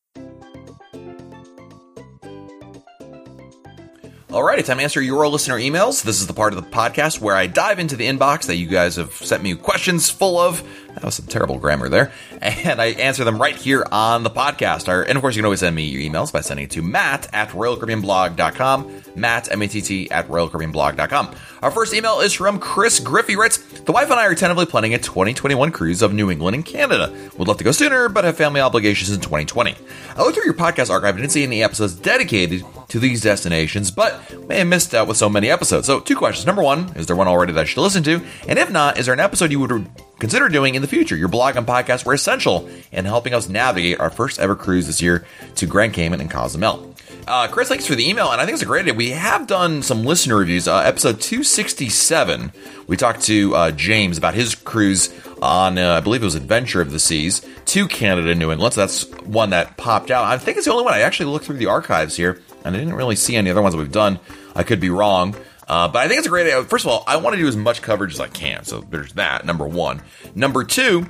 Alrighty, 4.30 4.64
time 4.64 4.78
to 4.78 4.82
answer 4.82 5.02
your 5.02 5.28
listener 5.28 5.58
emails. 5.58 6.04
This 6.04 6.22
is 6.22 6.26
the 6.26 6.32
part 6.32 6.54
of 6.54 6.64
the 6.64 6.70
podcast 6.70 7.20
where 7.20 7.36
I 7.36 7.48
dive 7.48 7.80
into 7.80 7.96
the 7.96 8.06
inbox 8.06 8.46
that 8.46 8.56
you 8.56 8.66
guys 8.66 8.96
have 8.96 9.12
sent 9.12 9.42
me 9.42 9.54
questions 9.56 10.08
full 10.08 10.38
of. 10.38 10.62
That 10.94 11.04
was 11.04 11.14
some 11.14 11.26
terrible 11.26 11.58
grammar 11.58 11.88
there. 11.88 12.12
And 12.40 12.80
I 12.80 12.86
answer 12.86 13.24
them 13.24 13.40
right 13.40 13.56
here 13.56 13.86
on 13.90 14.22
the 14.22 14.30
podcast. 14.30 14.88
And 14.88 15.16
of 15.16 15.22
course, 15.22 15.36
you 15.36 15.40
can 15.40 15.46
always 15.46 15.60
send 15.60 15.76
me 15.76 15.84
your 15.84 16.02
emails 16.02 16.32
by 16.32 16.40
sending 16.40 16.64
it 16.64 16.70
to 16.72 16.82
matt 16.82 17.28
at 17.32 17.50
royalcaribbeanblog.com. 17.50 19.02
Matt, 19.16 19.50
M-A-T-T, 19.50 20.10
at 20.10 20.28
royalcaribbeanblog.com. 20.28 21.34
Our 21.62 21.70
first 21.70 21.92
email 21.92 22.20
is 22.20 22.32
from 22.32 22.58
Chris 22.58 23.00
Griffey 23.00 23.36
writes, 23.36 23.58
The 23.58 23.92
wife 23.92 24.10
and 24.10 24.18
I 24.18 24.26
are 24.26 24.34
tentatively 24.34 24.66
planning 24.66 24.94
a 24.94 24.98
2021 24.98 25.72
cruise 25.72 26.02
of 26.02 26.12
New 26.12 26.30
England 26.30 26.54
and 26.54 26.64
Canada. 26.64 27.12
Would 27.36 27.48
love 27.48 27.58
to 27.58 27.64
go 27.64 27.72
sooner, 27.72 28.08
but 28.08 28.24
have 28.24 28.36
family 28.36 28.60
obligations 28.60 29.10
in 29.10 29.20
2020. 29.20 29.74
I 30.16 30.22
looked 30.22 30.34
through 30.34 30.44
your 30.44 30.54
podcast 30.54 30.90
archive 30.90 31.14
and 31.14 31.18
didn't 31.18 31.32
see 31.32 31.42
any 31.44 31.62
episodes 31.62 31.94
dedicated 31.94 32.64
to 32.88 32.98
these 32.98 33.20
destinations, 33.20 33.90
but 33.90 34.48
may 34.48 34.58
have 34.58 34.68
missed 34.68 34.94
out 34.94 35.08
with 35.08 35.16
so 35.16 35.28
many 35.28 35.50
episodes. 35.50 35.86
So, 35.86 36.00
two 36.00 36.16
questions. 36.16 36.46
Number 36.46 36.62
one, 36.62 36.92
is 36.96 37.06
there 37.06 37.16
one 37.16 37.28
already 37.28 37.52
that 37.52 37.60
I 37.60 37.64
should 37.64 37.82
listen 37.82 38.02
to? 38.04 38.22
And 38.48 38.58
if 38.58 38.70
not, 38.70 38.98
is 38.98 39.06
there 39.06 39.14
an 39.14 39.20
episode 39.20 39.50
you 39.50 39.60
would 39.60 39.88
consider 40.20 40.48
doing 40.48 40.76
in 40.76 40.82
the 40.82 40.88
future? 40.88 41.16
Your 41.16 41.28
blog 41.28 41.56
and 41.56 41.66
podcast 41.66 42.04
were 42.04 42.14
essential 42.14 42.68
in 42.92 43.04
helping 43.04 43.34
us 43.34 43.48
navigate 43.48 43.98
our 43.98 44.10
first 44.10 44.38
ever 44.38 44.54
cruise 44.54 44.86
this 44.86 45.02
year 45.02 45.26
to 45.56 45.66
Grand 45.66 45.94
Cayman 45.94 46.20
and 46.20 46.30
Cozumel. 46.30 46.94
Uh, 47.26 47.48
Chris, 47.48 47.68
thanks 47.68 47.86
for 47.86 47.94
the 47.94 48.08
email, 48.08 48.30
and 48.30 48.40
I 48.40 48.44
think 48.44 48.54
it's 48.54 48.62
a 48.62 48.66
great 48.66 48.82
idea. 48.82 48.94
We 48.94 49.10
have 49.10 49.46
done 49.46 49.82
some 49.82 50.04
listener 50.04 50.36
reviews. 50.36 50.66
Uh, 50.66 50.78
episode 50.78 51.20
267, 51.20 52.52
we 52.86 52.96
talked 52.96 53.22
to 53.22 53.54
uh, 53.54 53.70
James 53.72 54.18
about 54.18 54.34
his 54.34 54.54
cruise 54.54 55.12
on, 55.40 55.78
uh, 55.78 55.94
I 55.94 56.00
believe 56.00 56.22
it 56.22 56.24
was 56.24 56.34
Adventure 56.34 56.80
of 56.80 56.92
the 56.92 56.98
Seas 56.98 57.46
to 57.66 57.86
Canada, 57.86 58.34
New 58.34 58.50
England. 58.50 58.74
So 58.74 58.80
that's 58.80 59.10
one 59.20 59.50
that 59.50 59.76
popped 59.76 60.10
out. 60.10 60.24
I 60.24 60.38
think 60.38 60.56
it's 60.56 60.66
the 60.66 60.72
only 60.72 60.84
one. 60.84 60.94
I 60.94 61.00
actually 61.00 61.26
looked 61.26 61.44
through 61.44 61.58
the 61.58 61.66
archives 61.66 62.16
here, 62.16 62.40
and 62.64 62.74
I 62.74 62.78
didn't 62.78 62.94
really 62.94 63.16
see 63.16 63.36
any 63.36 63.50
other 63.50 63.62
ones 63.62 63.74
that 63.74 63.78
we've 63.78 63.92
done. 63.92 64.18
I 64.54 64.62
could 64.62 64.80
be 64.80 64.90
wrong. 64.90 65.36
Uh, 65.70 65.86
but 65.86 66.00
I 66.00 66.08
think 66.08 66.18
it's 66.18 66.26
a 66.26 66.30
great 66.30 66.48
idea. 66.48 66.64
First 66.64 66.84
of 66.84 66.90
all, 66.90 67.04
I 67.06 67.16
want 67.18 67.36
to 67.36 67.40
do 67.40 67.46
as 67.46 67.56
much 67.56 67.80
coverage 67.80 68.12
as 68.12 68.18
I 68.18 68.26
can. 68.26 68.64
So 68.64 68.80
there's 68.80 69.12
that, 69.12 69.46
number 69.46 69.68
one. 69.68 70.02
Number 70.34 70.64
two, 70.64 71.06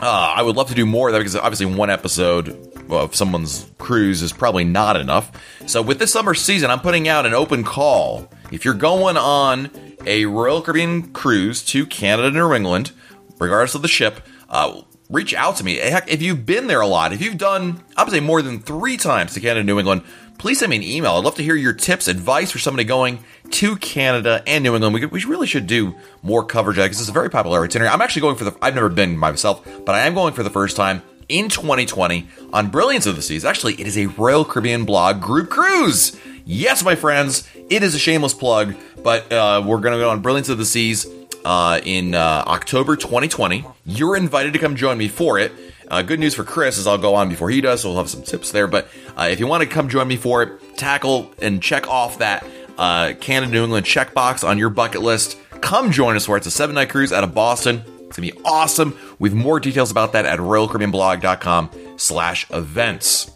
uh, 0.00 0.34
I 0.36 0.40
would 0.40 0.54
love 0.54 0.68
to 0.68 0.74
do 0.74 0.86
more 0.86 1.08
of 1.08 1.14
that 1.14 1.18
because 1.18 1.34
obviously 1.34 1.66
one 1.66 1.90
episode 1.90 2.56
of 2.88 3.16
someone's 3.16 3.68
cruise 3.78 4.22
is 4.22 4.32
probably 4.32 4.62
not 4.62 4.96
enough. 4.96 5.32
So 5.66 5.82
with 5.82 5.98
this 5.98 6.12
summer 6.12 6.32
season, 6.32 6.70
I'm 6.70 6.78
putting 6.78 7.08
out 7.08 7.26
an 7.26 7.34
open 7.34 7.64
call. 7.64 8.30
If 8.52 8.64
you're 8.64 8.74
going 8.74 9.16
on 9.16 9.68
a 10.06 10.26
Royal 10.26 10.62
Caribbean 10.62 11.12
cruise 11.12 11.64
to 11.64 11.84
Canada, 11.84 12.30
New 12.30 12.54
England, 12.54 12.92
regardless 13.40 13.74
of 13.74 13.82
the 13.82 13.88
ship, 13.88 14.20
uh, 14.48 14.82
reach 15.10 15.34
out 15.34 15.56
to 15.56 15.64
me. 15.64 15.78
Heck, 15.78 16.08
if 16.08 16.22
you've 16.22 16.46
been 16.46 16.68
there 16.68 16.82
a 16.82 16.86
lot, 16.86 17.12
if 17.12 17.20
you've 17.20 17.36
done, 17.36 17.82
I 17.96 18.04
would 18.04 18.12
say 18.12 18.20
more 18.20 18.42
than 18.42 18.60
three 18.60 18.96
times 18.96 19.34
to 19.34 19.40
Canada, 19.40 19.64
New 19.64 19.80
England, 19.80 20.02
please 20.42 20.58
send 20.58 20.70
me 20.70 20.76
an 20.76 20.82
email. 20.82 21.12
I'd 21.12 21.24
love 21.24 21.36
to 21.36 21.42
hear 21.44 21.54
your 21.54 21.72
tips, 21.72 22.08
advice 22.08 22.50
for 22.50 22.58
somebody 22.58 22.82
going 22.82 23.22
to 23.52 23.76
Canada 23.76 24.42
and 24.44 24.64
New 24.64 24.74
England. 24.74 24.92
We, 24.92 25.06
we 25.06 25.24
really 25.24 25.46
should 25.46 25.68
do 25.68 25.94
more 26.20 26.44
coverage 26.44 26.78
because 26.78 26.98
it's 26.98 27.08
a 27.08 27.12
very 27.12 27.30
popular 27.30 27.62
itinerary. 27.62 27.94
I'm 27.94 28.02
actually 28.02 28.22
going 28.22 28.34
for 28.34 28.42
the, 28.42 28.56
I've 28.60 28.74
never 28.74 28.88
been 28.88 29.16
myself, 29.16 29.64
but 29.84 29.94
I 29.94 30.00
am 30.00 30.14
going 30.14 30.34
for 30.34 30.42
the 30.42 30.50
first 30.50 30.74
time 30.74 31.00
in 31.28 31.48
2020 31.48 32.26
on 32.52 32.70
Brilliance 32.70 33.06
of 33.06 33.14
the 33.14 33.22
Seas. 33.22 33.44
Actually, 33.44 33.74
it 33.74 33.86
is 33.86 33.96
a 33.96 34.06
Royal 34.06 34.44
Caribbean 34.44 34.84
blog 34.84 35.20
group 35.20 35.48
cruise. 35.48 36.18
Yes, 36.44 36.82
my 36.82 36.96
friends, 36.96 37.48
it 37.70 37.84
is 37.84 37.94
a 37.94 37.98
shameless 38.00 38.34
plug, 38.34 38.74
but 39.04 39.32
uh, 39.32 39.62
we're 39.64 39.78
going 39.78 39.92
to 39.92 40.00
go 40.00 40.10
on 40.10 40.22
Brilliance 40.22 40.48
of 40.48 40.58
the 40.58 40.64
Seas 40.64 41.06
uh, 41.44 41.80
in 41.84 42.16
uh, 42.16 42.42
October 42.48 42.96
2020. 42.96 43.64
You're 43.86 44.16
invited 44.16 44.54
to 44.54 44.58
come 44.58 44.74
join 44.74 44.98
me 44.98 45.06
for 45.06 45.38
it. 45.38 45.52
Uh, 45.92 46.00
good 46.00 46.18
news 46.18 46.34
for 46.34 46.42
Chris 46.42 46.78
is 46.78 46.86
I'll 46.86 46.96
go 46.96 47.14
on 47.14 47.28
before 47.28 47.50
he 47.50 47.60
does, 47.60 47.82
so 47.82 47.90
we'll 47.90 47.98
have 47.98 48.08
some 48.08 48.22
tips 48.22 48.50
there. 48.50 48.66
But 48.66 48.88
uh, 49.14 49.28
if 49.30 49.38
you 49.38 49.46
want 49.46 49.62
to 49.62 49.68
come 49.68 49.90
join 49.90 50.08
me 50.08 50.16
for 50.16 50.42
it, 50.42 50.78
tackle 50.78 51.30
and 51.42 51.62
check 51.62 51.86
off 51.86 52.16
that 52.16 52.46
uh, 52.78 53.12
Canada 53.20 53.52
New 53.52 53.64
England 53.64 53.84
checkbox 53.84 54.42
on 54.42 54.56
your 54.56 54.70
bucket 54.70 55.02
list. 55.02 55.36
Come 55.60 55.92
join 55.92 56.16
us 56.16 56.24
for 56.24 56.36
it. 56.36 56.38
It's 56.38 56.46
a 56.46 56.50
seven 56.50 56.76
night 56.76 56.88
cruise 56.88 57.12
out 57.12 57.24
of 57.24 57.34
Boston. 57.34 57.82
It's 58.06 58.16
gonna 58.16 58.32
be 58.32 58.40
awesome. 58.42 58.96
We 59.18 59.28
have 59.28 59.36
more 59.36 59.60
details 59.60 59.90
about 59.90 60.14
that 60.14 60.24
at 60.24 60.38
royalcaribbeanblog.com 60.38 61.70
slash 61.98 62.50
events. 62.50 63.30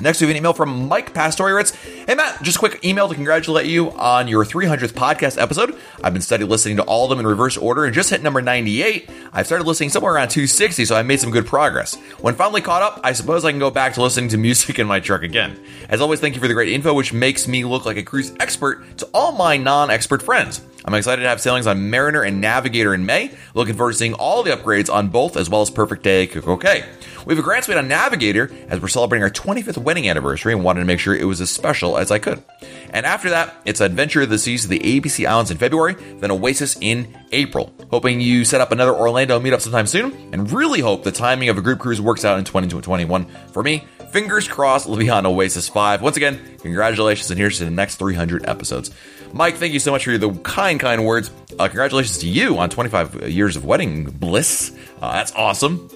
Next, 0.00 0.20
we 0.20 0.26
have 0.26 0.30
an 0.30 0.36
email 0.36 0.52
from 0.52 0.88
Mike 0.88 1.12
Pastori. 1.12 1.54
Writes, 1.54 1.74
Hey 1.74 2.14
Matt, 2.14 2.42
just 2.42 2.56
a 2.56 2.58
quick 2.58 2.84
email 2.84 3.08
to 3.08 3.14
congratulate 3.14 3.66
you 3.66 3.90
on 3.92 4.28
your 4.28 4.44
300th 4.44 4.92
podcast 4.92 5.40
episode. 5.40 5.76
I've 6.02 6.12
been 6.12 6.22
steady 6.22 6.44
listening 6.44 6.76
to 6.76 6.82
all 6.84 7.04
of 7.04 7.10
them 7.10 7.18
in 7.20 7.26
reverse 7.26 7.56
order 7.56 7.84
and 7.84 7.94
just 7.94 8.10
hit 8.10 8.22
number 8.22 8.40
98. 8.40 9.10
I've 9.32 9.46
started 9.46 9.66
listening 9.66 9.90
somewhere 9.90 10.14
around 10.14 10.28
260, 10.28 10.86
so 10.86 10.96
I 10.96 11.02
made 11.02 11.20
some 11.20 11.30
good 11.30 11.46
progress. 11.46 11.96
When 12.20 12.34
finally 12.34 12.62
caught 12.62 12.82
up, 12.82 13.00
I 13.04 13.12
suppose 13.12 13.44
I 13.44 13.50
can 13.50 13.60
go 13.60 13.70
back 13.70 13.94
to 13.94 14.02
listening 14.02 14.30
to 14.30 14.38
music 14.38 14.78
in 14.78 14.86
my 14.86 15.00
truck 15.00 15.22
again. 15.22 15.60
As 15.88 16.00
always, 16.00 16.20
thank 16.20 16.34
you 16.34 16.40
for 16.40 16.48
the 16.48 16.54
great 16.54 16.70
info, 16.70 16.94
which 16.94 17.12
makes 17.12 17.46
me 17.46 17.64
look 17.64 17.84
like 17.84 17.98
a 17.98 18.02
cruise 18.02 18.32
expert 18.40 18.98
to 18.98 19.08
all 19.12 19.32
my 19.32 19.56
non 19.56 19.90
expert 19.90 20.22
friends. 20.22 20.62
I'm 20.84 20.94
excited 20.94 21.22
to 21.22 21.28
have 21.28 21.40
sailings 21.42 21.66
on 21.66 21.90
Mariner 21.90 22.22
and 22.22 22.40
Navigator 22.40 22.94
in 22.94 23.04
May. 23.04 23.32
Looking 23.54 23.74
forward 23.76 23.92
to 23.92 23.98
seeing 23.98 24.14
all 24.14 24.42
the 24.42 24.50
upgrades 24.50 24.92
on 24.92 25.08
both, 25.08 25.36
as 25.36 25.50
well 25.50 25.60
as 25.60 25.70
Perfect 25.70 26.02
Day 26.02 26.26
CocoCay. 26.26 26.86
We 27.26 27.34
have 27.34 27.38
a 27.38 27.42
Grand 27.42 27.64
Suite 27.64 27.76
on 27.76 27.86
Navigator 27.86 28.50
as 28.68 28.80
we're 28.80 28.88
celebrating 28.88 29.22
our 29.22 29.30
25th 29.30 29.78
wedding 29.78 30.08
anniversary 30.08 30.52
and 30.52 30.64
wanted 30.64 30.80
to 30.80 30.86
make 30.86 31.00
sure 31.00 31.14
it 31.14 31.24
was 31.24 31.40
as 31.40 31.50
special 31.50 31.98
as 31.98 32.10
I 32.10 32.18
could. 32.18 32.42
And 32.90 33.04
after 33.04 33.30
that, 33.30 33.54
it's 33.64 33.80
Adventure 33.80 34.22
of 34.22 34.30
the 34.30 34.38
Seas 34.38 34.62
to 34.62 34.68
the 34.68 34.78
ABC 34.78 35.26
Islands 35.26 35.50
in 35.50 35.58
February, 35.58 35.94
then 35.94 36.30
Oasis 36.30 36.78
in 36.80 37.16
April. 37.32 37.72
Hoping 37.90 38.20
you 38.20 38.44
set 38.44 38.60
up 38.60 38.72
another 38.72 38.94
Orlando 38.94 39.38
meetup 39.38 39.60
sometime 39.60 39.86
soon, 39.86 40.30
and 40.32 40.50
really 40.50 40.80
hope 40.80 41.04
the 41.04 41.12
timing 41.12 41.50
of 41.50 41.58
a 41.58 41.60
group 41.60 41.78
cruise 41.78 42.00
works 42.00 42.24
out 42.24 42.38
in 42.38 42.44
2021 42.44 43.26
for 43.52 43.62
me. 43.62 43.84
Fingers 44.10 44.48
crossed, 44.48 44.86
it'll 44.86 44.96
be 44.96 45.10
on 45.10 45.24
Oasis 45.26 45.68
5. 45.68 46.02
Once 46.02 46.16
again, 46.16 46.40
congratulations, 46.62 47.30
and 47.30 47.38
here's 47.38 47.58
to 47.58 47.64
the 47.64 47.70
next 47.70 47.96
300 47.96 48.48
episodes. 48.48 48.90
Mike, 49.32 49.56
thank 49.56 49.72
you 49.72 49.78
so 49.78 49.92
much 49.92 50.04
for 50.04 50.18
the 50.18 50.32
kind, 50.40 50.80
kind 50.80 51.06
words. 51.06 51.30
Uh, 51.58 51.68
congratulations 51.68 52.18
to 52.18 52.28
you 52.28 52.58
on 52.58 52.70
25 52.70 53.28
years 53.28 53.54
of 53.54 53.64
wedding 53.64 54.04
bliss. 54.04 54.76
Uh, 55.00 55.12
that's 55.12 55.32
awesome. 55.36 55.88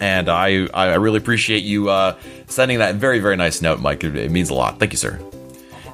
And 0.00 0.28
I, 0.28 0.66
I 0.72 0.94
really 0.94 1.18
appreciate 1.18 1.64
you 1.64 1.88
uh, 1.88 2.16
sending 2.46 2.78
that 2.78 2.96
very, 2.96 3.18
very 3.18 3.36
nice 3.36 3.60
note, 3.60 3.80
Mike. 3.80 4.04
It, 4.04 4.16
it 4.16 4.30
means 4.30 4.50
a 4.50 4.54
lot. 4.54 4.78
Thank 4.78 4.92
you, 4.92 4.98
sir. 4.98 5.20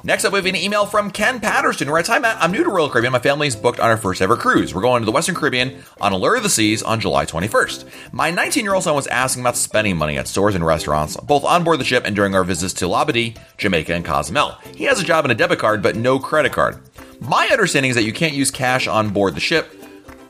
Next 0.05 0.23
up, 0.23 0.33
we 0.33 0.37
have 0.37 0.45
an 0.45 0.55
email 0.55 0.85
from 0.85 1.09
Ken 1.09 1.39
Patterson 1.39 1.87
who 1.87 1.93
writes 1.93 2.09
Hi, 2.09 2.19
Matt. 2.19 2.37
I'm 2.39 2.51
new 2.51 2.63
to 2.63 2.69
Royal 2.69 2.91
Caribbean. 2.91 3.11
My 3.11 3.17
family 3.17 3.47
is 3.47 3.55
booked 3.55 3.79
on 3.79 3.89
our 3.89 3.97
first 3.97 4.21
ever 4.21 4.37
cruise. 4.37 4.71
We're 4.71 4.83
going 4.83 5.01
to 5.01 5.05
the 5.05 5.11
Western 5.11 5.33
Caribbean 5.33 5.81
on 5.99 6.13
Allure 6.13 6.35
of 6.35 6.43
the 6.43 6.49
Seas 6.49 6.83
on 6.83 6.99
July 6.99 7.25
21st. 7.25 7.89
My 8.11 8.29
19 8.29 8.63
year 8.63 8.75
old 8.75 8.83
son 8.83 8.93
was 8.93 9.07
asking 9.07 9.41
about 9.41 9.57
spending 9.57 9.97
money 9.97 10.15
at 10.19 10.27
stores 10.27 10.53
and 10.53 10.63
restaurants, 10.63 11.17
both 11.17 11.43
on 11.43 11.63
board 11.63 11.79
the 11.79 11.83
ship 11.83 12.03
and 12.05 12.15
during 12.15 12.35
our 12.35 12.43
visits 12.43 12.71
to 12.75 12.85
Labadee, 12.85 13.35
Jamaica, 13.57 13.95
and 13.95 14.05
Cozumel. 14.05 14.51
He 14.75 14.83
has 14.83 15.01
a 15.01 15.03
job 15.03 15.25
and 15.25 15.31
a 15.31 15.35
debit 15.35 15.57
card, 15.57 15.81
but 15.81 15.95
no 15.95 16.19
credit 16.19 16.51
card. 16.51 16.77
My 17.19 17.49
understanding 17.51 17.89
is 17.89 17.95
that 17.95 18.03
you 18.03 18.13
can't 18.13 18.35
use 18.35 18.51
cash 18.51 18.87
on 18.87 19.09
board 19.09 19.33
the 19.33 19.39
ship, 19.39 19.73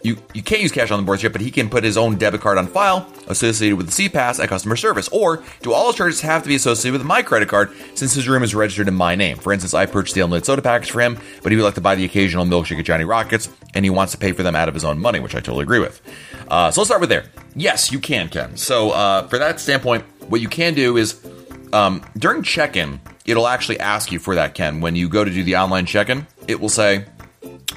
you, 0.06 0.18
you 0.34 0.44
can't 0.44 0.62
use 0.62 0.72
cash 0.72 0.92
on 0.92 1.00
the 1.00 1.06
board 1.06 1.24
yet, 1.24 1.32
but 1.32 1.42
he 1.42 1.50
can 1.50 1.70
put 1.70 1.84
his 1.84 1.98
own 1.98 2.18
debit 2.18 2.42
card 2.42 2.58
on 2.58 2.68
file 2.68 3.12
associated 3.28 3.76
with 3.78 3.88
the 3.88 3.92
Sea 3.92 4.08
Pass 4.08 4.40
at 4.40 4.48
customer 4.48 4.76
service. 4.76 5.10
Or 5.12 5.44
do 5.62 5.74
all 5.74 5.92
charges 5.94 6.22
have 6.22 6.44
to 6.44 6.48
be 6.48 6.56
associated 6.56 7.00
with 7.00 7.08
my 7.08 7.24
credit 7.24 7.50
card 7.50 7.72
since 7.96 8.14
his 8.14 8.28
room 8.28 8.44
is 8.44 8.54
registered 8.54 8.88
in 8.88 8.94
my 8.94 9.16
name? 9.16 9.38
For 9.38 9.52
instance, 9.52 9.74
I 9.74 9.88
purchased 9.88 10.14
the 10.14 10.22
unlimited 10.22 10.46
soda 10.46 10.62
package 10.62 10.92
for 10.92 11.02
him, 11.02 11.18
but 11.42 11.52
he 11.52 11.58
would 11.58 11.66
like 11.66 11.76
to 11.76 11.82
buy 11.82 11.96
the 11.96 12.06
occasional 12.06 12.46
milkshake 12.46 12.80
at 12.80 12.86
Johnny 12.86 13.04
Rockets, 13.04 13.50
and 13.74 13.84
he 13.84 13.90
wants 13.90 14.12
to 14.12 14.18
pay 14.20 14.32
for 14.32 14.44
them 14.44 14.56
out 14.56 14.68
of 14.68 14.76
his 14.76 14.86
own 14.86 15.00
money, 15.00 15.20
which 15.20 15.34
I 15.34 15.40
totally 15.40 15.64
agree 15.64 15.80
with. 15.80 16.02
Uh, 16.48 16.70
so 16.70 16.82
let's 16.82 16.90
start 16.90 17.02
with 17.02 17.10
there. 17.10 17.26
Yes, 17.56 17.92
you 17.92 18.00
can, 18.00 18.30
Ken. 18.30 18.56
So 18.58 18.92
uh, 18.92 19.28
for 19.28 19.40
that 19.40 19.60
standpoint, 19.60 20.06
what 20.30 20.40
you 20.40 20.50
can 20.50 20.76
do 20.76 20.98
is 20.98 21.26
um, 21.74 22.06
during 22.18 22.44
check-in, 22.44 23.00
it'll 23.26 23.48
actually 23.48 23.80
ask 23.80 24.12
you 24.12 24.20
for 24.20 24.36
that, 24.36 24.54
Ken. 24.54 24.82
When 24.82 24.96
you 24.96 25.10
go 25.10 25.24
to 25.24 25.32
do 25.32 25.44
the 25.44 25.56
online 25.56 25.88
check-in, 25.88 26.28
it 26.48 26.60
will 26.60 26.70
say 26.70 27.06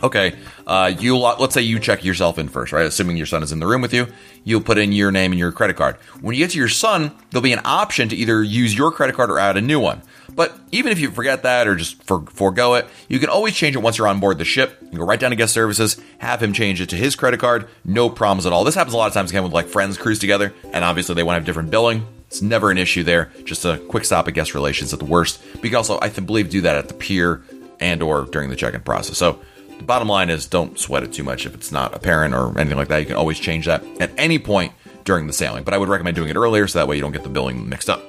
Okay, 0.03 0.37
uh, 0.67 0.93
you 0.99 1.17
let's 1.17 1.55
say 1.55 1.63
you 1.63 1.81
check 1.81 2.05
yourself 2.05 2.39
in 2.39 2.49
first, 2.49 2.73
right? 2.73 2.87
Assuming 2.87 3.17
your 3.17 3.27
son 3.27 3.43
is 3.43 3.51
in 3.51 3.59
the 3.59 3.67
room 3.67 3.83
with 3.83 3.93
you, 3.93 4.07
you'll 4.45 4.61
put 4.61 4.79
in 4.79 4.93
your 4.93 5.11
name 5.11 5.33
and 5.33 5.39
your 5.39 5.51
credit 5.51 5.77
card. 5.77 5.97
When 6.21 6.35
you 6.35 6.45
get 6.45 6.53
to 6.53 6.59
your 6.59 6.69
son, 6.69 7.13
there'll 7.31 7.43
be 7.43 7.53
an 7.53 7.61
option 7.65 8.09
to 8.11 8.17
either 8.17 8.43
use 8.43 8.77
your 8.77 8.93
credit 8.93 9.17
card 9.17 9.31
or 9.31 9.39
add 9.39 9.57
a 9.57 9.61
new 9.61 9.81
one. 9.81 10.03
But 10.35 10.57
even 10.71 10.93
if 10.93 11.01
you 11.01 11.11
forget 11.11 11.43
that 11.43 11.67
or 11.67 11.75
just 11.75 12.01
for, 12.05 12.21
forego 12.27 12.75
it, 12.75 12.87
you 13.09 13.19
can 13.19 13.29
always 13.29 13.55
change 13.55 13.75
it 13.75 13.81
once 13.81 13.99
you're 13.99 14.07
on 14.07 14.21
board 14.21 14.39
the 14.39 14.45
ship. 14.45 14.79
You 14.93 14.99
go 14.99 15.05
right 15.05 15.19
down 15.19 15.31
to 15.31 15.37
guest 15.37 15.53
services, 15.53 16.01
have 16.19 16.41
him 16.41 16.53
change 16.53 16.81
it 16.81 16.91
to 16.91 16.97
his 16.97 17.17
credit 17.17 17.41
card, 17.41 17.69
no 17.85 18.09
problems 18.09 18.47
at 18.47 18.53
all. 18.53 18.63
This 18.63 18.77
happens 18.77 18.95
a 18.95 18.97
lot 18.97 19.09
of 19.09 19.15
times 19.15 19.31
again 19.31 19.43
with 19.43 19.53
like 19.53 19.67
friends 19.67 19.99
cruise 19.99 20.21
together, 20.21 20.55
and 20.73 20.85
obviously 20.85 21.17
they 21.17 21.25
want 21.25 21.35
to 21.35 21.41
have 21.41 21.47
different 21.47 21.73
billing. 21.73 22.07
It's 22.29 22.41
never 22.41 22.71
an 22.71 22.79
issue 22.79 23.03
there. 23.03 23.33
Just 23.45 23.65
a 23.65 23.79
quick 23.89 24.05
stop 24.05 24.29
at 24.29 24.35
guest 24.35 24.55
relations 24.55 24.93
at 24.93 25.01
the 25.01 25.07
worst. 25.07 25.43
But 25.55 25.65
you 25.65 25.71
can 25.71 25.77
also, 25.79 25.99
I 26.01 26.09
believe, 26.11 26.51
do 26.51 26.61
that 26.61 26.77
at 26.77 26.87
the 26.87 26.95
pier 26.95 27.43
and 27.81 28.03
or 28.03 28.27
during 28.27 28.51
the 28.51 28.57
check-in 28.57 28.83
process. 28.83 29.17
So 29.19 29.41
bottom 29.85 30.09
line 30.09 30.31
is 30.31 30.47
don't 30.47 30.79
sweat 30.79 31.03
it 31.03 31.13
too 31.13 31.25
much 31.25 31.47
if 31.47 31.55
it's 31.55 31.73
not 31.73 31.95
apparent 31.95 32.35
or 32.35 32.59
anything 32.59 32.79
like 32.79 32.89
that. 32.89 32.99
You 32.99 33.07
can 33.07 33.17
always 33.17 33.39
change 33.39 33.67
that 33.67 33.85
at 34.01 34.11
any 34.19 34.39
point 34.39 34.73
during 35.05 35.27
the 35.27 35.33
sailing, 35.33 35.65
but 35.65 35.75
I 35.75 35.79
would 35.79 35.89
recommend 35.89 36.17
doing 36.17 36.29
it 36.29 36.37
earlier 36.37 36.67
so 36.67 36.79
that 36.79 36.89
way 36.89 36.97
you 36.97 37.03
don't 37.03 37.13
get 37.13 37.23
the 37.23 37.29
billing 37.29 37.69
mixed 37.69 37.89
up. 37.89 38.03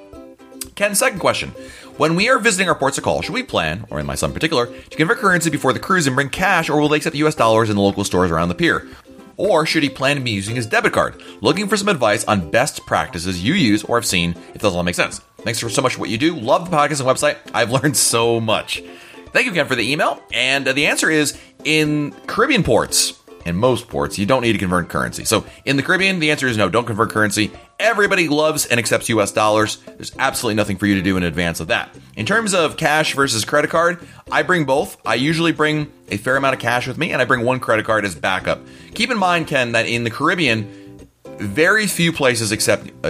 Ken, 0.75 0.95
second 0.95 1.19
question. 1.19 1.49
When 1.97 2.15
we 2.15 2.29
are 2.29 2.39
visiting 2.39 2.69
our 2.69 2.75
ports 2.75 2.97
of 2.97 3.03
call, 3.03 3.21
should 3.21 3.33
we 3.33 3.43
plan, 3.43 3.85
or 3.89 3.99
in 3.99 4.05
my 4.05 4.15
son 4.15 4.29
in 4.29 4.33
particular, 4.33 4.67
to 4.67 4.97
convert 4.97 5.17
currency 5.17 5.49
before 5.49 5.73
the 5.73 5.79
cruise 5.79 6.07
and 6.07 6.15
bring 6.15 6.29
cash, 6.29 6.69
or 6.69 6.79
will 6.79 6.87
they 6.87 6.97
accept 6.97 7.15
US 7.17 7.35
dollars 7.35 7.69
in 7.69 7.75
the 7.75 7.81
local 7.81 8.05
stores 8.05 8.31
around 8.31 8.47
the 8.47 8.55
pier? 8.55 8.87
Or 9.35 9.65
should 9.65 9.83
he 9.83 9.89
plan 9.89 10.17
to 10.17 10.21
be 10.21 10.31
using 10.31 10.55
his 10.55 10.65
debit 10.65 10.93
card? 10.93 11.21
Looking 11.41 11.67
for 11.67 11.77
some 11.77 11.87
advice 11.87 12.25
on 12.25 12.49
best 12.49 12.85
practices 12.85 13.43
you 13.43 13.53
use 13.53 13.83
or 13.83 13.97
have 13.97 14.05
seen, 14.05 14.35
if 14.53 14.61
those 14.61 14.75
all 14.75 14.83
make 14.83 14.95
sense. 14.95 15.19
Thanks 15.39 15.59
for 15.59 15.69
so 15.69 15.81
much 15.81 15.95
for 15.95 16.01
what 16.01 16.09
you 16.09 16.17
do. 16.17 16.35
Love 16.35 16.69
the 16.69 16.75
podcast 16.75 16.99
and 16.99 17.09
website. 17.09 17.37
I've 17.53 17.71
learned 17.83 17.95
so 17.95 18.39
much. 18.39 18.81
Thank 19.31 19.45
you, 19.45 19.51
Ken, 19.51 19.67
for 19.67 19.75
the 19.75 19.91
email. 19.91 20.21
And 20.33 20.67
uh, 20.67 20.73
the 20.73 20.87
answer 20.87 21.09
is 21.09 21.39
in 21.63 22.11
Caribbean 22.27 22.63
ports, 22.63 23.19
in 23.45 23.55
most 23.55 23.87
ports, 23.87 24.17
you 24.17 24.25
don't 24.25 24.41
need 24.41 24.53
to 24.53 24.57
convert 24.57 24.89
currency. 24.89 25.25
So 25.25 25.45
in 25.65 25.77
the 25.77 25.83
Caribbean, 25.83 26.19
the 26.19 26.31
answer 26.31 26.47
is 26.47 26.57
no, 26.57 26.69
don't 26.69 26.85
convert 26.85 27.09
currency. 27.09 27.51
Everybody 27.79 28.27
loves 28.27 28.65
and 28.65 28.79
accepts 28.79 29.09
US 29.09 29.31
dollars. 29.31 29.77
There's 29.85 30.15
absolutely 30.17 30.55
nothing 30.55 30.77
for 30.77 30.85
you 30.85 30.95
to 30.95 31.01
do 31.01 31.17
in 31.17 31.23
advance 31.23 31.59
of 31.59 31.67
that. 31.67 31.95
In 32.15 32.25
terms 32.25 32.53
of 32.53 32.77
cash 32.77 33.15
versus 33.15 33.45
credit 33.45 33.69
card, 33.69 34.05
I 34.31 34.43
bring 34.43 34.65
both. 34.65 34.97
I 35.05 35.15
usually 35.15 35.51
bring 35.51 35.91
a 36.09 36.17
fair 36.17 36.35
amount 36.35 36.55
of 36.55 36.61
cash 36.61 36.87
with 36.87 36.97
me, 36.97 37.11
and 37.11 37.21
I 37.21 37.25
bring 37.25 37.45
one 37.45 37.59
credit 37.59 37.85
card 37.85 38.05
as 38.05 38.15
backup. 38.15 38.59
Keep 38.93 39.11
in 39.11 39.17
mind, 39.17 39.47
Ken, 39.47 39.71
that 39.71 39.85
in 39.85 40.03
the 40.03 40.11
Caribbean, 40.11 41.07
very 41.37 41.87
few 41.87 42.11
places 42.11 42.51
accept 42.51 42.91
uh, 43.05 43.09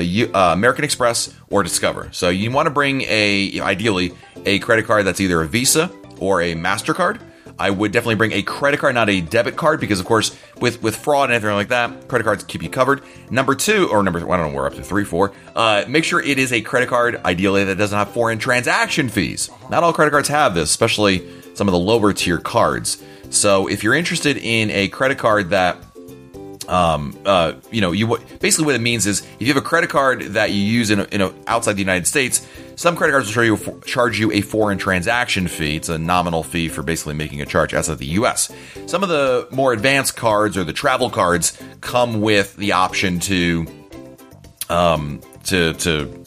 American 0.53 0.83
Express 0.83 1.33
or 1.49 1.63
Discover. 1.63 2.09
So 2.11 2.29
you 2.29 2.51
want 2.51 2.67
to 2.67 2.71
bring 2.71 3.01
a, 3.07 3.59
ideally, 3.61 4.13
a 4.45 4.59
credit 4.59 4.85
card 4.85 5.05
that's 5.05 5.19
either 5.19 5.41
a 5.41 5.47
Visa 5.47 5.91
or 6.19 6.41
a 6.41 6.55
MasterCard. 6.55 7.21
I 7.57 7.71
would 7.71 7.91
definitely 7.91 8.15
bring 8.15 8.31
a 8.31 8.41
credit 8.41 8.79
card, 8.79 8.95
not 8.95 9.09
a 9.09 9.19
debit 9.19 9.57
card, 9.57 9.81
because 9.81 9.99
of 9.99 10.05
course, 10.05 10.37
with 10.61 10.81
with 10.81 10.95
fraud 10.95 11.29
and 11.29 11.35
everything 11.35 11.57
like 11.57 11.67
that, 11.69 12.07
credit 12.07 12.23
cards 12.23 12.43
keep 12.45 12.63
you 12.63 12.69
covered. 12.69 13.01
Number 13.29 13.53
two, 13.53 13.89
or 13.89 14.01
number, 14.01 14.19
I 14.19 14.37
don't 14.37 14.51
know, 14.51 14.55
we're 14.55 14.65
up 14.65 14.75
to 14.75 14.83
three, 14.83 15.03
four. 15.03 15.33
Uh, 15.55 15.83
make 15.87 16.05
sure 16.05 16.21
it 16.21 16.39
is 16.39 16.53
a 16.53 16.61
credit 16.61 16.87
card, 16.87 17.19
ideally 17.25 17.65
that 17.65 17.77
doesn't 17.77 17.97
have 17.97 18.11
foreign 18.11 18.39
transaction 18.39 19.09
fees. 19.09 19.49
Not 19.69 19.83
all 19.83 19.91
credit 19.91 20.11
cards 20.11 20.29
have 20.29 20.55
this, 20.55 20.69
especially 20.69 21.27
some 21.53 21.67
of 21.67 21.73
the 21.73 21.79
lower 21.79 22.13
tier 22.13 22.37
cards. 22.37 23.03
So 23.29 23.67
if 23.67 23.83
you're 23.83 23.93
interested 23.93 24.37
in 24.37 24.71
a 24.71 24.87
credit 24.87 25.17
card 25.17 25.49
that 25.49 25.83
um, 26.69 27.17
uh, 27.25 27.53
you 27.71 27.81
know, 27.81 27.91
you 27.91 28.17
basically 28.39 28.65
what 28.65 28.75
it 28.75 28.81
means 28.81 29.07
is 29.07 29.21
if 29.21 29.41
you 29.41 29.47
have 29.47 29.57
a 29.57 29.61
credit 29.61 29.89
card 29.89 30.21
that 30.21 30.51
you 30.51 30.61
use 30.61 30.91
in, 30.91 30.99
a, 30.99 31.03
in 31.05 31.21
a, 31.21 31.33
outside 31.47 31.73
the 31.73 31.81
United 31.81 32.05
States, 32.05 32.47
some 32.75 32.95
credit 32.95 33.13
cards 33.13 33.27
will 33.27 33.33
charge 33.33 33.47
you, 33.47 33.81
charge 33.85 34.19
you 34.19 34.31
a 34.31 34.41
foreign 34.41 34.77
transaction 34.77 35.47
fee. 35.47 35.75
It's 35.75 35.89
a 35.89 35.97
nominal 35.97 36.43
fee 36.43 36.69
for 36.69 36.83
basically 36.83 37.15
making 37.15 37.41
a 37.41 37.45
charge 37.45 37.73
outside 37.73 37.97
the 37.97 38.05
U.S. 38.05 38.51
Some 38.85 39.01
of 39.01 39.09
the 39.09 39.47
more 39.51 39.73
advanced 39.73 40.15
cards 40.15 40.57
or 40.57 40.63
the 40.63 40.71
travel 40.71 41.09
cards 41.09 41.59
come 41.81 42.21
with 42.21 42.55
the 42.55 42.73
option 42.73 43.19
to 43.21 43.65
um, 44.69 45.21
to 45.45 45.73
to 45.73 46.18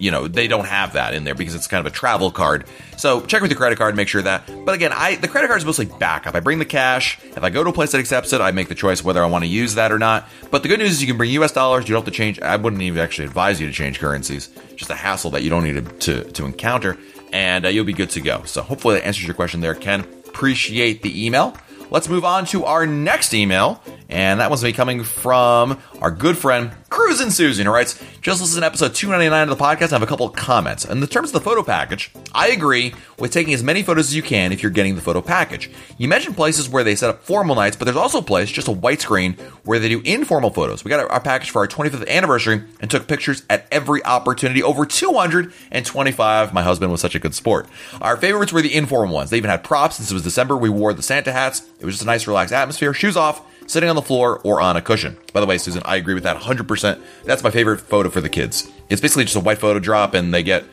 you 0.00 0.10
know 0.10 0.26
they 0.26 0.48
don't 0.48 0.64
have 0.64 0.94
that 0.94 1.14
in 1.14 1.24
there 1.24 1.34
because 1.34 1.54
it's 1.54 1.68
kind 1.68 1.86
of 1.86 1.92
a 1.92 1.94
travel 1.94 2.30
card. 2.32 2.64
So 2.96 3.20
check 3.20 3.42
with 3.42 3.50
your 3.50 3.58
credit 3.58 3.76
card, 3.76 3.94
make 3.94 4.08
sure 4.08 4.22
that. 4.22 4.50
But 4.64 4.74
again, 4.74 4.92
I 4.92 5.16
the 5.16 5.28
credit 5.28 5.48
card 5.48 5.58
is 5.58 5.64
mostly 5.64 5.86
backup. 5.86 6.34
I 6.34 6.40
bring 6.40 6.58
the 6.58 6.64
cash. 6.64 7.18
If 7.22 7.42
I 7.42 7.50
go 7.50 7.62
to 7.62 7.70
a 7.70 7.72
place 7.72 7.92
that 7.92 7.98
accepts 7.98 8.32
it, 8.32 8.40
I 8.40 8.50
make 8.50 8.68
the 8.68 8.74
choice 8.74 9.04
whether 9.04 9.22
I 9.22 9.26
want 9.26 9.44
to 9.44 9.48
use 9.48 9.74
that 9.74 9.92
or 9.92 9.98
not. 9.98 10.28
But 10.50 10.62
the 10.62 10.68
good 10.68 10.80
news 10.80 10.92
is 10.92 11.00
you 11.02 11.06
can 11.06 11.18
bring 11.18 11.30
U.S. 11.32 11.52
dollars. 11.52 11.88
You 11.88 11.94
don't 11.94 12.04
have 12.04 12.12
to 12.12 12.16
change. 12.16 12.40
I 12.40 12.56
wouldn't 12.56 12.82
even 12.82 12.98
actually 12.98 13.26
advise 13.26 13.60
you 13.60 13.66
to 13.66 13.72
change 13.72 14.00
currencies. 14.00 14.48
Just 14.74 14.90
a 14.90 14.96
hassle 14.96 15.30
that 15.32 15.42
you 15.42 15.50
don't 15.50 15.62
need 15.62 15.74
to 15.74 15.82
to, 15.82 16.32
to 16.32 16.46
encounter, 16.46 16.96
and 17.32 17.66
uh, 17.66 17.68
you'll 17.68 17.84
be 17.84 17.92
good 17.92 18.10
to 18.10 18.20
go. 18.20 18.42
So 18.44 18.62
hopefully 18.62 18.96
that 18.96 19.06
answers 19.06 19.26
your 19.26 19.34
question 19.34 19.60
there, 19.60 19.74
Ken. 19.74 20.00
Appreciate 20.00 21.02
the 21.02 21.26
email. 21.26 21.56
Let's 21.90 22.08
move 22.08 22.24
on 22.24 22.46
to 22.46 22.64
our 22.64 22.86
next 22.86 23.34
email, 23.34 23.82
and 24.08 24.40
that 24.40 24.48
one's 24.48 24.62
going 24.62 24.72
to 24.72 24.76
be 24.76 24.76
coming 24.76 25.02
from 25.02 25.78
our 26.00 26.12
good 26.12 26.38
friend 26.38 26.70
Cruisin' 26.90 27.30
Susan, 27.30 27.66
who 27.66 27.72
writes, 27.72 28.02
Just 28.20 28.40
listen 28.40 28.60
to 28.60 28.66
episode 28.66 28.94
299 28.96 29.48
of 29.48 29.56
the 29.56 29.64
podcast 29.64 29.92
I 29.92 29.94
have 29.94 30.02
a 30.02 30.06
couple 30.06 30.26
of 30.26 30.34
comments. 30.34 30.84
In 30.84 30.98
the 30.98 31.06
terms 31.06 31.28
of 31.28 31.34
the 31.34 31.40
photo 31.40 31.62
package, 31.62 32.10
I 32.34 32.48
agree 32.48 32.94
with 33.16 33.32
taking 33.32 33.54
as 33.54 33.62
many 33.62 33.84
photos 33.84 34.08
as 34.08 34.16
you 34.16 34.22
can 34.22 34.50
if 34.50 34.60
you're 34.60 34.72
getting 34.72 34.96
the 34.96 35.00
photo 35.00 35.22
package. 35.22 35.70
You 35.98 36.08
mentioned 36.08 36.34
places 36.34 36.68
where 36.68 36.82
they 36.82 36.96
set 36.96 37.08
up 37.08 37.22
formal 37.22 37.54
nights, 37.54 37.76
but 37.76 37.84
there's 37.84 37.96
also 37.96 38.18
a 38.18 38.22
place, 38.22 38.50
just 38.50 38.66
a 38.66 38.72
white 38.72 39.00
screen, 39.00 39.34
where 39.64 39.78
they 39.78 39.88
do 39.88 40.00
informal 40.04 40.50
photos. 40.50 40.84
We 40.84 40.88
got 40.88 41.08
our 41.08 41.20
package 41.20 41.50
for 41.50 41.60
our 41.60 41.68
25th 41.68 42.08
anniversary 42.08 42.64
and 42.80 42.90
took 42.90 43.06
pictures 43.06 43.44
at 43.48 43.68
every 43.70 44.04
opportunity, 44.04 44.60
over 44.60 44.84
225. 44.84 46.52
My 46.52 46.62
husband 46.62 46.90
was 46.90 47.00
such 47.00 47.14
a 47.14 47.20
good 47.20 47.36
sport. 47.36 47.68
Our 48.00 48.16
favorites 48.16 48.52
were 48.52 48.62
the 48.62 48.74
informal 48.74 49.14
ones. 49.14 49.30
They 49.30 49.36
even 49.36 49.50
had 49.50 49.62
props 49.62 49.96
since 49.96 50.10
it 50.10 50.14
was 50.14 50.24
December. 50.24 50.56
We 50.56 50.68
wore 50.68 50.92
the 50.92 51.02
Santa 51.02 51.30
hats. 51.30 51.62
It 51.78 51.84
was 51.84 51.94
just 51.94 52.02
a 52.02 52.06
nice, 52.06 52.26
relaxed 52.26 52.52
atmosphere. 52.52 52.92
Shoes 52.92 53.16
off, 53.16 53.42
sitting 53.70 53.88
on 53.88 53.96
the 53.96 54.02
floor 54.02 54.40
or 54.42 54.60
on 54.60 54.76
a 54.76 54.82
cushion. 54.82 55.16
By 55.32 55.40
the 55.40 55.46
way, 55.46 55.56
Susan, 55.58 55.82
I 55.84 55.96
agree 55.96 56.14
with 56.14 56.24
that 56.24 56.36
100%. 56.36 57.00
That's 57.24 57.42
my 57.44 57.50
favorite 57.50 57.78
photo 57.78 58.10
for 58.10 58.20
the 58.20 58.28
kids. 58.28 58.70
It's 58.88 59.00
basically 59.00 59.24
just 59.24 59.36
a 59.36 59.40
white 59.40 59.58
photo 59.58 59.78
drop 59.78 60.14
and 60.14 60.34
they 60.34 60.42
get 60.42 60.64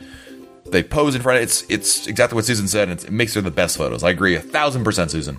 they 0.66 0.82
pose 0.82 1.14
in 1.14 1.22
front 1.22 1.36
of 1.36 1.42
it. 1.42 1.44
It's 1.44 1.64
it's 1.70 2.06
exactly 2.06 2.36
what 2.36 2.44
Susan 2.44 2.68
said. 2.68 2.88
it 2.90 3.10
makes 3.10 3.34
her 3.34 3.40
the 3.40 3.50
best 3.50 3.76
photos. 3.78 4.02
I 4.02 4.10
agree 4.10 4.34
a 4.34 4.40
thousand 4.40 4.84
percent, 4.84 5.10
Susan. 5.10 5.38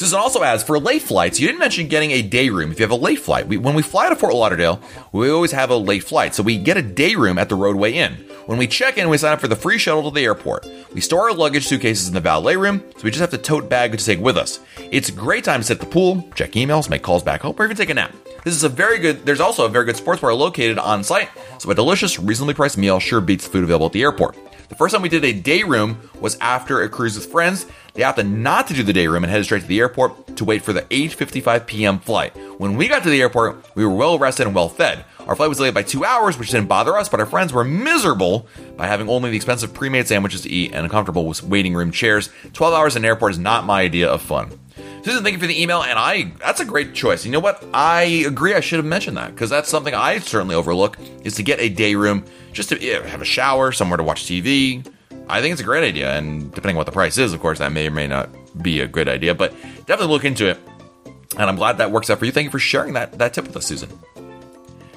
Susan 0.00 0.18
also 0.18 0.42
adds 0.42 0.62
for 0.62 0.78
late 0.78 1.02
flights. 1.02 1.38
You 1.38 1.46
didn't 1.46 1.58
mention 1.58 1.86
getting 1.86 2.12
a 2.12 2.22
day 2.22 2.48
room 2.48 2.72
if 2.72 2.80
you 2.80 2.84
have 2.84 2.90
a 2.90 2.94
late 2.94 3.18
flight. 3.18 3.46
We, 3.46 3.58
when 3.58 3.74
we 3.74 3.82
fly 3.82 4.08
to 4.08 4.16
Fort 4.16 4.32
Lauderdale, 4.32 4.80
we 5.12 5.28
always 5.28 5.52
have 5.52 5.68
a 5.68 5.76
late 5.76 6.04
flight, 6.04 6.34
so 6.34 6.42
we 6.42 6.56
get 6.56 6.78
a 6.78 6.82
day 6.82 7.16
room 7.16 7.36
at 7.36 7.50
the 7.50 7.54
Rodeway 7.54 7.92
Inn. 7.92 8.14
When 8.46 8.56
we 8.56 8.66
check 8.66 8.96
in, 8.96 9.10
we 9.10 9.18
sign 9.18 9.34
up 9.34 9.42
for 9.42 9.48
the 9.48 9.56
free 9.56 9.76
shuttle 9.76 10.04
to 10.04 10.14
the 10.14 10.24
airport. 10.24 10.66
We 10.94 11.02
store 11.02 11.28
our 11.28 11.36
luggage 11.36 11.66
suitcases 11.66 12.08
in 12.08 12.14
the 12.14 12.20
valet 12.20 12.56
room, 12.56 12.82
so 12.96 13.02
we 13.04 13.10
just 13.10 13.20
have 13.20 13.28
to 13.32 13.36
tote 13.36 13.68
bag 13.68 13.92
to 13.92 14.02
take 14.02 14.20
with 14.20 14.38
us. 14.38 14.60
It's 14.90 15.10
a 15.10 15.12
great 15.12 15.44
time 15.44 15.60
to 15.60 15.66
sit 15.66 15.74
at 15.74 15.80
the 15.80 15.92
pool, 15.92 16.26
check 16.34 16.52
emails, 16.52 16.88
make 16.88 17.02
calls 17.02 17.22
back 17.22 17.42
home, 17.42 17.54
or 17.58 17.66
even 17.66 17.76
take 17.76 17.90
a 17.90 17.94
nap. 17.94 18.14
This 18.42 18.54
is 18.54 18.64
a 18.64 18.70
very 18.70 19.00
good. 19.00 19.26
There's 19.26 19.38
also 19.38 19.66
a 19.66 19.68
very 19.68 19.84
good 19.84 19.96
sports 19.96 20.22
bar 20.22 20.32
located 20.32 20.78
on 20.78 21.04
site, 21.04 21.28
so 21.58 21.70
a 21.70 21.74
delicious, 21.74 22.18
reasonably 22.18 22.54
priced 22.54 22.78
meal 22.78 23.00
sure 23.00 23.20
beats 23.20 23.44
the 23.44 23.50
food 23.50 23.64
available 23.64 23.84
at 23.84 23.92
the 23.92 24.00
airport. 24.00 24.34
The 24.70 24.76
first 24.76 24.94
time 24.94 25.02
we 25.02 25.08
did 25.08 25.24
a 25.24 25.32
day 25.32 25.64
room 25.64 26.00
was 26.20 26.38
after 26.40 26.80
a 26.80 26.88
cruise 26.88 27.16
with 27.16 27.26
friends. 27.26 27.66
They 27.94 28.02
opted 28.02 28.26
not 28.26 28.66
to 28.68 28.74
do 28.74 28.82
the 28.82 28.92
day 28.92 29.06
room 29.06 29.24
and 29.24 29.30
headed 29.30 29.44
straight 29.44 29.62
to 29.62 29.68
the 29.68 29.80
airport 29.80 30.36
to 30.36 30.44
wait 30.44 30.62
for 30.62 30.72
the 30.72 30.82
8:55 30.82 31.66
p.m. 31.66 31.98
flight. 31.98 32.36
When 32.58 32.76
we 32.76 32.88
got 32.88 33.02
to 33.02 33.10
the 33.10 33.20
airport, 33.20 33.64
we 33.74 33.84
were 33.84 33.94
well 33.94 34.18
rested 34.18 34.46
and 34.46 34.54
well 34.54 34.68
fed. 34.68 35.04
Our 35.26 35.36
flight 35.36 35.48
was 35.48 35.58
delayed 35.58 35.74
by 35.74 35.82
two 35.82 36.04
hours, 36.04 36.38
which 36.38 36.50
didn't 36.50 36.68
bother 36.68 36.96
us, 36.96 37.08
but 37.08 37.20
our 37.20 37.26
friends 37.26 37.52
were 37.52 37.64
miserable 37.64 38.46
by 38.76 38.86
having 38.86 39.08
only 39.08 39.30
the 39.30 39.36
expensive 39.36 39.74
pre 39.74 39.88
made 39.88 40.08
sandwiches 40.08 40.42
to 40.42 40.50
eat 40.50 40.72
and 40.72 40.84
uncomfortable 40.84 41.26
with 41.26 41.42
waiting 41.42 41.74
room 41.74 41.90
chairs. 41.90 42.30
12 42.52 42.74
hours 42.74 42.96
in 42.96 43.02
an 43.02 43.06
airport 43.06 43.32
is 43.32 43.38
not 43.38 43.64
my 43.64 43.82
idea 43.82 44.08
of 44.08 44.22
fun. 44.22 44.50
Susan, 45.02 45.22
thank 45.22 45.32
you 45.32 45.40
for 45.40 45.46
the 45.46 45.62
email, 45.62 45.82
and 45.82 45.98
I 45.98 46.32
that's 46.38 46.60
a 46.60 46.64
great 46.64 46.94
choice. 46.94 47.24
You 47.24 47.32
know 47.32 47.40
what? 47.40 47.64
I 47.72 48.02
agree. 48.26 48.54
I 48.54 48.60
should 48.60 48.78
have 48.78 48.86
mentioned 48.86 49.16
that 49.16 49.32
because 49.32 49.48
that's 49.48 49.68
something 49.68 49.94
I 49.94 50.18
certainly 50.18 50.54
overlook 50.54 50.98
is 51.24 51.36
to 51.36 51.42
get 51.42 51.58
a 51.58 51.70
day 51.70 51.94
room 51.94 52.24
just 52.52 52.68
to 52.68 52.80
eh, 52.80 53.06
have 53.08 53.22
a 53.22 53.24
shower, 53.24 53.72
somewhere 53.72 53.96
to 53.96 54.02
watch 54.02 54.24
TV. 54.24 54.86
I 55.30 55.40
think 55.40 55.52
it's 55.52 55.60
a 55.60 55.64
great 55.64 55.84
idea, 55.84 56.16
and 56.16 56.52
depending 56.52 56.76
on 56.76 56.78
what 56.78 56.86
the 56.86 56.92
price 56.92 57.18
is, 57.18 57.32
of 57.32 57.40
course, 57.40 57.58
that 57.58 57.72
may 57.72 57.86
or 57.86 57.90
may 57.90 58.06
not 58.06 58.28
be 58.62 58.80
a 58.80 58.88
good 58.88 59.08
idea. 59.08 59.34
But 59.34 59.52
definitely 59.86 60.08
look 60.08 60.24
into 60.24 60.48
it, 60.48 60.58
and 61.38 61.48
I'm 61.48 61.56
glad 61.56 61.78
that 61.78 61.90
works 61.90 62.10
out 62.10 62.18
for 62.18 62.24
you. 62.24 62.32
Thank 62.32 62.44
you 62.46 62.50
for 62.50 62.58
sharing 62.58 62.94
that 62.94 63.18
that 63.18 63.34
tip 63.34 63.46
with 63.46 63.56
us, 63.56 63.66
Susan. 63.66 63.90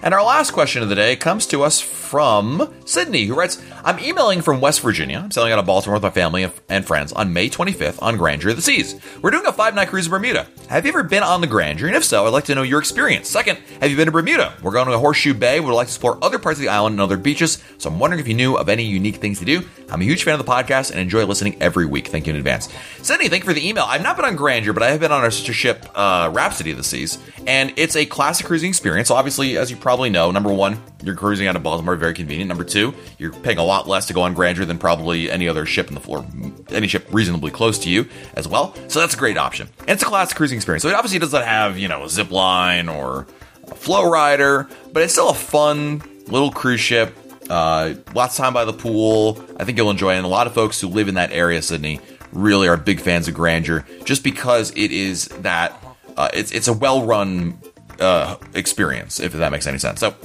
And 0.04 0.14
our 0.14 0.22
last 0.22 0.51
question 0.51 0.84
of 0.84 0.89
the 0.89 0.95
day 0.95 1.16
comes 1.16 1.47
to 1.47 1.64
us 1.64 1.80
from 1.80 2.74
Sydney, 2.86 3.24
who 3.24 3.36
writes 3.36 3.64
I'm 3.86 3.99
emailing 3.99 4.41
from 4.41 4.60
West 4.60 4.82
Virginia. 4.82 5.18
I'm 5.18 5.32
sailing 5.32 5.54
out 5.54 5.60
of 5.60 5.66
Baltimore 5.66 5.95
with 5.95 6.04
my 6.04 6.10
family 6.10 6.45
and 6.68 6.86
friends 6.86 7.14
on 7.14 7.32
May 7.32 7.49
25th 7.49 8.01
on 8.01 8.18
Grandeur 8.18 8.49
of 8.49 8.58
the 8.58 8.62
Seas. 8.62 8.99
We're 9.22 9.32
doing 9.32 9.45
a 9.45 9.54
five 9.54 9.76
night 9.76 9.88
cruise 9.88 10.08
in 10.08 10.12
Bermuda. 10.12 10.47
Have 10.68 10.86
you 10.86 10.89
ever 10.89 11.04
been 11.04 11.24
on 11.24 11.39
the 11.39 11.47
Grandeur? 11.47 11.88
And 11.88 11.95
if 11.95 12.04
so, 12.04 12.26
I'd 12.26 12.34
like 12.34 12.43
to 12.45 12.56
know 12.56 12.64
your 12.64 12.80
experience. 12.80 13.30
Second, 13.30 13.60
have 13.80 13.89
you 13.89 13.95
been 13.95 14.08
to 14.08 14.12
Bermuda? 14.12 14.54
We're 14.62 14.74
going 14.74 14.89
to 14.89 14.99
Horseshoe 14.99 15.34
Bay. 15.34 15.62
We'd 15.62 15.72
like 15.72 15.88
to 15.88 15.91
explore 15.91 16.22
other 16.22 16.38
parts 16.38 16.60
of 16.60 16.64
the 16.64 16.70
island 16.70 16.93
and 16.93 17.01
other 17.01 17.16
beaches. 17.16 17.64
So 17.78 17.89
I'm 17.89 17.97
wondering 17.97 18.20
if 18.20 18.28
you 18.28 18.34
knew 18.34 18.58
of 18.58 18.68
any 18.68 18.84
unique 18.84 19.18
things 19.18 19.39
to 19.39 19.45
do. 19.45 19.64
I'm 19.89 20.01
a 20.01 20.06
huge 20.06 20.26
fan 20.26 20.38
of 20.38 20.45
the 20.45 20.51
podcast 20.51 20.91
and 20.91 20.99
enjoy 20.99 21.26
listening 21.26 21.62
every 21.62 21.86
week. 21.86 22.10
Thank 22.10 22.28
you 22.28 22.34
in 22.34 22.38
advance. 22.38 22.68
Sydney, 23.01 23.30
thank 23.30 23.43
you 23.43 23.47
for 23.47 23.54
the 23.54 23.66
email. 23.66 23.86
I've 23.88 24.04
not 24.04 24.18
been 24.18 24.26
on 24.26 24.36
Grandeur, 24.36 24.74
but 24.74 24.84
I 24.84 24.91
have 24.91 24.99
been 24.99 25.12
on 25.14 25.24
our 25.24 25.32
sister 25.32 25.54
ship, 25.54 25.86
uh, 25.95 26.30
Rhapsody 26.34 26.72
of 26.72 26.78
the 26.78 26.84
Seas. 26.84 27.20
And 27.47 27.74
it's 27.78 27.95
a 27.95 28.06
classic 28.06 28.47
cruising 28.47 28.70
experience. 28.70 29.10
Obviously, 29.10 29.58
as 29.58 29.72
you 29.72 29.78
probably 29.78 29.92
know, 30.01 30.31
number 30.31 30.51
one, 30.51 30.81
you're 31.03 31.15
cruising 31.15 31.47
out 31.47 31.55
of 31.55 31.63
Baltimore, 31.63 31.95
very 31.95 32.13
convenient. 32.13 32.47
Number 32.47 32.63
two, 32.63 32.93
you're 33.17 33.31
paying 33.31 33.57
a 33.57 33.63
lot 33.63 33.87
less 33.87 34.07
to 34.07 34.13
go 34.13 34.21
on 34.21 34.33
Grandeur 34.33 34.65
than 34.65 34.77
probably 34.77 35.29
any 35.29 35.47
other 35.47 35.65
ship 35.65 35.87
in 35.87 35.93
the 35.93 35.99
floor, 35.99 36.25
any 36.69 36.87
ship 36.87 37.07
reasonably 37.11 37.51
close 37.51 37.79
to 37.79 37.89
you 37.89 38.07
as 38.35 38.47
well. 38.47 38.75
So 38.87 38.99
that's 38.99 39.13
a 39.13 39.17
great 39.17 39.37
option. 39.37 39.69
And 39.81 39.91
it's 39.91 40.03
a 40.03 40.05
classic 40.05 40.35
cruising 40.37 40.57
experience. 40.57 40.83
So 40.83 40.89
it 40.89 40.95
obviously 40.95 41.19
doesn't 41.19 41.43
have, 41.43 41.77
you 41.77 41.87
know, 41.87 42.03
a 42.03 42.09
zip 42.09 42.31
line 42.31 42.89
or 42.89 43.27
a 43.69 43.75
flow 43.75 44.09
rider, 44.09 44.67
but 44.91 45.03
it's 45.03 45.13
still 45.13 45.29
a 45.29 45.35
fun 45.35 46.01
little 46.27 46.51
cruise 46.51 46.79
ship. 46.79 47.15
Uh, 47.49 47.95
lots 48.13 48.37
of 48.39 48.43
time 48.43 48.53
by 48.53 48.65
the 48.65 48.73
pool. 48.73 49.43
I 49.57 49.65
think 49.65 49.77
you'll 49.77 49.91
enjoy 49.91 50.13
it. 50.13 50.17
And 50.17 50.25
a 50.25 50.29
lot 50.29 50.47
of 50.47 50.53
folks 50.53 50.79
who 50.79 50.87
live 50.87 51.07
in 51.07 51.15
that 51.15 51.31
area, 51.31 51.61
Sydney, 51.61 51.99
really 52.31 52.67
are 52.67 52.77
big 52.77 52.99
fans 52.99 53.27
of 53.27 53.33
Grandeur 53.33 53.85
just 54.05 54.23
because 54.23 54.71
it 54.71 54.91
is 54.91 55.27
that, 55.41 55.73
uh, 56.17 56.29
it's, 56.33 56.51
it's 56.51 56.67
a 56.67 56.73
well 56.73 57.05
run 57.05 57.59
uh, 57.99 58.37
experience, 58.53 59.19
if 59.19 59.33
that 59.33 59.51
makes 59.51 59.67
any 59.67 59.77
sense. 59.77 59.99
So 59.99 60.15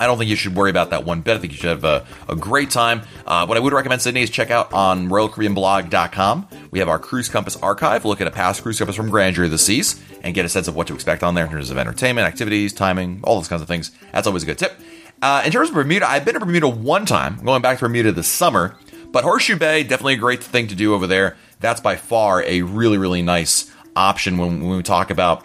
I 0.00 0.06
don't 0.06 0.18
think 0.18 0.30
you 0.30 0.36
should 0.36 0.54
worry 0.54 0.70
about 0.70 0.90
that 0.90 1.04
one 1.04 1.22
bit. 1.22 1.36
I 1.36 1.38
think 1.38 1.52
you 1.52 1.58
should 1.58 1.70
have 1.70 1.84
a, 1.84 2.06
a 2.28 2.36
great 2.36 2.70
time. 2.70 3.02
Uh, 3.26 3.46
what 3.46 3.56
I 3.56 3.60
would 3.60 3.72
recommend, 3.72 4.02
Sydney, 4.02 4.22
is 4.22 4.30
check 4.30 4.50
out 4.50 4.72
on 4.72 5.08
RoyalCaribbeanBlog.com. 5.08 6.48
We 6.70 6.78
have 6.78 6.88
our 6.88 6.98
Cruise 6.98 7.28
Compass 7.28 7.56
archive. 7.56 8.04
Look 8.04 8.20
at 8.20 8.26
a 8.26 8.30
past 8.30 8.62
Cruise 8.62 8.78
Compass 8.78 8.96
from 8.96 9.10
Grandeur 9.10 9.44
of 9.44 9.50
the 9.50 9.58
Seas 9.58 10.00
and 10.22 10.34
get 10.34 10.44
a 10.44 10.48
sense 10.48 10.68
of 10.68 10.76
what 10.76 10.86
to 10.86 10.94
expect 10.94 11.22
on 11.22 11.34
there 11.34 11.44
in 11.44 11.50
terms 11.50 11.70
of 11.70 11.78
entertainment, 11.78 12.26
activities, 12.26 12.72
timing, 12.72 13.20
all 13.24 13.36
those 13.36 13.48
kinds 13.48 13.62
of 13.62 13.68
things. 13.68 13.90
That's 14.12 14.26
always 14.26 14.44
a 14.44 14.46
good 14.46 14.58
tip. 14.58 14.78
Uh, 15.20 15.42
in 15.44 15.50
terms 15.50 15.70
of 15.70 15.74
Bermuda, 15.74 16.08
I've 16.08 16.24
been 16.24 16.34
to 16.34 16.40
Bermuda 16.40 16.68
one 16.68 17.04
time, 17.04 17.42
going 17.44 17.60
back 17.60 17.78
to 17.78 17.84
Bermuda 17.84 18.12
this 18.12 18.28
summer, 18.28 18.76
but 19.10 19.24
Horseshoe 19.24 19.56
Bay, 19.56 19.82
definitely 19.82 20.14
a 20.14 20.18
great 20.18 20.42
thing 20.42 20.68
to 20.68 20.76
do 20.76 20.94
over 20.94 21.08
there. 21.08 21.36
That's 21.58 21.80
by 21.80 21.96
far 21.96 22.44
a 22.44 22.62
really, 22.62 22.98
really 22.98 23.22
nice 23.22 23.72
option 23.96 24.38
when, 24.38 24.64
when 24.64 24.76
we 24.76 24.82
talk 24.84 25.10
about 25.10 25.44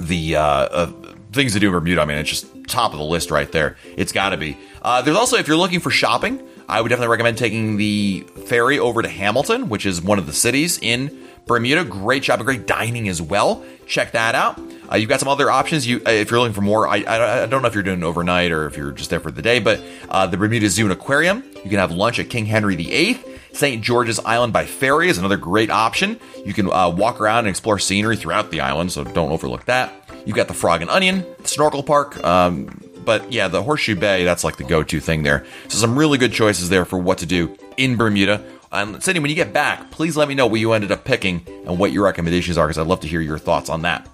the 0.00 0.36
uh, 0.36 0.42
uh, 0.42 0.92
things 1.32 1.52
to 1.54 1.60
do 1.60 1.68
in 1.68 1.72
Bermuda. 1.72 2.02
I 2.02 2.04
mean, 2.04 2.18
it's 2.18 2.30
just 2.30 2.46
top 2.68 2.92
of 2.92 2.98
the 2.98 3.04
list 3.04 3.30
right 3.30 3.50
there. 3.50 3.76
It's 3.96 4.12
got 4.12 4.30
to 4.30 4.36
be. 4.36 4.56
Uh, 4.82 5.02
there's 5.02 5.16
also, 5.16 5.36
if 5.36 5.48
you're 5.48 5.56
looking 5.56 5.80
for 5.80 5.90
shopping, 5.90 6.46
I 6.68 6.80
would 6.80 6.88
definitely 6.88 7.10
recommend 7.10 7.38
taking 7.38 7.76
the 7.76 8.26
ferry 8.46 8.78
over 8.78 9.02
to 9.02 9.08
Hamilton, 9.08 9.68
which 9.68 9.86
is 9.86 10.00
one 10.00 10.18
of 10.18 10.26
the 10.26 10.32
cities 10.32 10.78
in 10.80 11.26
Bermuda. 11.46 11.84
Great 11.84 12.24
shopping, 12.24 12.44
great 12.44 12.66
dining 12.66 13.08
as 13.08 13.20
well. 13.20 13.64
Check 13.86 14.12
that 14.12 14.34
out. 14.34 14.58
Uh, 14.90 14.96
you've 14.96 15.08
got 15.08 15.20
some 15.20 15.28
other 15.28 15.50
options. 15.50 15.86
You, 15.86 16.00
uh, 16.06 16.10
if 16.10 16.30
you're 16.30 16.40
looking 16.40 16.54
for 16.54 16.62
more, 16.62 16.88
I, 16.88 16.98
I, 17.02 17.42
I, 17.42 17.46
don't 17.46 17.62
know 17.62 17.68
if 17.68 17.74
you're 17.74 17.82
doing 17.82 18.02
overnight 18.02 18.50
or 18.50 18.66
if 18.66 18.76
you're 18.76 18.92
just 18.92 19.10
there 19.10 19.20
for 19.20 19.30
the 19.30 19.42
day, 19.42 19.58
but 19.58 19.82
uh, 20.08 20.26
the 20.26 20.36
Bermuda 20.36 20.68
Zoo 20.68 20.84
and 20.84 20.92
Aquarium. 20.92 21.42
You 21.56 21.70
can 21.70 21.78
have 21.78 21.92
lunch 21.92 22.18
at 22.18 22.30
King 22.30 22.46
Henry 22.46 22.76
VIII. 22.76 23.20
St. 23.54 23.82
George's 23.82 24.18
Island 24.20 24.52
by 24.52 24.66
ferry 24.66 25.08
is 25.08 25.18
another 25.18 25.36
great 25.36 25.70
option. 25.70 26.18
You 26.44 26.52
can 26.52 26.70
uh, 26.70 26.90
walk 26.90 27.20
around 27.20 27.40
and 27.40 27.48
explore 27.48 27.78
scenery 27.78 28.16
throughout 28.16 28.50
the 28.50 28.60
island, 28.60 28.92
so 28.92 29.04
don't 29.04 29.30
overlook 29.30 29.64
that. 29.66 29.92
You've 30.26 30.36
got 30.36 30.48
the 30.48 30.54
Frog 30.54 30.82
and 30.82 30.90
Onion, 30.90 31.24
Snorkel 31.44 31.82
Park, 31.82 32.22
um, 32.24 32.82
but 33.04 33.32
yeah, 33.32 33.48
the 33.48 33.62
Horseshoe 33.62 33.94
Bay, 33.94 34.24
that's 34.24 34.42
like 34.42 34.56
the 34.56 34.64
go 34.64 34.82
to 34.82 35.00
thing 35.00 35.22
there. 35.22 35.46
So, 35.68 35.78
some 35.78 35.98
really 35.98 36.18
good 36.18 36.32
choices 36.32 36.68
there 36.68 36.84
for 36.84 36.98
what 36.98 37.18
to 37.18 37.26
do 37.26 37.56
in 37.76 37.96
Bermuda. 37.96 38.44
And 38.72 39.00
Sydney, 39.02 39.20
when 39.20 39.30
you 39.30 39.36
get 39.36 39.52
back, 39.52 39.90
please 39.92 40.16
let 40.16 40.26
me 40.26 40.34
know 40.34 40.46
what 40.46 40.58
you 40.58 40.72
ended 40.72 40.90
up 40.90 41.04
picking 41.04 41.46
and 41.66 41.78
what 41.78 41.92
your 41.92 42.04
recommendations 42.04 42.58
are, 42.58 42.66
because 42.66 42.78
I'd 42.78 42.88
love 42.88 43.00
to 43.00 43.08
hear 43.08 43.20
your 43.20 43.38
thoughts 43.38 43.70
on 43.70 43.82
that. 43.82 44.08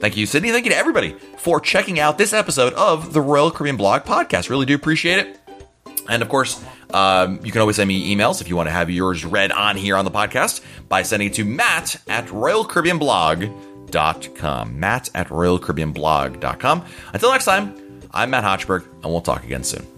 Thank 0.00 0.16
you, 0.16 0.26
Sydney. 0.26 0.50
Thank 0.50 0.64
you 0.64 0.70
to 0.70 0.76
everybody 0.76 1.16
for 1.36 1.60
checking 1.60 1.98
out 1.98 2.16
this 2.16 2.32
episode 2.32 2.72
of 2.74 3.12
the 3.12 3.20
Royal 3.20 3.50
Caribbean 3.50 3.76
Blog 3.76 4.02
Podcast. 4.02 4.48
Really 4.48 4.64
do 4.64 4.74
appreciate 4.74 5.18
it. 5.18 5.40
And 6.08 6.22
of 6.22 6.28
course, 6.28 6.64
um, 6.94 7.38
you 7.44 7.52
can 7.52 7.60
always 7.60 7.76
send 7.76 7.88
me 7.88 8.14
emails 8.14 8.40
if 8.40 8.48
you 8.48 8.56
want 8.56 8.68
to 8.68 8.72
have 8.72 8.90
yours 8.90 9.24
read 9.24 9.52
on 9.52 9.76
here 9.76 9.96
on 9.96 10.04
the 10.04 10.10
podcast 10.10 10.60
by 10.88 11.02
sending 11.02 11.28
it 11.28 11.34
to 11.34 11.44
matt 11.44 12.00
at 12.08 12.26
royalcaribbeanblog.com. 12.26 14.80
Matt 14.80 15.08
at 15.14 15.28
royalcaribbeanblog.com. 15.28 16.84
Until 17.12 17.32
next 17.32 17.44
time, 17.44 17.74
I'm 18.12 18.30
Matt 18.30 18.44
Hochberg, 18.44 18.86
and 18.94 19.04
we'll 19.04 19.20
talk 19.20 19.44
again 19.44 19.64
soon. 19.64 19.97